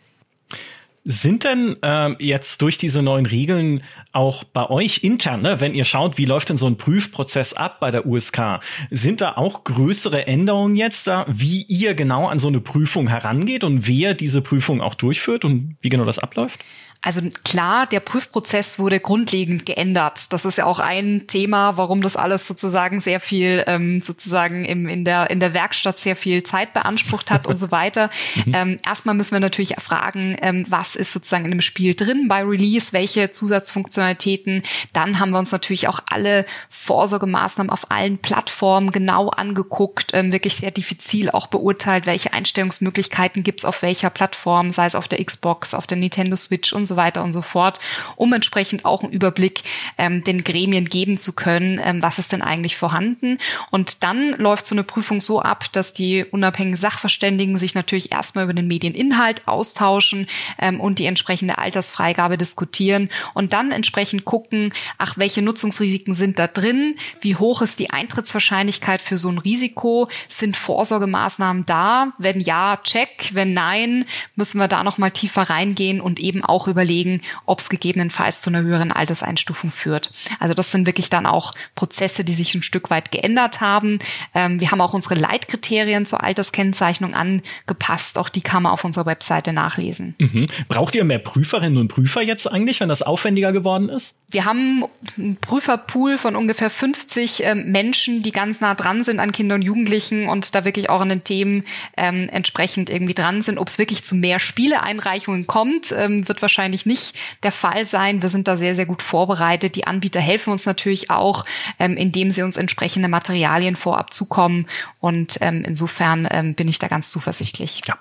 Sind 1.09 1.45
denn 1.45 1.77
ähm, 1.83 2.17
jetzt 2.19 2.63
durch 2.63 2.79
diese 2.79 3.01
neuen 3.01 3.27
Regeln 3.27 3.85
auch 4.11 4.43
bei 4.43 4.69
euch 4.69 5.05
intern, 5.05 5.41
ne, 5.41 5.61
wenn 5.61 5.73
ihr 5.73 5.85
schaut, 5.85 6.19
wie 6.19 6.25
läuft 6.25 6.49
denn 6.49 6.57
so 6.57 6.67
ein 6.67 6.79
Prüfprozess 6.79 7.53
ab 7.53 7.79
bei 7.79 7.93
der 7.93 8.07
USK, 8.07 8.59
sind 8.91 9.21
da 9.21 9.37
auch 9.37 9.63
größere 9.63 10.27
Änderungen 10.27 10.75
jetzt 10.75 11.07
da, 11.07 11.25
wie 11.29 11.63
ihr 11.63 11.95
genau 11.95 12.27
an 12.27 12.41
so 12.41 12.49
eine 12.49 12.59
Prüfung 12.59 13.07
herangeht 13.07 13.63
und 13.63 13.87
wer 13.87 14.15
diese 14.15 14.43
Prüfung 14.43 14.81
auch 14.81 14.97
durchführt 14.97 15.45
und 15.45 15.77
wie 15.81 15.91
genau 15.91 16.05
das 16.05 16.19
abläuft? 16.19 16.65
Also 17.07 17.21
klar, 17.45 17.87
der 17.87 18.01
Prüfprozess 18.01 18.81
wurde 18.81 18.99
grundlegend 18.99 19.65
geändert. 19.65 20.33
Das 20.33 20.45
ist 20.45 20.59
ja 20.59 20.65
auch 20.65 20.81
ein 20.81 21.29
Thema, 21.29 21.77
warum 21.77 22.03
das 22.03 22.17
alles 22.17 22.49
sozusagen 22.49 22.99
sehr 22.99 23.21
viel 23.21 23.63
ähm, 23.69 24.01
sozusagen 24.01 24.65
im, 24.65 24.89
in, 24.89 25.05
der, 25.05 25.31
in 25.31 25.39
der 25.39 25.55
Werkstatt 25.55 25.99
sehr 25.99 26.17
viel 26.17 26.43
Zeit 26.43 26.73
beansprucht 26.73 27.31
hat 27.31 27.47
und 27.47 27.59
so 27.59 27.71
weiter. 27.71 28.11
Mhm. 28.45 28.55
Ähm, 28.55 28.79
erstmal 28.85 29.15
müssen 29.15 29.33
wir 29.33 29.41
natürlich 29.41 29.77
fragen, 29.79 30.37
ähm, 30.43 30.67
was 30.69 30.95
ist 30.95 31.13
sozusagen 31.13 31.45
in 31.45 31.53
dem 31.53 31.61
Spiel 31.63 31.95
drin 31.95 32.29
bei 32.29 32.43
Release, 32.43 32.93
welche 32.93 33.31
Zusatzfunktionalitäten. 33.31 34.63
Dann 34.93 35.19
haben 35.21 35.31
wir 35.31 35.39
uns 35.39 35.53
natürlich 35.53 35.89
auch 35.89 36.01
alle 36.11 36.45
Vorsorgemaßnahmen 36.69 37.71
auf 37.71 37.91
allen 37.91 38.19
Plattformen 38.19 38.91
genau 38.91 39.29
angeguckt, 39.29 40.11
ähm, 40.13 40.33
wirklich 40.33 40.57
sehr 40.57 40.71
diffizil 40.71 41.31
auch 41.31 41.47
beurteilt, 41.47 42.05
welche 42.05 42.33
Einstellungsmöglichkeiten 42.33 43.43
gibt's 43.43 43.65
auf 43.65 43.81
welcher 43.83 44.11
Plattform, 44.11 44.71
sei 44.71 44.87
es 44.87 44.95
auf 44.95 45.09
der 45.09 45.25
Xbox, 45.25 45.73
auf 45.73 45.87
der 45.87 45.97
Nintendo 45.97 46.37
Switch 46.37 46.73
und 46.73 46.85
so 46.85 46.96
weiter 46.97 47.23
und 47.23 47.33
so 47.33 47.43
fort, 47.43 47.79
um 48.17 48.33
entsprechend 48.33 48.85
auch 48.85 49.03
einen 49.03 49.13
Überblick 49.13 49.63
ähm, 49.99 50.25
den 50.25 50.45
Gremien 50.45 50.87
geben 50.87 51.19
zu 51.19 51.33
können, 51.33 51.81
ähm, 51.83 52.03
was 52.03 52.19
ist 52.19 52.33
denn 52.33 52.43
eigentlich 52.43 52.77
vorhanden. 52.77 53.39
Und 53.71 54.03
dann 54.03 54.35
läuft 54.37 54.67
so 54.67 54.75
eine 54.75 54.85
Prüfung 54.85 55.21
so 55.21 55.41
ab, 55.41 55.67
dass 55.73 55.93
die 55.93 56.25
unabhängigen 56.25 56.77
Sachverständigen 56.77 57.57
sich 57.57 57.75
natürlich 57.75 58.13
erstmal 58.13 58.45
über 58.45 58.55
den 58.55 58.67
Medieninhalt 58.67 59.47
austauschen 59.47 60.27
ähm, 60.59 60.81
und 60.81 60.99
die 60.99 61.07
entsprechende 61.07 61.59
Altersfreigabe 61.59 62.39
diskutieren 62.39 63.11
und 63.35 63.53
dann 63.53 63.73
entsprechend 63.73 64.25
gucken, 64.25 64.73
ach, 64.99 65.19
welche 65.19 65.43
Nutzungsrisiken 65.43 66.15
sind 66.15 66.39
da 66.39 66.47
drin, 66.47 66.97
wie 67.21 67.37
hoch 67.37 67.63
ist 67.63 67.79
die 67.79 67.91
Eintrittswahrscheinlichkeit 67.91 69.01
für 69.01 69.19
so 69.19 69.29
ein 69.29 69.39
Risiko, 69.39 70.09
sind 70.29 70.57
Vorsorgemaßnahmen 70.57 71.67
da, 71.67 72.13
wenn 72.19 72.41
ja, 72.41 72.79
check, 72.83 73.31
wenn 73.33 73.53
nein, 73.53 74.05
müssen 74.35 74.59
wir 74.59 74.69
da 74.69 74.83
nochmal 74.85 75.11
tiefer 75.11 75.43
reingehen 75.43 76.01
und 76.01 76.21
eben 76.21 76.45
auch 76.45 76.69
über 76.69 76.85
überlegen, 76.87 77.21
ob 77.47 77.59
es 77.59 77.69
gegebenenfalls 77.69 78.41
zu 78.41 78.51
einer 78.51 78.63
höheren 78.63 78.93
Alterseinstufung 78.93 79.71
führt. 79.71 80.13
Also 80.39 80.55
das 80.55 80.71
sind 80.71 80.87
wirklich 80.87 81.11
dann 81.11 81.27
auch 81.27 81.53
Prozesse, 81.75 82.25
die 82.25 82.33
sich 82.33 82.55
ein 82.55 82.63
Stück 82.63 82.91
weit 82.91 83.11
geändert 83.11 83.61
haben. 83.61 83.99
Ähm, 84.35 84.61
wir 84.61 84.71
haben 84.71 84.81
auch 84.81 84.95
unsere 84.95 85.15
Leitkriterien 85.15 86.07
zur 86.07 86.23
Alterskennzeichnung 86.23 87.15
angepasst. 87.15 88.19
Auch 88.19 88.29
die 88.29 88.41
kann 88.41 88.63
man 88.63 88.73
auf 88.73 88.85
unserer 88.85 89.07
Webseite 89.07 89.53
nachlesen. 89.53 90.15
Mhm. 90.19 90.47
Braucht 90.69 90.95
ihr 90.95 91.05
mehr 91.05 91.19
Prüferinnen 91.19 91.79
und 91.79 91.89
Prüfer 91.89 92.23
jetzt 92.23 92.51
eigentlich, 92.51 92.81
wenn 92.81 92.89
das 92.89 93.03
aufwendiger 93.03 93.53
geworden 93.53 93.89
ist? 93.89 94.15
Wir 94.29 94.45
haben 94.45 94.85
einen 95.17 95.37
Prüferpool 95.37 96.17
von 96.19 96.35
ungefähr 96.35 96.69
50 96.71 97.45
ähm, 97.45 97.71
Menschen, 97.71 98.23
die 98.23 98.33
ganz 98.33 98.61
nah 98.61 98.75
dran 98.75 99.05
sind 99.05 99.21
an 99.21 99.31
Kindern 99.31 99.61
und 99.61 99.63
Jugendlichen 99.63 100.29
und 100.29 100.55
da 100.55 100.65
wirklich 100.65 100.91
auch 100.91 101.01
an 101.01 101.09
den 101.09 101.23
Themen 101.23 101.65
ähm, 101.97 102.29
entsprechend 102.31 102.91
irgendwie 102.91 103.15
dran 103.15 103.43
sind. 103.43 103.59
Ob 103.59 103.69
es 103.69 103.79
wirklich 103.79 104.03
zu 104.03 104.17
mehr 104.17 104.41
Spieleeinreichungen 104.41 105.47
kommt, 105.47 105.95
ähm, 105.97 106.27
wird 106.29 106.43
wahrscheinlich 106.43 106.66
wahrscheinlich 106.67 106.87
nicht 106.87 107.15
der 107.43 107.53
Fall 107.53 107.85
sein. 107.85 108.23
Wir 108.23 108.29
sind 108.29 108.49
da 108.49 108.57
sehr, 108.57 108.75
sehr 108.75 108.87
gut 108.87 109.03
vorbereitet. 109.03 109.77
Die 109.77 109.87
Anbieter 109.87 110.21
helfen 110.21 110.53
uns 110.53 110.67
natürlich 110.67 111.11
auch, 111.11 111.45
ähm, 111.79 111.97
indem 111.97 112.31
sie 112.31 112.43
uns 112.43 112.57
entsprechende 112.57 113.09
Materialien 113.09 113.77
vorab 113.77 114.13
zukommen. 114.13 114.67
Und 114.99 115.39
ähm, 115.41 115.63
insofern 115.65 116.27
ähm, 116.31 116.55
bin 116.55 116.67
ich 116.67 116.79
da 116.79 116.89
ganz 116.89 117.11
zuversichtlich. 117.13 117.83
Ja. 117.87 117.97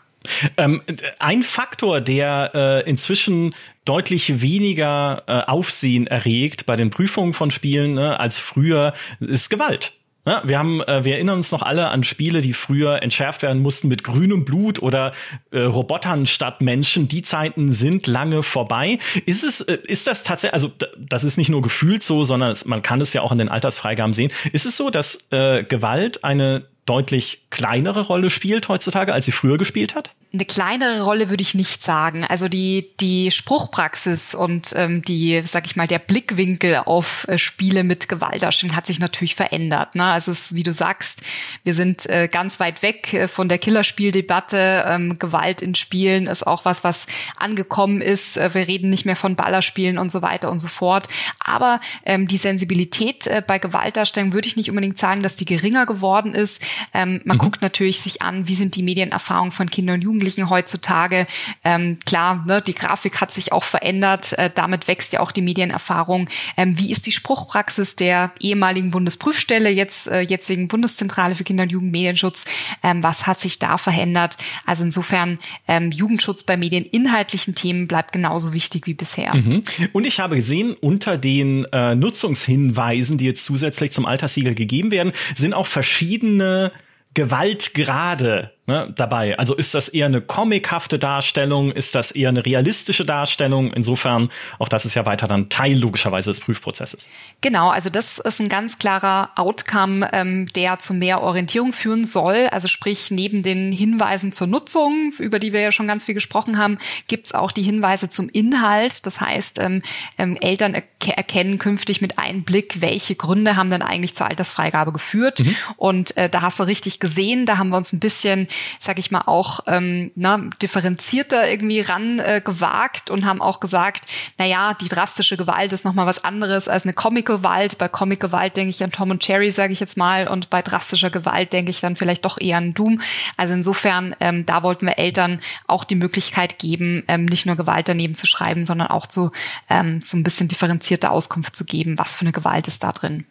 Ähm, 0.57 0.81
ein 1.19 1.43
Faktor, 1.43 2.01
der 2.01 2.51
äh, 2.55 2.89
inzwischen 2.89 3.53
deutlich 3.85 4.41
weniger 4.41 5.21
äh, 5.27 5.41
Aufsehen 5.41 6.07
erregt 6.07 6.65
bei 6.65 6.75
den 6.75 6.89
Prüfungen 6.89 7.33
von 7.33 7.51
Spielen 7.51 7.93
ne, 7.93 8.19
als 8.19 8.39
früher, 8.39 8.95
ist 9.19 9.51
Gewalt. 9.51 9.93
Ja, 10.27 10.41
wir 10.43 10.57
haben, 10.57 10.81
äh, 10.81 11.05
wir 11.05 11.15
erinnern 11.15 11.37
uns 11.37 11.51
noch 11.51 11.61
alle 11.61 11.89
an 11.89 12.03
Spiele, 12.03 12.41
die 12.41 12.53
früher 12.53 13.03
entschärft 13.03 13.43
werden 13.43 13.61
mussten 13.61 13.87
mit 13.87 14.03
grünem 14.03 14.43
Blut 14.43 14.81
oder 14.81 15.13
äh, 15.51 15.61
Robotern 15.61 16.25
statt 16.25 16.61
Menschen. 16.61 17.07
Die 17.07 17.21
Zeiten 17.21 17.71
sind 17.71 18.07
lange 18.07 18.41
vorbei. 18.41 18.97
Ist 19.27 19.43
es, 19.43 19.61
äh, 19.61 19.77
ist 19.83 20.07
das 20.07 20.23
tatsächlich, 20.23 20.53
also 20.53 20.71
das 20.97 21.23
ist 21.23 21.37
nicht 21.37 21.49
nur 21.49 21.61
gefühlt 21.61 22.01
so, 22.01 22.23
sondern 22.23 22.49
es, 22.49 22.65
man 22.65 22.81
kann 22.81 23.01
es 23.01 23.13
ja 23.13 23.21
auch 23.21 23.31
in 23.31 23.37
den 23.37 23.49
Altersfreigaben 23.49 24.13
sehen. 24.13 24.31
Ist 24.51 24.65
es 24.65 24.77
so, 24.77 24.89
dass 24.89 25.27
äh, 25.29 25.63
Gewalt 25.63 26.23
eine 26.23 26.65
deutlich 26.87 27.43
kleinere 27.51 28.01
Rolle 28.01 28.31
spielt 28.31 28.67
heutzutage, 28.67 29.13
als 29.13 29.25
sie 29.25 29.31
früher 29.31 29.59
gespielt 29.59 29.93
hat? 29.93 30.15
Eine 30.35 30.43
kleinere 30.43 31.01
Rolle 31.01 31.29
würde 31.29 31.41
ich 31.41 31.55
nicht 31.55 31.81
sagen. 31.81 32.25
Also 32.25 32.49
die, 32.49 32.89
die 32.99 33.31
Spruchpraxis 33.31 34.35
und 34.35 34.73
ähm, 34.75 35.01
die, 35.01 35.41
sag 35.45 35.65
ich 35.65 35.77
mal, 35.77 35.87
der 35.87 35.99
Blickwinkel 35.99 36.75
auf 36.75 37.25
äh, 37.29 37.37
Spiele 37.37 37.85
mit 37.85 38.09
Gewaltdarstellung 38.09 38.75
hat 38.75 38.85
sich 38.85 38.99
natürlich 38.99 39.33
verändert. 39.33 39.95
Ne? 39.95 40.03
Also 40.03 40.31
es, 40.31 40.53
wie 40.53 40.63
du 40.63 40.73
sagst, 40.73 41.21
wir 41.63 41.73
sind 41.73 42.05
äh, 42.09 42.27
ganz 42.29 42.59
weit 42.59 42.81
weg 42.81 43.13
äh, 43.13 43.29
von 43.29 43.47
der 43.47 43.59
Killerspieldebatte. 43.59 44.83
Ähm, 44.85 45.19
Gewalt 45.19 45.61
in 45.61 45.73
Spielen 45.73 46.27
ist 46.27 46.45
auch 46.45 46.65
was, 46.65 46.83
was 46.83 47.07
angekommen 47.37 48.01
ist. 48.01 48.35
Äh, 48.35 48.53
wir 48.53 48.67
reden 48.67 48.89
nicht 48.89 49.05
mehr 49.05 49.15
von 49.15 49.37
Ballerspielen 49.37 49.97
und 49.97 50.11
so 50.11 50.21
weiter 50.21 50.51
und 50.51 50.59
so 50.59 50.67
fort. 50.67 51.07
Aber 51.39 51.79
ähm, 52.05 52.27
die 52.27 52.37
Sensibilität 52.37 53.25
äh, 53.27 53.41
bei 53.45 53.57
Gewaltdarstellung 53.57 54.33
würde 54.33 54.49
ich 54.49 54.57
nicht 54.57 54.69
unbedingt 54.69 54.97
sagen, 54.97 55.23
dass 55.23 55.37
die 55.37 55.45
geringer 55.45 55.85
geworden 55.85 56.33
ist. 56.33 56.61
Ähm, 56.93 57.21
man 57.23 57.37
mhm. 57.37 57.39
guckt 57.39 57.61
natürlich 57.61 58.01
sich 58.01 58.21
an, 58.21 58.49
wie 58.49 58.55
sind 58.55 58.75
die 58.75 58.83
Medienerfahrungen 58.83 59.53
von 59.53 59.69
Kindern 59.69 59.95
und 59.95 60.01
Jugendlichen 60.01 60.24
heutzutage. 60.49 61.27
Ähm, 61.63 61.99
klar, 62.05 62.43
ne, 62.47 62.61
die 62.61 62.73
Grafik 62.73 63.21
hat 63.21 63.31
sich 63.31 63.51
auch 63.51 63.63
verändert. 63.63 64.33
Äh, 64.33 64.49
damit 64.53 64.87
wächst 64.87 65.13
ja 65.13 65.19
auch 65.19 65.31
die 65.31 65.41
Medienerfahrung. 65.41 66.29
Ähm, 66.57 66.77
wie 66.77 66.91
ist 66.91 67.05
die 67.05 67.11
Spruchpraxis 67.11 67.95
der 67.95 68.31
ehemaligen 68.39 68.91
Bundesprüfstelle, 68.91 69.69
jetzt 69.69 70.07
äh, 70.07 70.21
jetzigen 70.21 70.67
Bundeszentrale 70.67 71.35
für 71.35 71.43
Kinder- 71.43 71.63
und 71.63 71.71
Jugendmedienschutz? 71.71 72.45
Ähm, 72.83 73.03
was 73.03 73.27
hat 73.27 73.39
sich 73.39 73.59
da 73.59 73.77
verändert? 73.77 74.37
Also 74.65 74.83
insofern 74.83 75.39
ähm, 75.67 75.91
Jugendschutz 75.91 76.43
bei 76.43 76.57
medieninhaltlichen 76.57 77.55
Themen 77.55 77.87
bleibt 77.87 78.11
genauso 78.11 78.53
wichtig 78.53 78.87
wie 78.87 78.93
bisher. 78.93 79.35
Mhm. 79.35 79.63
Und 79.93 80.07
ich 80.07 80.19
habe 80.19 80.35
gesehen, 80.35 80.73
unter 80.73 81.17
den 81.17 81.65
äh, 81.71 81.95
Nutzungshinweisen, 81.95 83.17
die 83.17 83.25
jetzt 83.25 83.45
zusätzlich 83.45 83.91
zum 83.91 84.05
Alterssiegel 84.05 84.55
gegeben 84.55 84.91
werden, 84.91 85.11
sind 85.35 85.53
auch 85.53 85.67
verschiedene 85.67 86.71
Gewaltgrade 87.13 88.54
ne, 88.67 88.91
dabei. 88.95 89.37
Also 89.37 89.55
ist 89.55 89.73
das 89.73 89.89
eher 89.89 90.05
eine 90.05 90.21
comichafte 90.21 90.99
Darstellung? 90.99 91.71
Ist 91.71 91.95
das 91.95 92.11
eher 92.11 92.29
eine 92.29 92.45
realistische 92.45 93.05
Darstellung? 93.05 93.71
Insofern, 93.73 94.29
auch 94.59 94.69
das 94.69 94.85
ist 94.85 94.95
ja 94.95 95.05
weiter 95.05 95.27
dann 95.27 95.49
Teil 95.49 95.77
logischerweise 95.77 96.29
des 96.29 96.39
Prüfprozesses. 96.39 97.07
Genau, 97.41 97.69
also 97.69 97.89
das 97.89 98.19
ist 98.19 98.39
ein 98.39 98.49
ganz 98.49 98.79
klarer 98.79 99.31
Outcome, 99.35 100.09
ähm, 100.13 100.47
der 100.55 100.79
zu 100.79 100.93
mehr 100.93 101.21
Orientierung 101.21 101.73
führen 101.73 102.05
soll. 102.05 102.47
Also 102.51 102.67
sprich, 102.67 103.11
neben 103.11 103.43
den 103.43 103.71
Hinweisen 103.71 104.31
zur 104.31 104.47
Nutzung, 104.47 105.13
über 105.19 105.39
die 105.39 105.53
wir 105.53 105.61
ja 105.61 105.71
schon 105.71 105.87
ganz 105.87 106.05
viel 106.05 106.15
gesprochen 106.15 106.57
haben, 106.57 106.77
gibt's 107.07 107.33
auch 107.33 107.51
die 107.51 107.63
Hinweise 107.63 108.09
zum 108.09 108.29
Inhalt. 108.29 109.05
Das 109.05 109.21
heißt, 109.21 109.59
ähm, 109.59 109.81
ähm, 110.17 110.37
Eltern 110.39 110.73
er 110.73 110.83
erkennen 111.17 111.59
künftig 111.59 112.01
mit 112.01 112.17
einem 112.17 112.43
Blick, 112.43 112.81
welche 112.81 113.15
Gründe 113.15 113.55
haben 113.55 113.69
denn 113.69 113.81
eigentlich 113.81 114.15
zur 114.15 114.27
Altersfreigabe 114.27 114.91
geführt. 114.91 115.39
Mhm. 115.39 115.55
Und 115.77 116.17
äh, 116.17 116.29
da 116.29 116.41
hast 116.41 116.59
du 116.59 116.63
richtig 116.63 116.99
gesehen, 116.99 117.45
da 117.45 117.57
haben 117.57 117.69
wir 117.69 117.77
uns 117.77 117.93
ein 117.93 117.99
bisschen 117.99 118.47
sage 118.79 118.99
ich 118.99 119.11
mal, 119.11 119.23
auch 119.25 119.61
ähm, 119.67 120.11
na, 120.15 120.37
differenzierter 120.61 121.49
irgendwie 121.49 121.81
ran 121.81 122.19
äh, 122.19 122.41
gewagt 122.43 123.09
und 123.09 123.25
haben 123.25 123.41
auch 123.41 123.59
gesagt, 123.59 124.05
na 124.37 124.45
ja, 124.45 124.73
die 124.73 124.89
drastische 124.89 125.37
Gewalt 125.37 125.73
ist 125.73 125.85
nochmal 125.85 126.05
was 126.05 126.23
anderes 126.23 126.67
als 126.67 126.83
eine 126.83 126.93
Comic-Gewalt. 126.93 127.77
Bei 127.77 127.87
Comic-Gewalt 127.87 128.57
denke 128.57 128.69
ich 128.69 128.83
an 128.83 128.91
Tom 128.91 129.11
und 129.11 129.23
Cherry, 129.23 129.49
sage 129.51 129.73
ich 129.73 129.79
jetzt 129.79 129.97
mal, 129.97 130.27
und 130.27 130.49
bei 130.49 130.61
drastischer 130.61 131.09
Gewalt 131.09 131.53
denke 131.53 131.71
ich 131.71 131.79
dann 131.79 131.95
vielleicht 131.95 132.25
doch 132.25 132.39
eher 132.39 132.57
an 132.57 132.73
Doom. 132.73 133.01
Also 133.37 133.53
insofern, 133.53 134.15
ähm, 134.19 134.45
da 134.45 134.63
wollten 134.63 134.85
wir 134.85 134.97
Eltern 134.97 135.39
auch 135.67 135.83
die 135.83 135.95
Möglichkeit 135.95 136.59
geben, 136.59 137.03
ähm, 137.07 137.25
nicht 137.25 137.45
nur 137.45 137.55
Gewalt 137.55 137.87
daneben 137.87 138.15
zu 138.15 138.27
schreiben, 138.27 138.63
sondern 138.63 138.87
auch 138.87 139.07
zu 139.07 139.31
ähm, 139.69 140.01
so 140.01 140.17
ein 140.17 140.23
bisschen 140.23 140.47
differenzierte 140.47 141.09
Auskunft 141.09 141.55
zu 141.55 141.65
geben, 141.65 141.97
was 141.97 142.15
für 142.15 142.21
eine 142.21 142.31
Gewalt 142.31 142.67
ist 142.67 142.83
da 142.83 142.91
drin. 142.91 143.25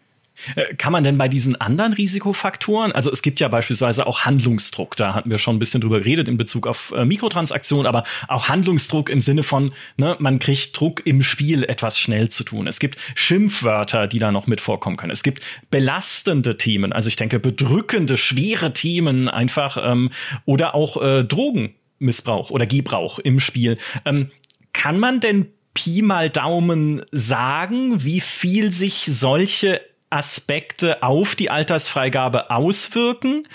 Äh, 0.57 0.75
kann 0.75 0.92
man 0.92 1.05
denn 1.05 1.16
bei 1.16 1.29
diesen 1.29 1.61
anderen 1.61 1.92
Risikofaktoren, 1.92 2.92
also 2.92 3.11
es 3.11 3.23
gibt 3.23 3.40
ja 3.40 3.49
beispielsweise 3.49 4.07
auch 4.07 4.20
Handlungsdruck, 4.20 4.97
da 4.97 5.14
hatten 5.14 5.31
wir 5.31 5.38
schon 5.38 5.57
ein 5.57 5.59
bisschen 5.59 5.81
drüber 5.81 5.99
geredet 5.99 6.29
in 6.29 6.37
Bezug 6.37 6.66
auf 6.66 6.92
äh, 6.97 7.05
Mikrotransaktionen, 7.05 7.87
aber 7.87 8.05
auch 8.29 8.49
Handlungsdruck 8.49 9.09
im 9.11 9.20
Sinne 9.20 9.42
von, 9.42 9.73
ne, 9.97 10.16
man 10.18 10.38
kriegt 10.38 10.79
Druck 10.79 11.07
im 11.07 11.23
Spiel 11.23 11.64
etwas 11.64 11.99
schnell 11.99 12.29
zu 12.29 12.44
tun. 12.44 12.66
Es 12.66 12.81
gibt 12.81 12.99
Schimpfwörter, 13.14 14.07
die 14.07 14.18
da 14.18 14.33
noch 14.33 14.47
mit 14.47 14.61
vorkommen 14.61 14.97
können. 14.97 15.12
Es 15.12 15.23
gibt 15.23 15.44
belastende 15.70 16.57
Themen, 16.57 16.92
also 16.92 17.09
ich 17.09 17.16
denke 17.16 17.38
bedrückende, 17.38 18.16
schwere 18.16 18.73
Themen 18.73 19.29
einfach 19.29 19.79
ähm, 19.81 20.11
oder 20.44 20.75
auch 20.75 21.01
äh, 21.01 21.25
Drogenmissbrauch 21.25 22.51
oder 22.51 22.66
Gebrauch 22.66 23.18
im 23.18 23.38
Spiel. 23.40 23.79
Ähm, 24.05 24.31
kann 24.73 24.99
man 24.99 25.20
denn 25.20 25.47
Pi 25.75 26.03
mal 26.03 26.31
Daumen 26.31 27.03
sagen, 27.11 28.05
wie 28.05 28.20
viel 28.20 28.73
sich 28.73 29.05
solche 29.07 29.81
Aspekte 30.14 31.03
auf 31.03 31.35
die 31.35 31.50
Altersfreigabe 31.50 32.50
auswirken? 32.50 33.48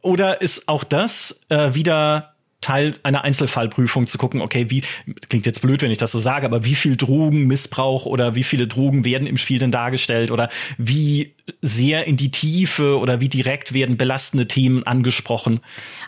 Oder 0.00 0.40
ist 0.40 0.68
auch 0.68 0.84
das 0.84 1.44
äh, 1.48 1.74
wieder 1.74 2.35
Teil 2.66 2.98
einer 3.04 3.22
Einzelfallprüfung 3.22 4.08
zu 4.08 4.18
gucken, 4.18 4.40
okay, 4.40 4.70
wie, 4.70 4.82
klingt 5.28 5.46
jetzt 5.46 5.62
blöd, 5.62 5.82
wenn 5.82 5.92
ich 5.92 5.98
das 5.98 6.10
so 6.10 6.18
sage, 6.18 6.46
aber 6.46 6.64
wie 6.64 6.74
viel 6.74 6.96
Drogenmissbrauch 6.96 8.06
oder 8.06 8.34
wie 8.34 8.42
viele 8.42 8.66
Drogen 8.66 9.04
werden 9.04 9.28
im 9.28 9.36
Spiel 9.36 9.60
denn 9.60 9.70
dargestellt 9.70 10.32
oder 10.32 10.48
wie 10.76 11.32
sehr 11.62 12.08
in 12.08 12.16
die 12.16 12.32
Tiefe 12.32 12.98
oder 12.98 13.20
wie 13.20 13.28
direkt 13.28 13.72
werden 13.72 13.96
belastende 13.96 14.48
Themen 14.48 14.84
angesprochen? 14.84 15.60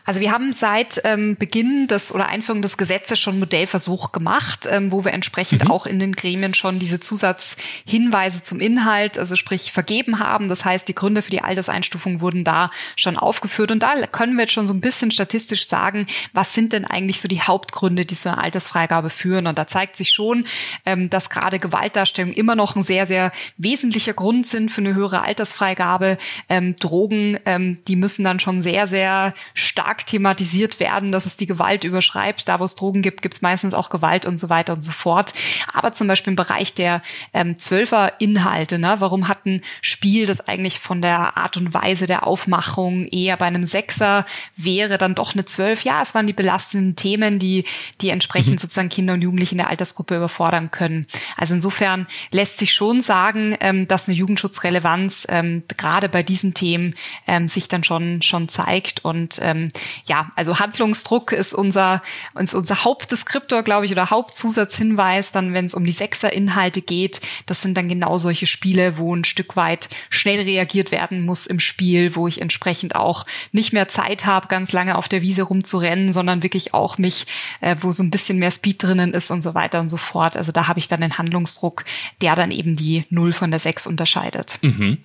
Also 0.05 0.21
wir 0.21 0.33
haben 0.33 0.53
seit 0.53 1.01
ähm, 1.05 1.37
Beginn 1.39 1.87
des 1.87 2.11
oder 2.13 2.29
Einführung 2.29 2.61
des 2.61 2.77
Gesetzes 2.77 3.21
schon 3.21 3.39
Modellversuch 3.39 4.11
gemacht, 4.11 4.67
ähm, 4.69 4.91
wo 4.91 5.05
wir 5.05 5.13
entsprechend 5.13 5.65
mhm. 5.65 5.71
auch 5.71 5.87
in 5.87 6.01
den 6.01 6.15
Gremien 6.15 6.55
schon 6.55 6.81
diese 6.81 6.99
Zusatzhinweise 6.99 8.43
zum 8.43 8.59
Inhalt, 8.59 9.17
also 9.17 9.37
sprich 9.37 9.71
vergeben 9.71 10.19
haben. 10.19 10.49
Das 10.49 10.65
heißt, 10.65 10.89
die 10.89 10.95
Gründe 10.95 11.23
für 11.23 11.31
die 11.31 11.43
Alterseinstufung 11.43 12.21
wurden 12.21 12.43
da 12.43 12.71
schon 12.97 13.17
aufgeführt 13.17 13.71
und 13.71 13.81
da 13.85 13.95
können 14.09 14.35
wir 14.35 14.43
jetzt 14.43 14.55
schon 14.55 14.67
so 14.67 14.75
ein 14.75 14.81
bisschen 14.81 15.13
statistisch 15.13 15.69
sagen, 15.69 16.09
was 16.33 16.48
sind 16.55 16.73
denn 16.73 16.85
eigentlich 16.85 17.21
so 17.21 17.29
die 17.29 17.43
Hauptgründe, 17.43 18.05
die 18.05 18.17
zu 18.17 18.31
einer 18.31 18.43
Altersfreigabe 18.43 19.11
führen? 19.11 19.47
Und 19.47 19.59
da 19.59 19.67
zeigt 19.67 19.97
sich 19.97 20.11
schon, 20.11 20.45
ähm, 20.85 21.11
dass 21.11 21.31
gerade 21.31 21.59
Gewaltdarstellungen 21.59 22.37
immer 22.37 22.55
noch 22.55 22.77
ein 22.77 22.83
sehr, 22.83 23.07
sehr 23.07 23.33
wesentlicher 23.57 24.13
Grund 24.13 24.47
sind 24.47 24.71
für 24.71 24.81
eine 24.81 24.95
höhere 24.95 25.23
Altersfreigabe. 25.23 26.19
Ähm, 26.49 26.77
Drogen, 26.77 27.39
ähm, 27.45 27.79
die 27.89 27.97
müssen 27.97 28.25
dann 28.25 28.41
schon 28.41 28.61
sehr, 28.61 28.87
sehr 28.87 29.35
stark 29.55 30.07
thematisiert 30.07 30.81
werden, 30.81 31.13
dass 31.13 31.27
es 31.27 31.37
die 31.37 31.47
Gewalt 31.47 31.85
überschreibt. 31.85 32.49
Da, 32.49 32.61
wo 32.61 32.65
es 32.65 32.75
Drogen 32.75 33.03
gibt, 33.03 33.23
gibt 33.23 33.35
es 33.35 33.43
meistens 33.43 33.75
auch 33.75 33.91
Gewalt 33.91 34.27
und 34.27 34.39
so 34.39 34.49
weiter 34.49 34.73
und 34.73 34.81
so 34.81 34.93
fort. 34.93 35.35
Aber 35.73 35.93
zum 35.93 36.09
Beispiel 36.09 36.33
im 36.33 36.37
Bereich 36.37 36.75
der 36.75 37.03
ähm, 37.33 37.59
Zwölfer-Inhalte, 37.59 38.79
ne? 38.79 38.97
warum 38.99 39.29
hat 39.29 39.47
ein 39.47 39.63
Spiel, 39.81 40.27
das 40.27 40.47
eigentlich 40.47 40.79
von 40.79 41.03
der 41.03 41.37
Art 41.37 41.57
und 41.57 41.75
Weise 41.75 42.07
der 42.07 42.27
Aufmachung 42.27 43.07
eher 43.07 43.37
bei 43.37 43.47
einem 43.47 43.65
Sechser 43.65 44.25
wäre, 44.57 44.99
dann 44.99 45.15
doch 45.15 45.35
eine 45.35 45.45
Zwölf? 45.45 45.85
Ja, 45.85 46.03
es 46.03 46.15
waren 46.15 46.27
die 46.29 46.33
belastenden 46.33 46.95
Themen, 46.95 47.39
die, 47.39 47.65
die 48.01 48.11
entsprechend 48.11 48.53
mhm. 48.53 48.59
sozusagen 48.59 48.89
Kinder 48.89 49.15
und 49.15 49.23
Jugendliche 49.23 49.53
in 49.53 49.59
der 49.59 49.69
Altersgruppe 49.69 50.17
überfordern 50.17 50.71
können. 50.71 51.07
Also 51.37 51.55
insofern 51.55 52.07
lässt 52.31 52.59
sich 52.59 52.73
schon 52.73 53.01
sagen, 53.01 53.57
ähm, 53.61 53.89
dass 53.89 54.09
eine 54.09 54.17
Jugendschutzrelevanz 54.17 55.27
ähm, 55.29 55.65
gerade 55.77 56.09
bei 56.09 56.23
diesen 56.23 56.55
Themen 56.55 56.95
ähm, 57.27 57.49
sich 57.49 57.69
dann 57.69 57.83
schon 57.85 58.23
schon 58.23 58.49
zeigt 58.49 59.05
und 59.05 59.39
ähm, 59.43 59.73
ja, 60.05 60.31
also 60.37 60.59
Handlungsdruck 60.59 61.33
ist 61.33 61.55
unser 61.55 62.03
ist 62.39 62.55
unser 62.55 62.85
Hauptdeskriptor, 62.85 63.63
glaube 63.63 63.87
ich, 63.87 63.93
oder 63.93 64.11
Hauptzusatzhinweis. 64.11 65.33
Dann, 65.33 65.53
wenn 65.53 65.65
es 65.65 65.75
um 65.75 65.85
die 65.85 65.93
Sechser-Inhalte 65.93 66.83
geht, 66.83 67.21
das 67.47 67.63
sind 67.63 67.77
dann 67.77 67.89
genau 67.89 68.19
solche 68.19 68.47
Spiele, 68.47 68.99
wo 68.99 69.15
ein 69.15 69.25
Stück 69.25 69.57
weit 69.57 69.89
schnell 70.11 70.41
reagiert 70.41 70.93
werden 70.93 71.25
muss 71.25 71.47
im 71.47 71.61
Spiel, 71.61 72.15
wo 72.15 72.29
ich 72.29 72.41
entsprechend 72.41 72.95
auch 72.95 73.25
nicht 73.53 73.73
mehr 73.73 73.89
Zeit 73.89 74.27
habe, 74.27 74.49
ganz 74.49 74.73
lange 74.73 74.97
auf 74.97 75.09
der 75.09 75.23
Wiese 75.23 75.43
rumzurennen, 75.43 76.13
sondern 76.19 76.43
wirklich 76.43 76.75
auch 76.75 76.99
mich, 76.99 77.27
äh, 77.61 77.77
wo 77.81 77.93
so 77.93 78.03
ein 78.03 78.11
bisschen 78.11 78.41
mehr 78.41 78.51
Speed 78.51 78.83
drinnen 78.83 79.15
ist 79.15 79.31
und 79.31 79.41
so 79.41 79.55
weiter 79.55 79.79
und 79.79 79.89
so 79.89 79.97
fort. 79.97 80.37
Also 80.37 80.51
da 80.51 80.67
habe 80.67 80.81
ich 80.81 80.89
dann 80.89 81.01
den 81.01 81.17
Handlungsdruck, 81.17 81.85
der 82.23 82.35
dann 82.35 82.51
eben 82.51 82.75
die 82.75 83.05
Null 83.09 83.33
von 83.33 83.53
der 83.53 83.61
Sechs 83.61 83.87
unterscheidet. 83.87 84.59
Mhm. 84.63 84.99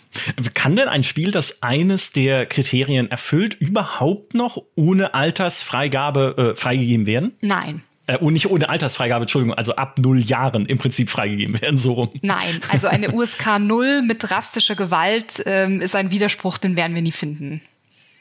Kann 0.55 0.75
denn 0.75 0.89
ein 0.89 1.03
Spiel, 1.03 1.29
das 1.29 1.61
eines 1.61 2.11
der 2.13 2.47
Kriterien 2.47 3.11
erfüllt, 3.11 3.53
überhaupt 3.53 4.33
noch 4.33 4.57
ohne 4.73 5.13
Altersfreigabe 5.13 6.53
äh, 6.55 6.59
freigegeben 6.59 7.05
werden? 7.05 7.33
Nein. 7.41 7.83
Äh, 8.07 8.17
und 8.17 8.33
nicht 8.33 8.49
ohne 8.49 8.69
Altersfreigabe, 8.69 9.23
Entschuldigung, 9.25 9.55
also 9.55 9.75
ab 9.75 9.99
null 9.99 10.19
Jahren 10.19 10.65
im 10.65 10.79
Prinzip 10.79 11.11
freigegeben 11.11 11.61
werden, 11.61 11.77
so 11.77 11.93
rum. 11.93 12.09
Nein, 12.23 12.59
also 12.69 12.87
eine 12.87 13.11
USK 13.13 13.59
null 13.59 14.01
mit 14.01 14.23
drastischer 14.23 14.75
Gewalt 14.75 15.43
ähm, 15.45 15.79
ist 15.79 15.95
ein 15.95 16.09
Widerspruch, 16.09 16.57
den 16.57 16.75
werden 16.75 16.95
wir 16.95 17.03
nie 17.03 17.11
finden. 17.11 17.61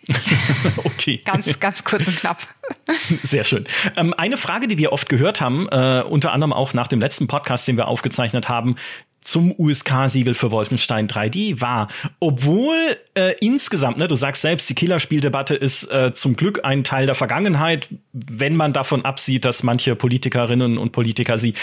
okay. 0.85 1.21
Ganz, 1.25 1.61
ganz 1.61 1.85
kurz 1.85 2.09
und 2.09 2.17
knapp. 2.17 2.39
Sehr 3.23 3.45
schön. 3.45 3.65
Ähm, 3.97 4.13
eine 4.15 4.37
Frage, 4.37 4.69
die 4.69 4.79
wir 4.79 4.93
oft 4.93 5.09
gehört 5.09 5.41
haben, 5.41 5.69
äh, 5.69 6.03
unter 6.09 6.33
anderem 6.33 6.53
auch 6.53 6.75
nach 6.75 6.89
dem 6.89 7.01
letzten 7.01 7.27
Podcast, 7.27 7.69
den 7.69 7.77
wir 7.77 7.89
aufgezeichnet 7.89 8.49
haben, 8.49 8.77
zum 9.21 9.55
USK-Siegel 9.57 10.35
für 10.35 10.51
Wolfenstein 10.51 11.07
3D 11.07 11.61
war, 11.61 11.89
obwohl 12.19 12.97
äh, 13.15 13.35
insgesamt, 13.41 13.99
ne, 13.99 14.09
du 14.09 14.17
sagst 14.17 14.43
selbst, 14.43 14.69
die 14.69 14.75
Killerspieldebatte 14.75 15.55
ist 15.55 15.85
äh, 15.93 16.13
zum 16.13 16.35
Glück 16.35 16.65
ein 16.65 16.83
Teil 16.83 17.07
der 17.07 17.15
Vergangenheit, 17.15 17.89
wenn 18.13 18.57
man 18.57 18.73
davon 18.73 19.05
absieht, 19.05 19.45
dass 19.45 19.63
manche 19.63 19.95
Politikerinnen 19.95 20.77
und 20.77 20.91
Politiker 20.91 21.39
sie 21.39 21.55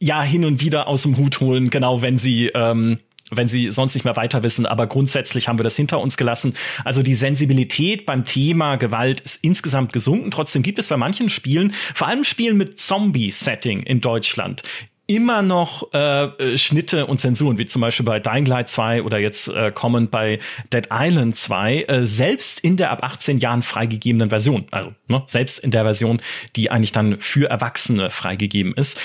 ja 0.00 0.22
hin 0.22 0.44
und 0.44 0.60
wieder 0.60 0.88
aus 0.88 1.02
dem 1.02 1.16
Hut 1.16 1.40
holen, 1.40 1.70
genau 1.70 2.02
wenn 2.02 2.18
sie 2.18 2.48
ähm, 2.48 2.98
wenn 3.30 3.48
sie 3.48 3.70
sonst 3.70 3.94
nicht 3.94 4.04
mehr 4.04 4.16
weiter 4.16 4.42
wissen, 4.42 4.66
aber 4.66 4.86
grundsätzlich 4.86 5.48
haben 5.48 5.58
wir 5.58 5.64
das 5.64 5.76
hinter 5.76 6.00
uns 6.00 6.16
gelassen. 6.16 6.54
Also 6.84 7.02
die 7.02 7.14
Sensibilität 7.14 8.06
beim 8.06 8.24
Thema 8.24 8.76
Gewalt 8.76 9.20
ist 9.20 9.42
insgesamt 9.42 9.92
gesunken. 9.92 10.30
Trotzdem 10.30 10.62
gibt 10.62 10.78
es 10.78 10.88
bei 10.88 10.96
manchen 10.96 11.28
Spielen, 11.28 11.72
vor 11.94 12.08
allem 12.08 12.24
Spielen 12.24 12.56
mit 12.56 12.78
Zombie-Setting 12.78 13.82
in 13.82 14.00
Deutschland, 14.00 14.62
immer 15.08 15.40
noch 15.40 15.92
äh, 15.94 16.56
Schnitte 16.58 17.06
und 17.06 17.18
Zensuren, 17.18 17.58
wie 17.58 17.64
zum 17.64 17.80
Beispiel 17.80 18.04
bei 18.04 18.20
Dying 18.20 18.44
Light 18.44 18.68
2 18.68 19.02
oder 19.02 19.18
jetzt 19.18 19.48
äh, 19.48 19.72
kommend 19.72 20.10
bei 20.10 20.38
Dead 20.72 20.86
Island 20.92 21.34
2, 21.34 21.82
äh, 21.82 22.06
selbst 22.06 22.60
in 22.60 22.76
der 22.76 22.90
ab 22.90 23.02
18 23.02 23.38
Jahren 23.38 23.62
freigegebenen 23.62 24.28
Version, 24.28 24.66
also 24.70 24.92
ne, 25.08 25.22
selbst 25.26 25.60
in 25.60 25.70
der 25.70 25.84
Version, 25.84 26.20
die 26.56 26.70
eigentlich 26.70 26.92
dann 26.92 27.18
für 27.20 27.48
Erwachsene 27.48 28.10
freigegeben 28.10 28.74
ist. 28.74 28.98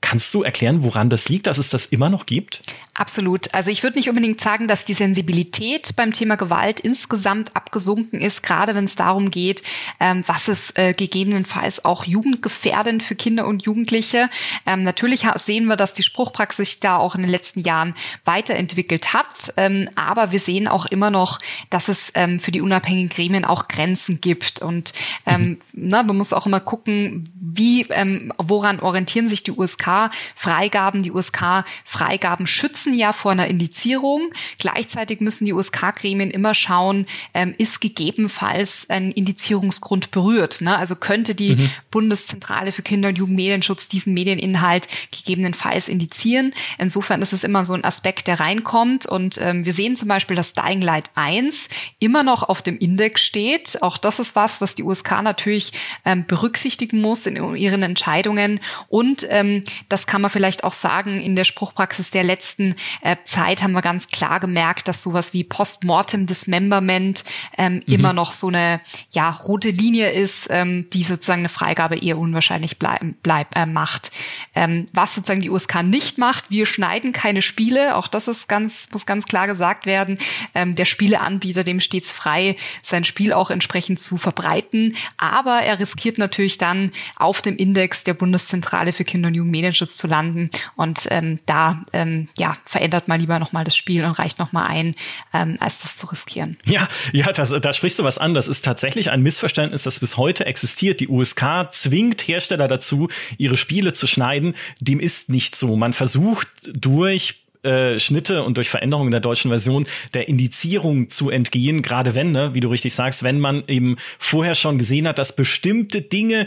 Kannst 0.00 0.32
du 0.32 0.42
erklären, 0.42 0.84
woran 0.84 1.10
das 1.10 1.28
liegt, 1.28 1.48
dass 1.48 1.58
es 1.58 1.68
das 1.68 1.86
immer 1.86 2.08
noch 2.08 2.26
gibt? 2.26 2.62
Absolut. 2.94 3.52
Also 3.52 3.70
ich 3.70 3.82
würde 3.82 3.96
nicht 3.96 4.08
unbedingt 4.08 4.40
sagen, 4.40 4.68
dass 4.68 4.84
die 4.84 4.94
Sensibilität 4.94 5.94
beim 5.96 6.12
Thema 6.12 6.36
Gewalt 6.36 6.80
insgesamt 6.80 7.54
abgesunken 7.54 8.20
ist, 8.20 8.42
gerade 8.42 8.74
wenn 8.74 8.84
es 8.84 8.96
darum 8.96 9.30
geht, 9.30 9.62
ähm, 10.00 10.24
was 10.26 10.48
ist 10.48 10.78
äh, 10.78 10.94
gegebenenfalls 10.94 11.84
auch 11.84 12.04
jugendgefährdend 12.04 13.02
für 13.02 13.14
Kinder 13.14 13.46
und 13.46 13.64
Jugendliche. 13.64 14.30
Ähm, 14.66 14.82
natürlich 14.82 15.26
sehen 15.36 15.66
wir, 15.66 15.76
dass 15.76 15.94
die 15.94 16.02
Spruchpraxis 16.02 16.58
sich 16.58 16.80
da 16.80 16.96
auch 16.96 17.14
in 17.14 17.22
den 17.22 17.30
letzten 17.30 17.60
Jahren 17.60 17.94
weiterentwickelt 18.24 19.12
hat, 19.12 19.52
ähm, 19.56 19.88
aber 19.94 20.32
wir 20.32 20.40
sehen 20.40 20.66
auch 20.66 20.86
immer 20.86 21.10
noch, 21.10 21.38
dass 21.70 21.88
es 21.88 22.10
ähm, 22.14 22.40
für 22.40 22.50
die 22.50 22.60
unabhängigen 22.60 23.08
Gremien 23.08 23.44
auch 23.44 23.68
Grenzen 23.68 24.20
gibt 24.20 24.60
und 24.60 24.92
ähm, 25.24 25.42
mhm. 25.42 25.58
na, 25.72 26.02
man 26.02 26.16
muss 26.16 26.32
auch 26.32 26.46
immer 26.46 26.60
gucken, 26.60 27.24
wie, 27.40 27.82
ähm, 27.90 28.32
woran 28.38 28.80
orientieren 28.80 29.28
sich 29.28 29.42
die 29.42 29.52
USK-Freigaben. 29.88 31.02
Die 31.02 31.12
USK-Freigaben 31.12 32.46
schützen 32.46 32.68
schützen 32.88 32.94
ja 32.94 33.12
vor 33.12 33.32
einer 33.32 33.46
Indizierung. 33.46 34.30
Gleichzeitig 34.58 35.20
müssen 35.20 35.44
die 35.44 35.52
USK-Gremien 35.52 36.30
immer 36.30 36.54
schauen, 36.54 37.06
ähm, 37.34 37.54
ist 37.58 37.80
gegebenenfalls 37.80 38.86
ein 38.88 39.10
Indizierungsgrund 39.10 40.10
berührt. 40.10 40.60
Ne? 40.60 40.76
Also 40.76 40.96
könnte 40.96 41.34
die 41.34 41.56
mhm. 41.56 41.70
Bundeszentrale 41.90 42.72
für 42.72 42.82
Kinder- 42.82 43.08
und 43.08 43.18
Jugendmedienschutz 43.18 43.88
diesen 43.88 44.14
Medieninhalt 44.14 44.86
gegebenenfalls 45.10 45.88
indizieren. 45.88 46.52
Insofern 46.78 47.22
ist 47.22 47.32
es 47.32 47.42
immer 47.42 47.64
so 47.64 47.72
ein 47.72 47.84
Aspekt, 47.84 48.26
der 48.26 48.38
reinkommt. 48.38 49.06
Und 49.06 49.38
ähm, 49.40 49.64
wir 49.64 49.72
sehen 49.72 49.96
zum 49.96 50.08
Beispiel, 50.08 50.36
dass 50.36 50.52
Dying 50.52 50.82
Light 50.82 51.10
1 51.14 51.68
immer 51.98 52.22
noch 52.22 52.42
auf 52.42 52.62
dem 52.62 52.78
Index 52.78 53.22
steht. 53.22 53.82
Auch 53.82 53.98
das 53.98 54.18
ist 54.18 54.36
was, 54.36 54.60
was 54.60 54.74
die 54.74 54.82
USK 54.82 55.22
natürlich 55.22 55.72
ähm, 56.04 56.26
berücksichtigen 56.26 57.00
muss 57.00 57.26
in 57.26 57.56
ihren 57.56 57.82
Entscheidungen. 57.82 58.60
Und 58.88 59.26
ähm, 59.30 59.64
das 59.88 60.06
kann 60.06 60.20
man 60.20 60.30
vielleicht 60.30 60.64
auch 60.64 60.72
sagen, 60.72 61.20
in 61.20 61.36
der 61.36 61.44
Spruchpraxis 61.44 62.10
der 62.10 62.24
letzten 62.24 62.74
äh, 63.02 63.16
Zeit 63.24 63.62
haben 63.62 63.72
wir 63.72 63.82
ganz 63.82 64.08
klar 64.08 64.40
gemerkt, 64.40 64.88
dass 64.88 65.02
sowas 65.02 65.32
wie 65.32 65.44
Postmortem 65.44 66.26
Dismemberment 66.26 67.24
ähm, 67.56 67.74
mhm. 67.74 67.82
immer 67.86 68.12
noch 68.12 68.32
so 68.32 68.48
eine 68.48 68.80
ja 69.10 69.30
rote 69.30 69.70
Linie 69.70 70.10
ist, 70.10 70.48
ähm, 70.50 70.88
die 70.92 71.02
sozusagen 71.02 71.40
eine 71.40 71.48
Freigabe 71.48 71.96
eher 71.96 72.18
unwahrscheinlich 72.18 72.78
bleib, 72.78 73.02
bleib, 73.22 73.56
äh, 73.56 73.66
macht. 73.66 74.10
Ähm, 74.54 74.86
was 74.92 75.14
sozusagen 75.14 75.40
die 75.40 75.50
USK 75.50 75.82
nicht 75.82 76.18
macht, 76.18 76.50
wir 76.50 76.66
schneiden 76.66 77.12
keine 77.12 77.42
Spiele, 77.42 77.96
auch 77.96 78.08
das 78.08 78.28
ist 78.28 78.48
ganz 78.48 78.88
muss 78.92 79.06
ganz 79.06 79.26
klar 79.26 79.46
gesagt 79.46 79.86
werden. 79.86 80.18
Ähm, 80.54 80.74
der 80.74 80.84
Spieleanbieter 80.84 81.64
dem 81.64 81.80
stets 81.80 82.12
frei, 82.12 82.56
sein 82.82 83.04
Spiel 83.04 83.32
auch 83.32 83.50
entsprechend 83.50 84.00
zu 84.00 84.16
verbreiten, 84.18 84.94
aber 85.16 85.60
er 85.60 85.78
riskiert 85.78 86.18
natürlich 86.18 86.58
dann 86.58 86.92
auf 87.16 87.42
dem 87.42 87.56
Index 87.56 88.04
der 88.04 88.14
Bundeszentrale 88.14 88.92
für 88.92 89.04
Kinder- 89.04 89.28
und 89.28 89.34
Jugendmedienschutz 89.68 89.96
zu 89.96 90.06
landen 90.06 90.50
und 90.76 91.06
ähm, 91.10 91.38
da 91.46 91.82
ähm, 91.92 92.28
ja 92.38 92.56
verändert 92.64 93.08
mal 93.08 93.18
lieber 93.18 93.38
noch 93.38 93.52
mal 93.52 93.64
das 93.64 93.76
Spiel 93.76 94.04
und 94.04 94.18
reicht 94.18 94.38
noch 94.38 94.52
mal 94.52 94.66
ein, 94.66 94.94
ähm, 95.32 95.56
als 95.60 95.80
das 95.80 95.96
zu 95.96 96.06
riskieren. 96.06 96.56
Ja, 96.64 96.88
ja, 97.12 97.32
das, 97.32 97.50
da 97.50 97.72
sprichst 97.72 97.98
du 97.98 98.04
was 98.04 98.18
an. 98.18 98.34
Das 98.34 98.48
ist 98.48 98.64
tatsächlich 98.64 99.10
ein 99.10 99.22
Missverständnis, 99.22 99.82
das 99.82 100.00
bis 100.00 100.16
heute 100.16 100.46
existiert. 100.46 101.00
Die 101.00 101.08
USK 101.08 101.68
zwingt 101.70 102.22
Hersteller 102.26 102.68
dazu, 102.68 103.08
ihre 103.36 103.56
Spiele 103.56 103.92
zu 103.92 104.06
schneiden. 104.06 104.54
Dem 104.80 105.00
ist 105.00 105.28
nicht 105.28 105.56
so. 105.56 105.76
Man 105.76 105.92
versucht 105.92 106.48
durch 106.72 107.42
äh, 107.62 107.98
Schnitte 107.98 108.44
und 108.44 108.56
durch 108.56 108.70
Veränderungen 108.70 109.10
der 109.10 109.20
deutschen 109.20 109.50
Version 109.50 109.86
der 110.14 110.28
Indizierung 110.28 111.10
zu 111.10 111.30
entgehen, 111.30 111.82
gerade 111.82 112.14
wenn, 112.14 112.30
ne, 112.30 112.54
wie 112.54 112.60
du 112.60 112.68
richtig 112.68 112.94
sagst, 112.94 113.24
wenn 113.24 113.40
man 113.40 113.64
eben 113.66 113.96
vorher 114.18 114.54
schon 114.54 114.78
gesehen 114.78 115.08
hat, 115.08 115.18
dass 115.18 115.34
bestimmte 115.34 116.00
Dinge 116.00 116.46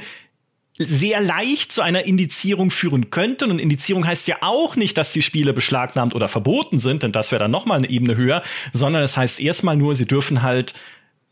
sehr 0.86 1.22
leicht 1.22 1.72
zu 1.72 1.82
einer 1.82 2.06
Indizierung 2.06 2.72
führen 2.72 3.10
könnten. 3.10 3.52
Und 3.52 3.60
Indizierung 3.60 4.06
heißt 4.06 4.28
ja 4.28 4.38
auch 4.42 4.76
nicht, 4.76 4.98
dass 4.98 5.14
die 5.14 5.22
Spiele 5.22 5.54
beschlagnahmt 5.54 6.16
oder 6.16 6.28
verboten 6.28 6.80
sind, 6.80 7.04
denn 7.04 7.12
das 7.12 7.32
wäre 7.32 7.40
dann 7.40 7.52
noch 7.52 7.66
mal 7.66 7.76
eine 7.76 7.90
Ebene 7.90 8.16
höher, 8.16 8.42
sondern 8.74 9.04
es 9.04 9.18
heißt 9.18 9.40
erstmal 9.40 9.78
nur, 9.78 9.96
sie 9.96 10.06
dürfen 10.06 10.42
halt 10.42 10.74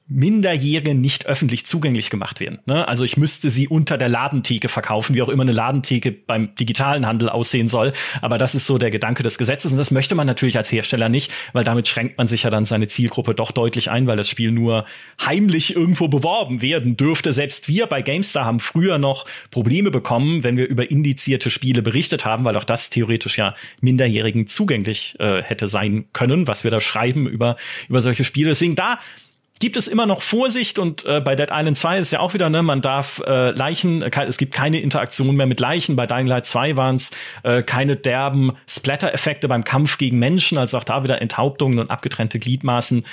Minderjährige 0.10 0.95
nicht 0.95 1.28
öffentlich 1.28 1.68
zugänglich 1.68 2.10
gemacht 2.10 2.39
werden. 2.39 2.60
Ne? 2.66 2.88
Also 2.88 3.03
ich 3.03 3.16
müsste 3.16 3.51
sie 3.51 3.68
unter 3.68 3.97
der 3.97 4.10
Ladentheke 4.10 4.68
verkaufen, 4.68 5.16
wie 5.16 5.22
auch 5.22 5.30
immer 5.30 5.43
eine 5.43 5.51
Ladentheke 5.51 6.12
beim 6.12 6.55
digitalen 6.55 7.05
Handel 7.05 7.30
aussehen 7.30 7.68
soll. 7.68 7.93
Aber 8.22 8.39
das 8.39 8.55
ist 8.55 8.66
so 8.66 8.80
der 8.80 8.89
Gedanke 8.89 9.22
des 9.22 9.38
Gesetzes 9.38 9.72
und 9.72 9.78
das 9.78 9.91
möchte 9.91 10.16
man 10.16 10.26
natürlich 10.26 10.57
als 10.57 10.72
Hersteller 10.72 11.10
nicht, 11.10 11.32
weil 11.53 11.64
damit 11.64 11.88
schränkt 11.88 12.18
man 12.18 12.28
sich 12.28 12.43
ja 12.43 12.49
dann 12.49 12.66
seine 12.66 12.88
Zielgruppe 12.88 13.36
doch 13.36 13.51
deutlich 13.51 13.91
ein, 13.91 14.07
weil 14.07 14.18
das 14.18 14.28
Spiel 14.28 14.51
nur 14.51 14.86
heimlich 15.24 15.76
irgendwo 15.76 16.07
beworben 16.07 16.64
werden 16.64 16.97
dürfte. 16.97 17.32
Selbst 17.32 17.68
wir 17.68 17.86
bei 17.86 18.01
GameStar 18.01 18.45
haben 18.45 18.60
früher 18.60 18.97
noch 18.97 19.26
Probleme 19.51 19.91
bekommen, 19.91 20.43
wenn 20.43 20.57
wir 20.57 20.68
über 20.68 20.89
indizierte 20.89 21.51
Spiele 21.51 21.84
berichtet 21.84 22.26
haben, 22.26 22.45
weil 22.45 22.57
auch 22.57 22.64
das 22.64 22.89
theoretisch 22.89 23.38
ja 23.38 23.53
Minderjährigen 23.82 24.47
zugänglich 24.47 25.16
äh, 25.20 25.43
hätte 25.43 25.68
sein 25.68 26.05
können, 26.14 26.47
was 26.47 26.64
wir 26.64 26.72
da 26.72 26.80
schreiben 26.80 27.28
über, 27.28 27.57
über 27.88 28.01
solche 28.01 28.24
Spiele. 28.24 28.49
Deswegen 28.49 28.74
da 28.74 28.99
gibt 29.60 29.76
es 29.76 29.88
immer 29.88 30.05
noch 30.05 30.22
Vorsicht 30.22 30.80
und 30.80 31.05
äh, 31.05 31.20
bei 31.20 31.36
Dead 31.36 31.49
Island 31.51 31.78
2 31.78 31.99
ist 31.99 32.12
ja 32.12 32.22
auch 32.22 32.34
wieder, 32.34 32.49
ne, 32.49 32.64
man 32.64 32.82
darf 32.82 33.22
äh, 33.26 33.51
Leichen, 33.51 34.01
äh, 34.01 34.26
es 34.26 34.38
gibt 34.38 34.53
keine 34.53 34.80
Interaktion 34.80 35.36
mehr 35.36 35.45
mit 35.45 35.60
Leichen. 35.60 35.95
Bei 35.95 36.07
Dying 36.07 36.28
Light 36.28 36.45
2 36.45 36.78
waren 36.78 36.95
es 36.95 37.12
äh, 37.43 37.62
keine 37.62 37.97
derben 37.97 38.53
Splatter-Effekte 38.68 39.47
beim 39.47 39.66
Kampf 39.66 39.97
gegen 39.97 40.18
Menschen, 40.18 40.57
also 40.57 40.78
auch 40.78 40.86
da 40.86 41.03
wieder 41.03 41.22
Enthauptungen 41.22 41.80
und 41.80 41.91
abgetrennte 41.91 42.39
Gliedmaßen 42.39 43.05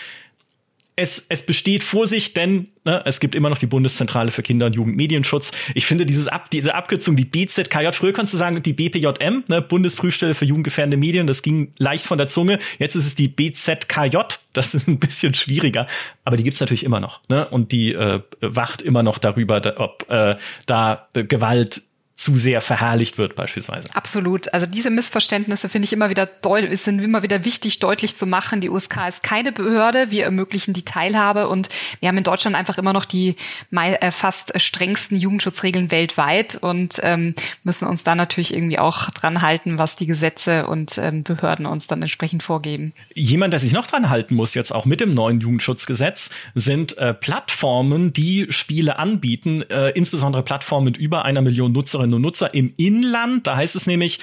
es, 0.96 1.26
es 1.28 1.44
besteht 1.44 1.84
Vorsicht, 1.84 2.36
denn 2.38 2.68
ne, 2.84 3.02
es 3.04 3.20
gibt 3.20 3.34
immer 3.34 3.50
noch 3.50 3.58
die 3.58 3.66
Bundeszentrale 3.66 4.30
für 4.30 4.42
Kinder- 4.42 4.66
und 4.66 4.74
Jugendmedienschutz. 4.74 5.52
Ich 5.74 5.84
finde 5.84 6.06
dieses 6.06 6.26
Ab, 6.26 6.48
diese 6.50 6.74
Abkürzung, 6.74 7.16
die 7.16 7.26
BZKJ, 7.26 7.92
früher 7.92 8.14
kannst 8.14 8.32
du 8.32 8.38
sagen, 8.38 8.62
die 8.62 8.72
BPJM, 8.72 9.44
ne, 9.46 9.60
Bundesprüfstelle 9.60 10.34
für 10.34 10.46
jugendgefährdende 10.46 10.96
Medien, 10.96 11.26
das 11.26 11.42
ging 11.42 11.72
leicht 11.76 12.06
von 12.06 12.16
der 12.16 12.28
Zunge. 12.28 12.58
Jetzt 12.78 12.96
ist 12.96 13.04
es 13.04 13.14
die 13.14 13.28
BZKJ, 13.28 14.16
das 14.54 14.74
ist 14.74 14.88
ein 14.88 14.98
bisschen 14.98 15.34
schwieriger, 15.34 15.86
aber 16.24 16.38
die 16.38 16.44
gibt's 16.44 16.60
natürlich 16.60 16.84
immer 16.84 17.00
noch. 17.00 17.20
Ne? 17.28 17.46
Und 17.46 17.72
die 17.72 17.92
äh, 17.92 18.22
wacht 18.40 18.80
immer 18.80 19.02
noch 19.02 19.18
darüber, 19.18 19.60
ob 19.76 20.06
äh, 20.08 20.36
da 20.64 21.08
äh, 21.12 21.24
Gewalt 21.24 21.82
zu 22.16 22.34
sehr 22.36 22.62
verherrlicht 22.62 23.18
wird 23.18 23.36
beispielsweise. 23.36 23.94
Absolut. 23.94 24.52
Also 24.54 24.64
diese 24.64 24.88
Missverständnisse 24.88 25.68
finde 25.68 25.84
ich 25.84 25.92
immer 25.92 26.08
wieder 26.08 26.26
sind 26.72 27.02
immer 27.02 27.22
wieder 27.22 27.44
wichtig, 27.44 27.78
deutlich 27.78 28.16
zu 28.16 28.24
machen. 28.24 28.62
Die 28.62 28.70
USK 28.70 29.06
ist 29.06 29.22
keine 29.22 29.52
Behörde. 29.52 30.10
Wir 30.10 30.24
ermöglichen 30.24 30.72
die 30.72 30.82
Teilhabe 30.82 31.46
und 31.46 31.68
wir 32.00 32.08
haben 32.08 32.16
in 32.16 32.24
Deutschland 32.24 32.56
einfach 32.56 32.78
immer 32.78 32.94
noch 32.94 33.04
die 33.04 33.36
äh, 33.70 34.10
fast 34.10 34.58
strengsten 34.58 35.18
Jugendschutzregeln 35.18 35.90
weltweit 35.90 36.56
und 36.56 37.00
ähm, 37.02 37.34
müssen 37.64 37.86
uns 37.86 38.02
da 38.02 38.14
natürlich 38.14 38.54
irgendwie 38.54 38.78
auch 38.78 39.10
dran 39.10 39.42
halten, 39.42 39.78
was 39.78 39.96
die 39.96 40.06
Gesetze 40.06 40.66
und 40.68 40.96
ähm, 40.96 41.22
Behörden 41.22 41.66
uns 41.66 41.86
dann 41.86 42.00
entsprechend 42.00 42.42
vorgeben. 42.42 42.94
Jemand, 43.14 43.52
der 43.52 43.60
sich 43.60 43.72
noch 43.72 43.86
dran 43.86 44.08
halten 44.08 44.34
muss, 44.34 44.54
jetzt 44.54 44.72
auch 44.72 44.86
mit 44.86 45.00
dem 45.00 45.12
neuen 45.12 45.40
Jugendschutzgesetz, 45.40 46.30
sind 46.54 46.96
äh, 46.96 47.12
Plattformen, 47.12 48.14
die 48.14 48.46
Spiele 48.48 48.98
anbieten, 48.98 49.62
äh, 49.68 49.90
insbesondere 49.90 50.42
Plattformen 50.42 50.86
mit 50.86 50.96
über 50.96 51.26
einer 51.26 51.42
Million 51.42 51.72
Nutzerinnen 51.72 52.05
Und 52.14 52.22
Nutzer 52.22 52.54
im 52.54 52.72
Inland. 52.76 53.46
Da 53.46 53.56
heißt 53.56 53.76
es 53.76 53.86
nämlich, 53.86 54.20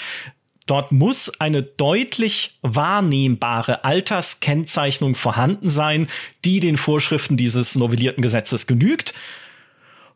dort 0.66 0.92
muss 0.92 1.32
eine 1.40 1.64
deutlich 1.64 2.58
wahrnehmbare 2.62 3.84
Alterskennzeichnung 3.84 5.16
vorhanden 5.16 5.70
sein, 5.70 6.08
die 6.46 6.60
den 6.60 6.78
Vorschriften 6.78 7.38
dieses 7.38 7.76
novellierten 7.76 8.22
Gesetzes 8.22 8.68
genügt. 8.68 9.14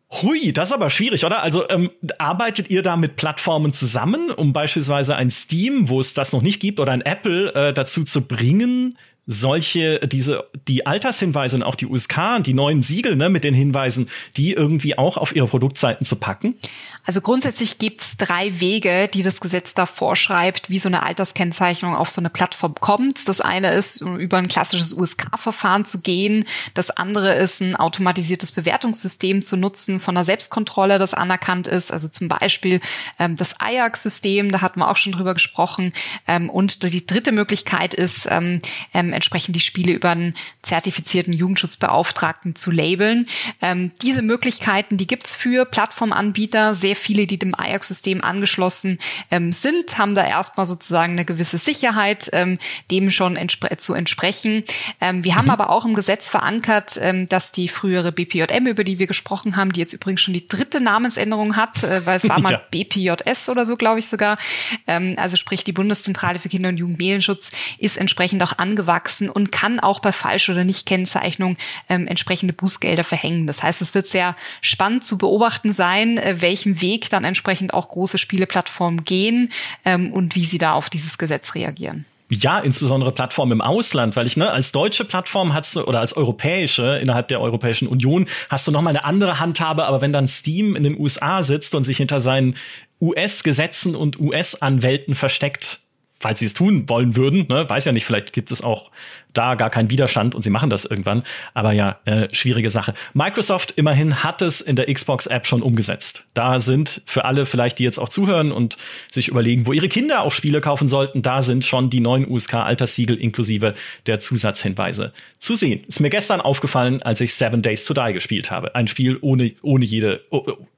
Hui, 0.10 0.54
das 0.54 0.70
ist 0.70 0.74
aber 0.74 0.90
schwierig, 0.90 1.26
oder? 1.26 1.44
Also 1.44 1.70
ähm, 1.70 1.90
arbeitet 2.18 2.70
ihr 2.70 2.82
da 2.82 2.96
mit 2.96 3.18
Plattformen 3.18 3.74
zusammen, 3.74 4.32
um 4.32 4.54
beispielsweise 4.54 5.18
ein 5.18 5.30
Steam, 5.30 5.90
wo 5.90 6.00
es 6.00 6.14
das 6.14 6.32
noch 6.32 6.42
nicht 6.42 6.62
gibt, 6.62 6.80
oder 6.80 6.94
ein 6.94 7.02
Apple 7.02 7.54
äh, 7.54 7.74
dazu 7.74 8.06
zu 8.06 8.22
bringen, 8.22 8.98
solche, 9.28 10.00
diese, 10.00 10.46
die 10.70 10.86
Altershinweise 10.86 11.58
und 11.58 11.64
auch 11.64 11.76
die 11.76 11.86
USK, 11.86 12.42
die 12.42 12.54
neuen 12.54 12.82
Siegel 12.82 13.18
ne, 13.18 13.30
mit 13.30 13.44
den 13.44 13.54
Hinweisen, 13.54 14.10
die 14.38 14.54
irgendwie 14.54 14.98
auch 14.98 15.18
auf 15.18 15.36
ihre 15.36 15.48
Produktseiten 15.48 16.06
zu 16.06 16.16
packen? 16.16 16.56
Also 17.04 17.22
grundsätzlich 17.22 17.78
gibt's 17.78 18.18
drei 18.18 18.60
Wege, 18.60 19.10
die 19.14 19.24
das 19.24 19.40
Gesetz 19.40 19.74
da 19.74 19.86
vorschreibt, 19.86 20.70
wie 20.70 20.80
so 20.80 20.90
eine 20.90 21.04
Alterskennzeichnung 21.04 21.96
auf 21.96 22.10
so 22.10 22.20
eine 22.20 22.30
Plattform 22.30 22.76
kommt. 22.76 23.28
Das 23.28 23.40
eine 23.40 23.74
ist, 23.74 24.02
über 24.02 24.38
ein 24.38 24.48
klassisches 24.48 24.94
USK-Verfahren 24.94 25.86
zu 25.86 26.00
gehen. 26.00 26.46
Das 26.74 26.90
andere 26.90 27.36
ist, 27.36 27.62
ein 27.62 27.76
automatisiertes 27.76 28.52
Bewertungssystem 28.52 29.42
zu 29.42 29.56
nutzen 29.56 30.00
von 30.00 30.18
einer 30.18 30.26
Selbstkontrolle, 30.26 31.00
das 31.00 31.14
anerkannt 31.14 31.68
ist. 31.68 31.92
Also 31.92 32.08
zum 32.08 32.28
Beispiel 32.28 32.82
ähm, 33.20 33.36
das 33.36 33.60
Ajax-System, 33.60 34.52
da 34.52 34.62
hatten 34.62 34.80
wir 34.80 34.90
auch 34.90 34.98
schon 34.98 35.14
drüber 35.14 35.34
gesprochen. 35.34 35.94
Ähm, 36.28 36.50
und 36.50 36.84
die 36.84 37.06
dritte 37.06 37.32
Möglichkeit 37.32 37.94
ist, 37.94 38.28
ähm, 38.30 38.62
ähm 38.94 39.17
entsprechend 39.18 39.56
die 39.56 39.60
Spiele 39.60 39.92
über 39.92 40.12
einen 40.12 40.36
zertifizierten 40.62 41.34
Jugendschutzbeauftragten 41.34 42.56
zu 42.56 42.72
labeln. 42.72 43.28
Ähm, 43.62 43.92
diese 44.02 44.22
Möglichkeiten, 44.22 44.98
die 44.98 45.08
gibt's 45.08 45.36
für 45.36 45.66
Plattformanbieter 45.66 46.76
sehr 46.76 46.96
viele, 46.96 47.28
die 47.28 47.38
dem 47.38 47.54
Ajax-System 47.60 48.24
angeschlossen 48.24 49.00
ähm, 49.32 49.52
sind, 49.52 49.98
haben 49.98 50.14
da 50.14 50.26
erstmal 50.26 50.66
sozusagen 50.66 51.14
eine 51.14 51.26
gewisse 51.26 51.58
Sicherheit, 51.58 52.30
ähm, 52.32 52.60
dem 52.92 53.12
schon 53.12 53.36
entspre 53.36 53.76
zu 53.78 53.94
entsprechen. 53.94 54.64
Ähm, 55.02 55.24
wir 55.24 55.36
haben 55.36 55.46
mhm. 55.46 55.52
aber 55.52 55.72
auch 55.72 55.86
im 55.86 55.96
Gesetz 55.96 56.30
verankert, 56.30 56.98
ähm, 57.02 57.26
dass 57.28 57.52
die 57.52 57.68
frühere 57.68 58.12
BPJM, 58.12 58.68
über 58.68 58.84
die 58.84 59.00
wir 59.00 59.08
gesprochen 59.08 59.56
haben, 59.56 59.74
die 59.74 59.80
jetzt 59.80 59.94
übrigens 59.94 60.22
schon 60.22 60.36
die 60.36 60.48
dritte 60.48 60.80
Namensänderung 60.80 61.56
hat, 61.56 61.84
äh, 61.84 62.06
weil 62.06 62.18
es 62.18 62.30
war 62.30 62.40
mal 62.42 62.52
ja. 62.52 62.62
BPJS 62.70 63.50
oder 63.50 63.66
so, 63.66 63.78
glaube 63.78 63.98
ich 63.98 64.06
sogar. 64.06 64.38
Ähm, 64.86 65.16
also 65.18 65.38
sprich, 65.38 65.64
die 65.64 65.74
Bundeszentrale 65.74 66.38
für 66.38 66.50
Kinder- 66.50 66.70
und 66.70 66.78
Jugendmedienschutz 66.78 67.52
ist 67.80 67.98
entsprechend 67.98 68.44
auch 68.44 68.60
angewachsen 68.60 69.07
und 69.30 69.52
kann 69.52 69.80
auch 69.80 70.00
bei 70.00 70.12
falsch 70.12 70.50
oder 70.50 70.64
nicht 70.64 70.86
Kennzeichnung 70.86 71.58
ähm, 71.90 72.08
entsprechende 72.08 72.54
Bußgelder 72.54 73.04
verhängen. 73.04 73.48
Das 73.48 73.64
heißt, 73.64 73.82
es 73.82 73.94
wird 73.94 74.08
sehr 74.08 74.36
spannend 74.62 75.04
zu 75.04 75.18
beobachten 75.18 75.72
sein, 75.72 76.18
äh, 76.18 76.42
welchen 76.42 76.82
Weg 76.82 77.10
dann 77.10 77.24
entsprechend 77.24 77.74
auch 77.74 77.90
große 77.90 78.18
Spieleplattformen 78.18 79.04
gehen 79.04 79.52
ähm, 79.86 80.12
und 80.14 80.36
wie 80.36 80.46
sie 80.46 80.58
da 80.58 80.74
auf 80.74 80.90
dieses 80.90 81.18
Gesetz 81.18 81.56
reagieren. 81.56 82.06
Ja, 82.30 82.60
insbesondere 82.60 83.14
Plattformen 83.14 83.54
im 83.54 83.62
Ausland, 83.62 84.18
weil 84.18 84.28
ich 84.28 84.36
ne 84.36 84.52
als 84.52 84.74
deutsche 84.74 85.06
Plattform 85.06 85.54
hast 85.54 85.78
du 85.78 85.86
oder 85.86 86.02
als 86.02 86.16
europäische 86.18 87.00
innerhalb 87.02 87.30
der 87.30 87.40
Europäischen 87.40 87.88
Union 87.88 88.28
hast 88.50 88.68
du 88.68 88.72
noch 88.72 88.82
mal 88.82 88.90
eine 88.90 89.06
andere 89.06 89.40
Handhabe, 89.40 89.86
aber 89.86 90.02
wenn 90.02 90.12
dann 90.12 90.28
Steam 90.28 90.76
in 90.76 90.84
den 90.84 91.00
USA 91.00 91.42
sitzt 91.44 91.74
und 91.74 91.86
sich 91.86 91.98
hinter 91.98 92.20
seinen 92.20 92.56
US-Gesetzen 93.00 93.96
und 93.96 94.20
US-Anwälten 94.20 95.16
versteckt, 95.16 95.80
falls 96.20 96.40
sie 96.40 96.46
es 96.46 96.54
tun 96.54 96.90
wollen 96.90 97.16
würden, 97.16 97.46
ne, 97.48 97.70
weiß 97.70 97.86
ja 97.86 97.92
nicht, 97.92 98.06
vielleicht 98.06 98.34
gibt 98.34 98.52
es 98.52 98.62
auch 98.62 98.92
da 99.38 99.56
gar 99.56 99.70
keinen 99.70 99.90
Widerstand 99.90 100.34
und 100.34 100.42
sie 100.42 100.50
machen 100.50 100.70
das 100.70 100.86
irgendwann. 100.86 101.24
Aber 101.54 101.72
ja, 101.72 102.00
äh, 102.06 102.28
schwierige 102.34 102.70
Sache. 102.70 102.94
Microsoft 103.14 103.74
immerhin 103.76 104.24
hat 104.24 104.42
es 104.42 104.62
in 104.62 104.76
der 104.76 104.92
Xbox-App 104.92 105.46
schon 105.46 105.62
umgesetzt. 105.62 106.24
Da 106.34 106.60
sind 106.60 107.02
für 107.06 107.26
alle 107.26 107.46
vielleicht, 107.46 107.80
die 107.80 107.84
jetzt 107.84 108.00
auch 108.00 108.10
zuhören 108.10 108.52
und 108.52 108.78
sich 109.12 109.28
überlegen, 109.28 109.68
wo 109.68 109.74
ihre 109.74 109.90
Kinder 109.90 110.22
auch 110.22 110.32
Spiele 110.32 110.62
kaufen 110.62 110.88
sollten, 110.88 111.22
da 111.22 111.42
sind 111.42 111.66
schon 111.66 111.90
die 111.90 112.00
neuen 112.00 112.28
USK-Alterssiegel 112.28 113.18
inklusive 113.18 113.76
der 114.08 114.20
Zusatzhinweise 114.20 115.14
zu 115.38 115.56
sehen. 115.56 115.84
Ist 115.88 116.00
mir 116.00 116.10
gestern 116.10 116.42
aufgefallen, 116.42 117.04
als 117.04 117.22
ich 117.22 117.36
Seven 117.36 117.62
Days 117.62 117.86
to 117.86 117.94
Die 117.94 118.14
gespielt 118.14 118.50
habe. 118.50 118.74
Ein 118.76 118.88
Spiel 118.88 119.18
ohne, 119.22 119.54
ohne 119.62 119.86
jede, 119.86 120.22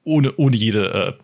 ohne, 0.03 0.33
ohne 0.35 0.55
jede 0.55 1.17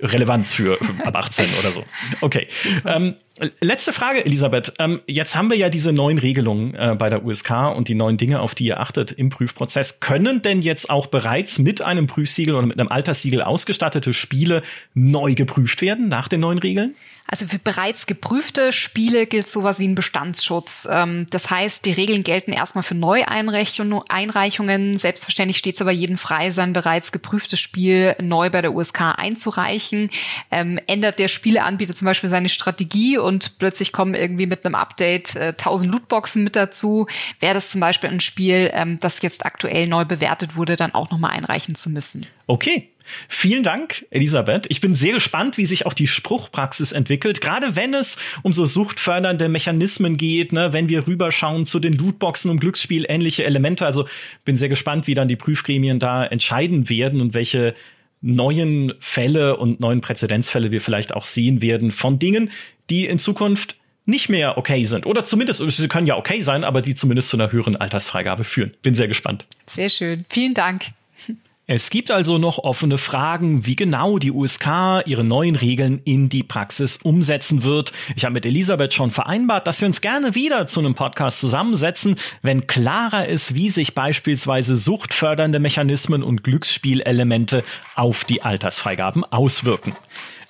äh, 0.00 0.06
Relevanz 0.06 0.54
für, 0.54 0.78
ab 1.04 1.16
18 1.16 1.46
oder 1.60 1.72
so. 1.72 1.84
Okay. 2.20 2.48
Ähm, 2.86 3.14
Letzte 3.60 3.92
Frage, 3.92 4.24
Elisabeth. 4.24 4.72
Ähm, 4.78 5.00
jetzt 5.06 5.36
haben 5.36 5.50
wir 5.50 5.56
ja 5.56 5.68
diese 5.68 5.92
neuen 5.92 6.18
Regelungen 6.18 6.74
äh, 6.74 6.96
bei 6.98 7.08
der 7.08 7.24
USK 7.24 7.74
und 7.76 7.88
die 7.88 7.94
neuen 7.94 8.16
Dinge, 8.16 8.40
auf 8.40 8.54
die 8.54 8.66
ihr 8.66 8.80
achtet 8.80 9.12
im 9.12 9.28
Prüfprozess. 9.28 10.00
Können 10.00 10.42
denn 10.42 10.62
jetzt 10.62 10.90
auch 10.90 11.06
bereits 11.06 11.58
mit 11.58 11.82
einem 11.82 12.06
Prüfsiegel 12.06 12.54
oder 12.54 12.66
mit 12.66 12.78
einem 12.78 12.88
Alterssiegel 12.88 13.42
ausgestattete 13.42 14.12
Spiele 14.12 14.62
neu 14.94 15.34
geprüft 15.34 15.82
werden 15.82 16.08
nach 16.08 16.28
den 16.28 16.40
neuen 16.40 16.58
Regeln? 16.58 16.94
Also 17.30 17.46
für 17.46 17.58
bereits 17.58 18.06
geprüfte 18.06 18.72
Spiele 18.72 19.26
gilt 19.26 19.48
sowas 19.48 19.78
wie 19.78 19.86
ein 19.86 19.94
Bestandsschutz. 19.94 20.88
Ähm, 20.90 21.26
das 21.30 21.50
heißt, 21.50 21.84
die 21.84 21.92
Regeln 21.92 22.24
gelten 22.24 22.52
erstmal 22.52 22.82
für 22.82 22.94
Neueinreichungen. 22.94 24.96
Selbstverständlich 24.96 25.58
steht 25.58 25.74
es 25.74 25.82
aber 25.82 25.90
jedem 25.90 26.16
frei, 26.16 26.50
sein 26.50 26.72
bereits 26.72 27.12
geprüftes 27.12 27.60
Spiel 27.60 28.16
neu 28.18 28.48
bei 28.48 28.62
der 28.62 28.74
USK 28.74 29.18
einzureichen. 29.18 30.08
Ähm, 30.50 30.80
ändert 30.86 31.18
der 31.18 31.28
Spieleanbieter 31.28 31.94
zum 31.94 32.06
Beispiel 32.06 32.30
seine 32.30 32.48
Strategie 32.48 33.18
und 33.18 33.58
plötzlich 33.58 33.92
kommen 33.92 34.14
irgendwie 34.14 34.46
mit 34.46 34.64
einem 34.64 34.74
Update 34.74 35.36
äh, 35.36 35.48
1000 35.48 35.92
Lootboxen 35.92 36.42
mit 36.42 36.56
dazu, 36.56 37.08
wäre 37.40 37.52
das 37.52 37.70
zum 37.70 37.82
Beispiel 37.82 38.08
ein 38.08 38.20
Spiel, 38.20 38.70
ähm, 38.72 38.98
das 39.00 39.20
jetzt 39.20 39.44
aktuell 39.44 39.86
neu 39.86 40.06
bewertet 40.06 40.56
wurde, 40.56 40.76
dann 40.76 40.94
auch 40.94 41.10
nochmal 41.10 41.32
einreichen 41.32 41.74
zu 41.74 41.90
müssen. 41.90 42.26
Okay, 42.46 42.88
Vielen 43.28 43.62
Dank, 43.62 44.06
Elisabeth. 44.10 44.66
Ich 44.68 44.80
bin 44.80 44.94
sehr 44.94 45.12
gespannt, 45.12 45.58
wie 45.58 45.66
sich 45.66 45.86
auch 45.86 45.94
die 45.94 46.06
Spruchpraxis 46.06 46.92
entwickelt, 46.92 47.40
gerade 47.40 47.76
wenn 47.76 47.94
es 47.94 48.16
um 48.42 48.52
so 48.52 48.66
suchtfördernde 48.66 49.48
Mechanismen 49.48 50.16
geht, 50.16 50.52
ne, 50.52 50.72
wenn 50.72 50.88
wir 50.88 51.06
rüberschauen 51.06 51.66
zu 51.66 51.78
den 51.78 51.94
Lootboxen 51.94 52.50
und 52.50 52.60
Glücksspiel 52.60 53.06
ähnliche 53.08 53.44
Elemente. 53.44 53.86
Also 53.86 54.06
bin 54.44 54.56
sehr 54.56 54.68
gespannt, 54.68 55.06
wie 55.06 55.14
dann 55.14 55.28
die 55.28 55.36
Prüfgremien 55.36 55.98
da 55.98 56.24
entscheiden 56.24 56.88
werden 56.88 57.20
und 57.20 57.34
welche 57.34 57.74
neuen 58.20 58.94
Fälle 59.00 59.56
und 59.56 59.80
neuen 59.80 60.00
Präzedenzfälle 60.00 60.70
wir 60.70 60.80
vielleicht 60.80 61.14
auch 61.14 61.24
sehen 61.24 61.62
werden 61.62 61.92
von 61.92 62.18
Dingen, 62.18 62.50
die 62.90 63.06
in 63.06 63.18
Zukunft 63.18 63.76
nicht 64.06 64.28
mehr 64.30 64.56
okay 64.56 64.84
sind. 64.84 65.06
Oder 65.06 65.22
zumindest, 65.22 65.62
sie 65.68 65.88
können 65.88 66.06
ja 66.06 66.16
okay 66.16 66.40
sein, 66.40 66.64
aber 66.64 66.80
die 66.80 66.94
zumindest 66.94 67.28
zu 67.28 67.36
einer 67.36 67.52
höheren 67.52 67.76
Altersfreigabe 67.76 68.42
führen. 68.42 68.72
Bin 68.82 68.94
sehr 68.94 69.06
gespannt. 69.06 69.46
Sehr 69.66 69.90
schön. 69.90 70.24
Vielen 70.30 70.54
Dank. 70.54 70.86
Es 71.70 71.90
gibt 71.90 72.10
also 72.10 72.38
noch 72.38 72.56
offene 72.56 72.96
Fragen, 72.96 73.66
wie 73.66 73.76
genau 73.76 74.18
die 74.18 74.32
USK 74.32 75.02
ihre 75.04 75.22
neuen 75.22 75.54
Regeln 75.54 76.00
in 76.02 76.30
die 76.30 76.42
Praxis 76.42 76.96
umsetzen 76.96 77.62
wird. 77.62 77.92
Ich 78.16 78.24
habe 78.24 78.32
mit 78.32 78.46
Elisabeth 78.46 78.94
schon 78.94 79.10
vereinbart, 79.10 79.66
dass 79.66 79.82
wir 79.82 79.86
uns 79.86 80.00
gerne 80.00 80.34
wieder 80.34 80.66
zu 80.66 80.80
einem 80.80 80.94
Podcast 80.94 81.40
zusammensetzen, 81.40 82.16
wenn 82.40 82.66
klarer 82.66 83.26
ist, 83.26 83.54
wie 83.54 83.68
sich 83.68 83.94
beispielsweise 83.94 84.78
suchtfördernde 84.78 85.58
Mechanismen 85.58 86.22
und 86.22 86.42
Glücksspielelemente 86.42 87.64
auf 87.94 88.24
die 88.24 88.40
Altersfreigaben 88.40 89.24
auswirken. 89.24 89.92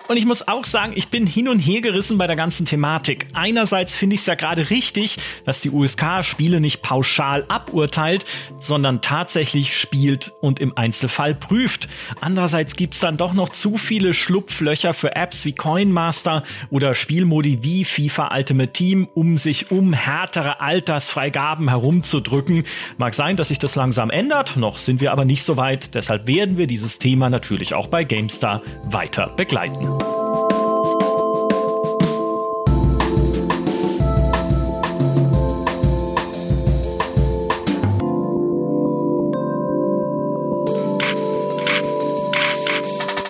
Und 0.09 0.17
ich 0.17 0.25
muss 0.25 0.47
auch 0.47 0.65
sagen, 0.65 0.93
ich 0.95 1.09
bin 1.09 1.27
hin 1.27 1.47
und 1.47 1.59
her 1.59 1.81
gerissen 1.81 2.17
bei 2.17 2.25
der 2.25 2.35
ganzen 2.35 2.65
Thematik. 2.65 3.27
Einerseits 3.33 3.95
finde 3.95 4.15
ich 4.15 4.21
es 4.21 4.25
ja 4.25 4.33
gerade 4.33 4.71
richtig, 4.71 5.17
dass 5.45 5.61
die 5.61 5.69
USK 5.69 6.23
Spiele 6.23 6.59
nicht 6.59 6.81
pauschal 6.81 7.45
aburteilt, 7.47 8.25
sondern 8.59 9.03
tatsächlich 9.03 9.77
spielt 9.77 10.33
und 10.41 10.59
im 10.59 10.75
Einzelfall 10.75 11.35
prüft. 11.35 11.89
Andererseits 12.21 12.75
gibt 12.75 12.95
es 12.95 12.99
dann 12.99 13.17
doch 13.17 13.33
noch 13.33 13.49
zu 13.49 13.77
viele 13.77 14.13
Schlupflöcher 14.13 14.95
für 14.95 15.15
Apps 15.15 15.45
wie 15.45 15.53
Coinmaster 15.53 16.41
oder 16.71 16.95
Spielmodi 16.95 17.59
wie 17.61 17.85
FIFA 17.85 18.35
Ultimate 18.35 18.73
Team, 18.73 19.07
um 19.13 19.37
sich 19.37 19.69
um 19.69 19.93
härtere 19.93 20.59
Altersfreigaben 20.59 21.69
herumzudrücken. 21.69 22.63
Mag 22.97 23.13
sein, 23.13 23.37
dass 23.37 23.49
sich 23.49 23.59
das 23.59 23.75
langsam 23.75 24.09
ändert, 24.09 24.57
noch 24.57 24.79
sind 24.79 25.01
wir 25.01 25.11
aber 25.11 25.25
nicht 25.25 25.43
so 25.43 25.55
weit. 25.55 25.93
Deshalb 25.93 26.25
werden 26.25 26.57
wir 26.57 26.65
dieses 26.65 26.97
Thema 26.97 27.29
natürlich 27.29 27.75
auch 27.75 27.85
bei 27.85 28.03
GameStar 28.03 28.63
weiter 28.85 29.27
begleiten. 29.37 29.98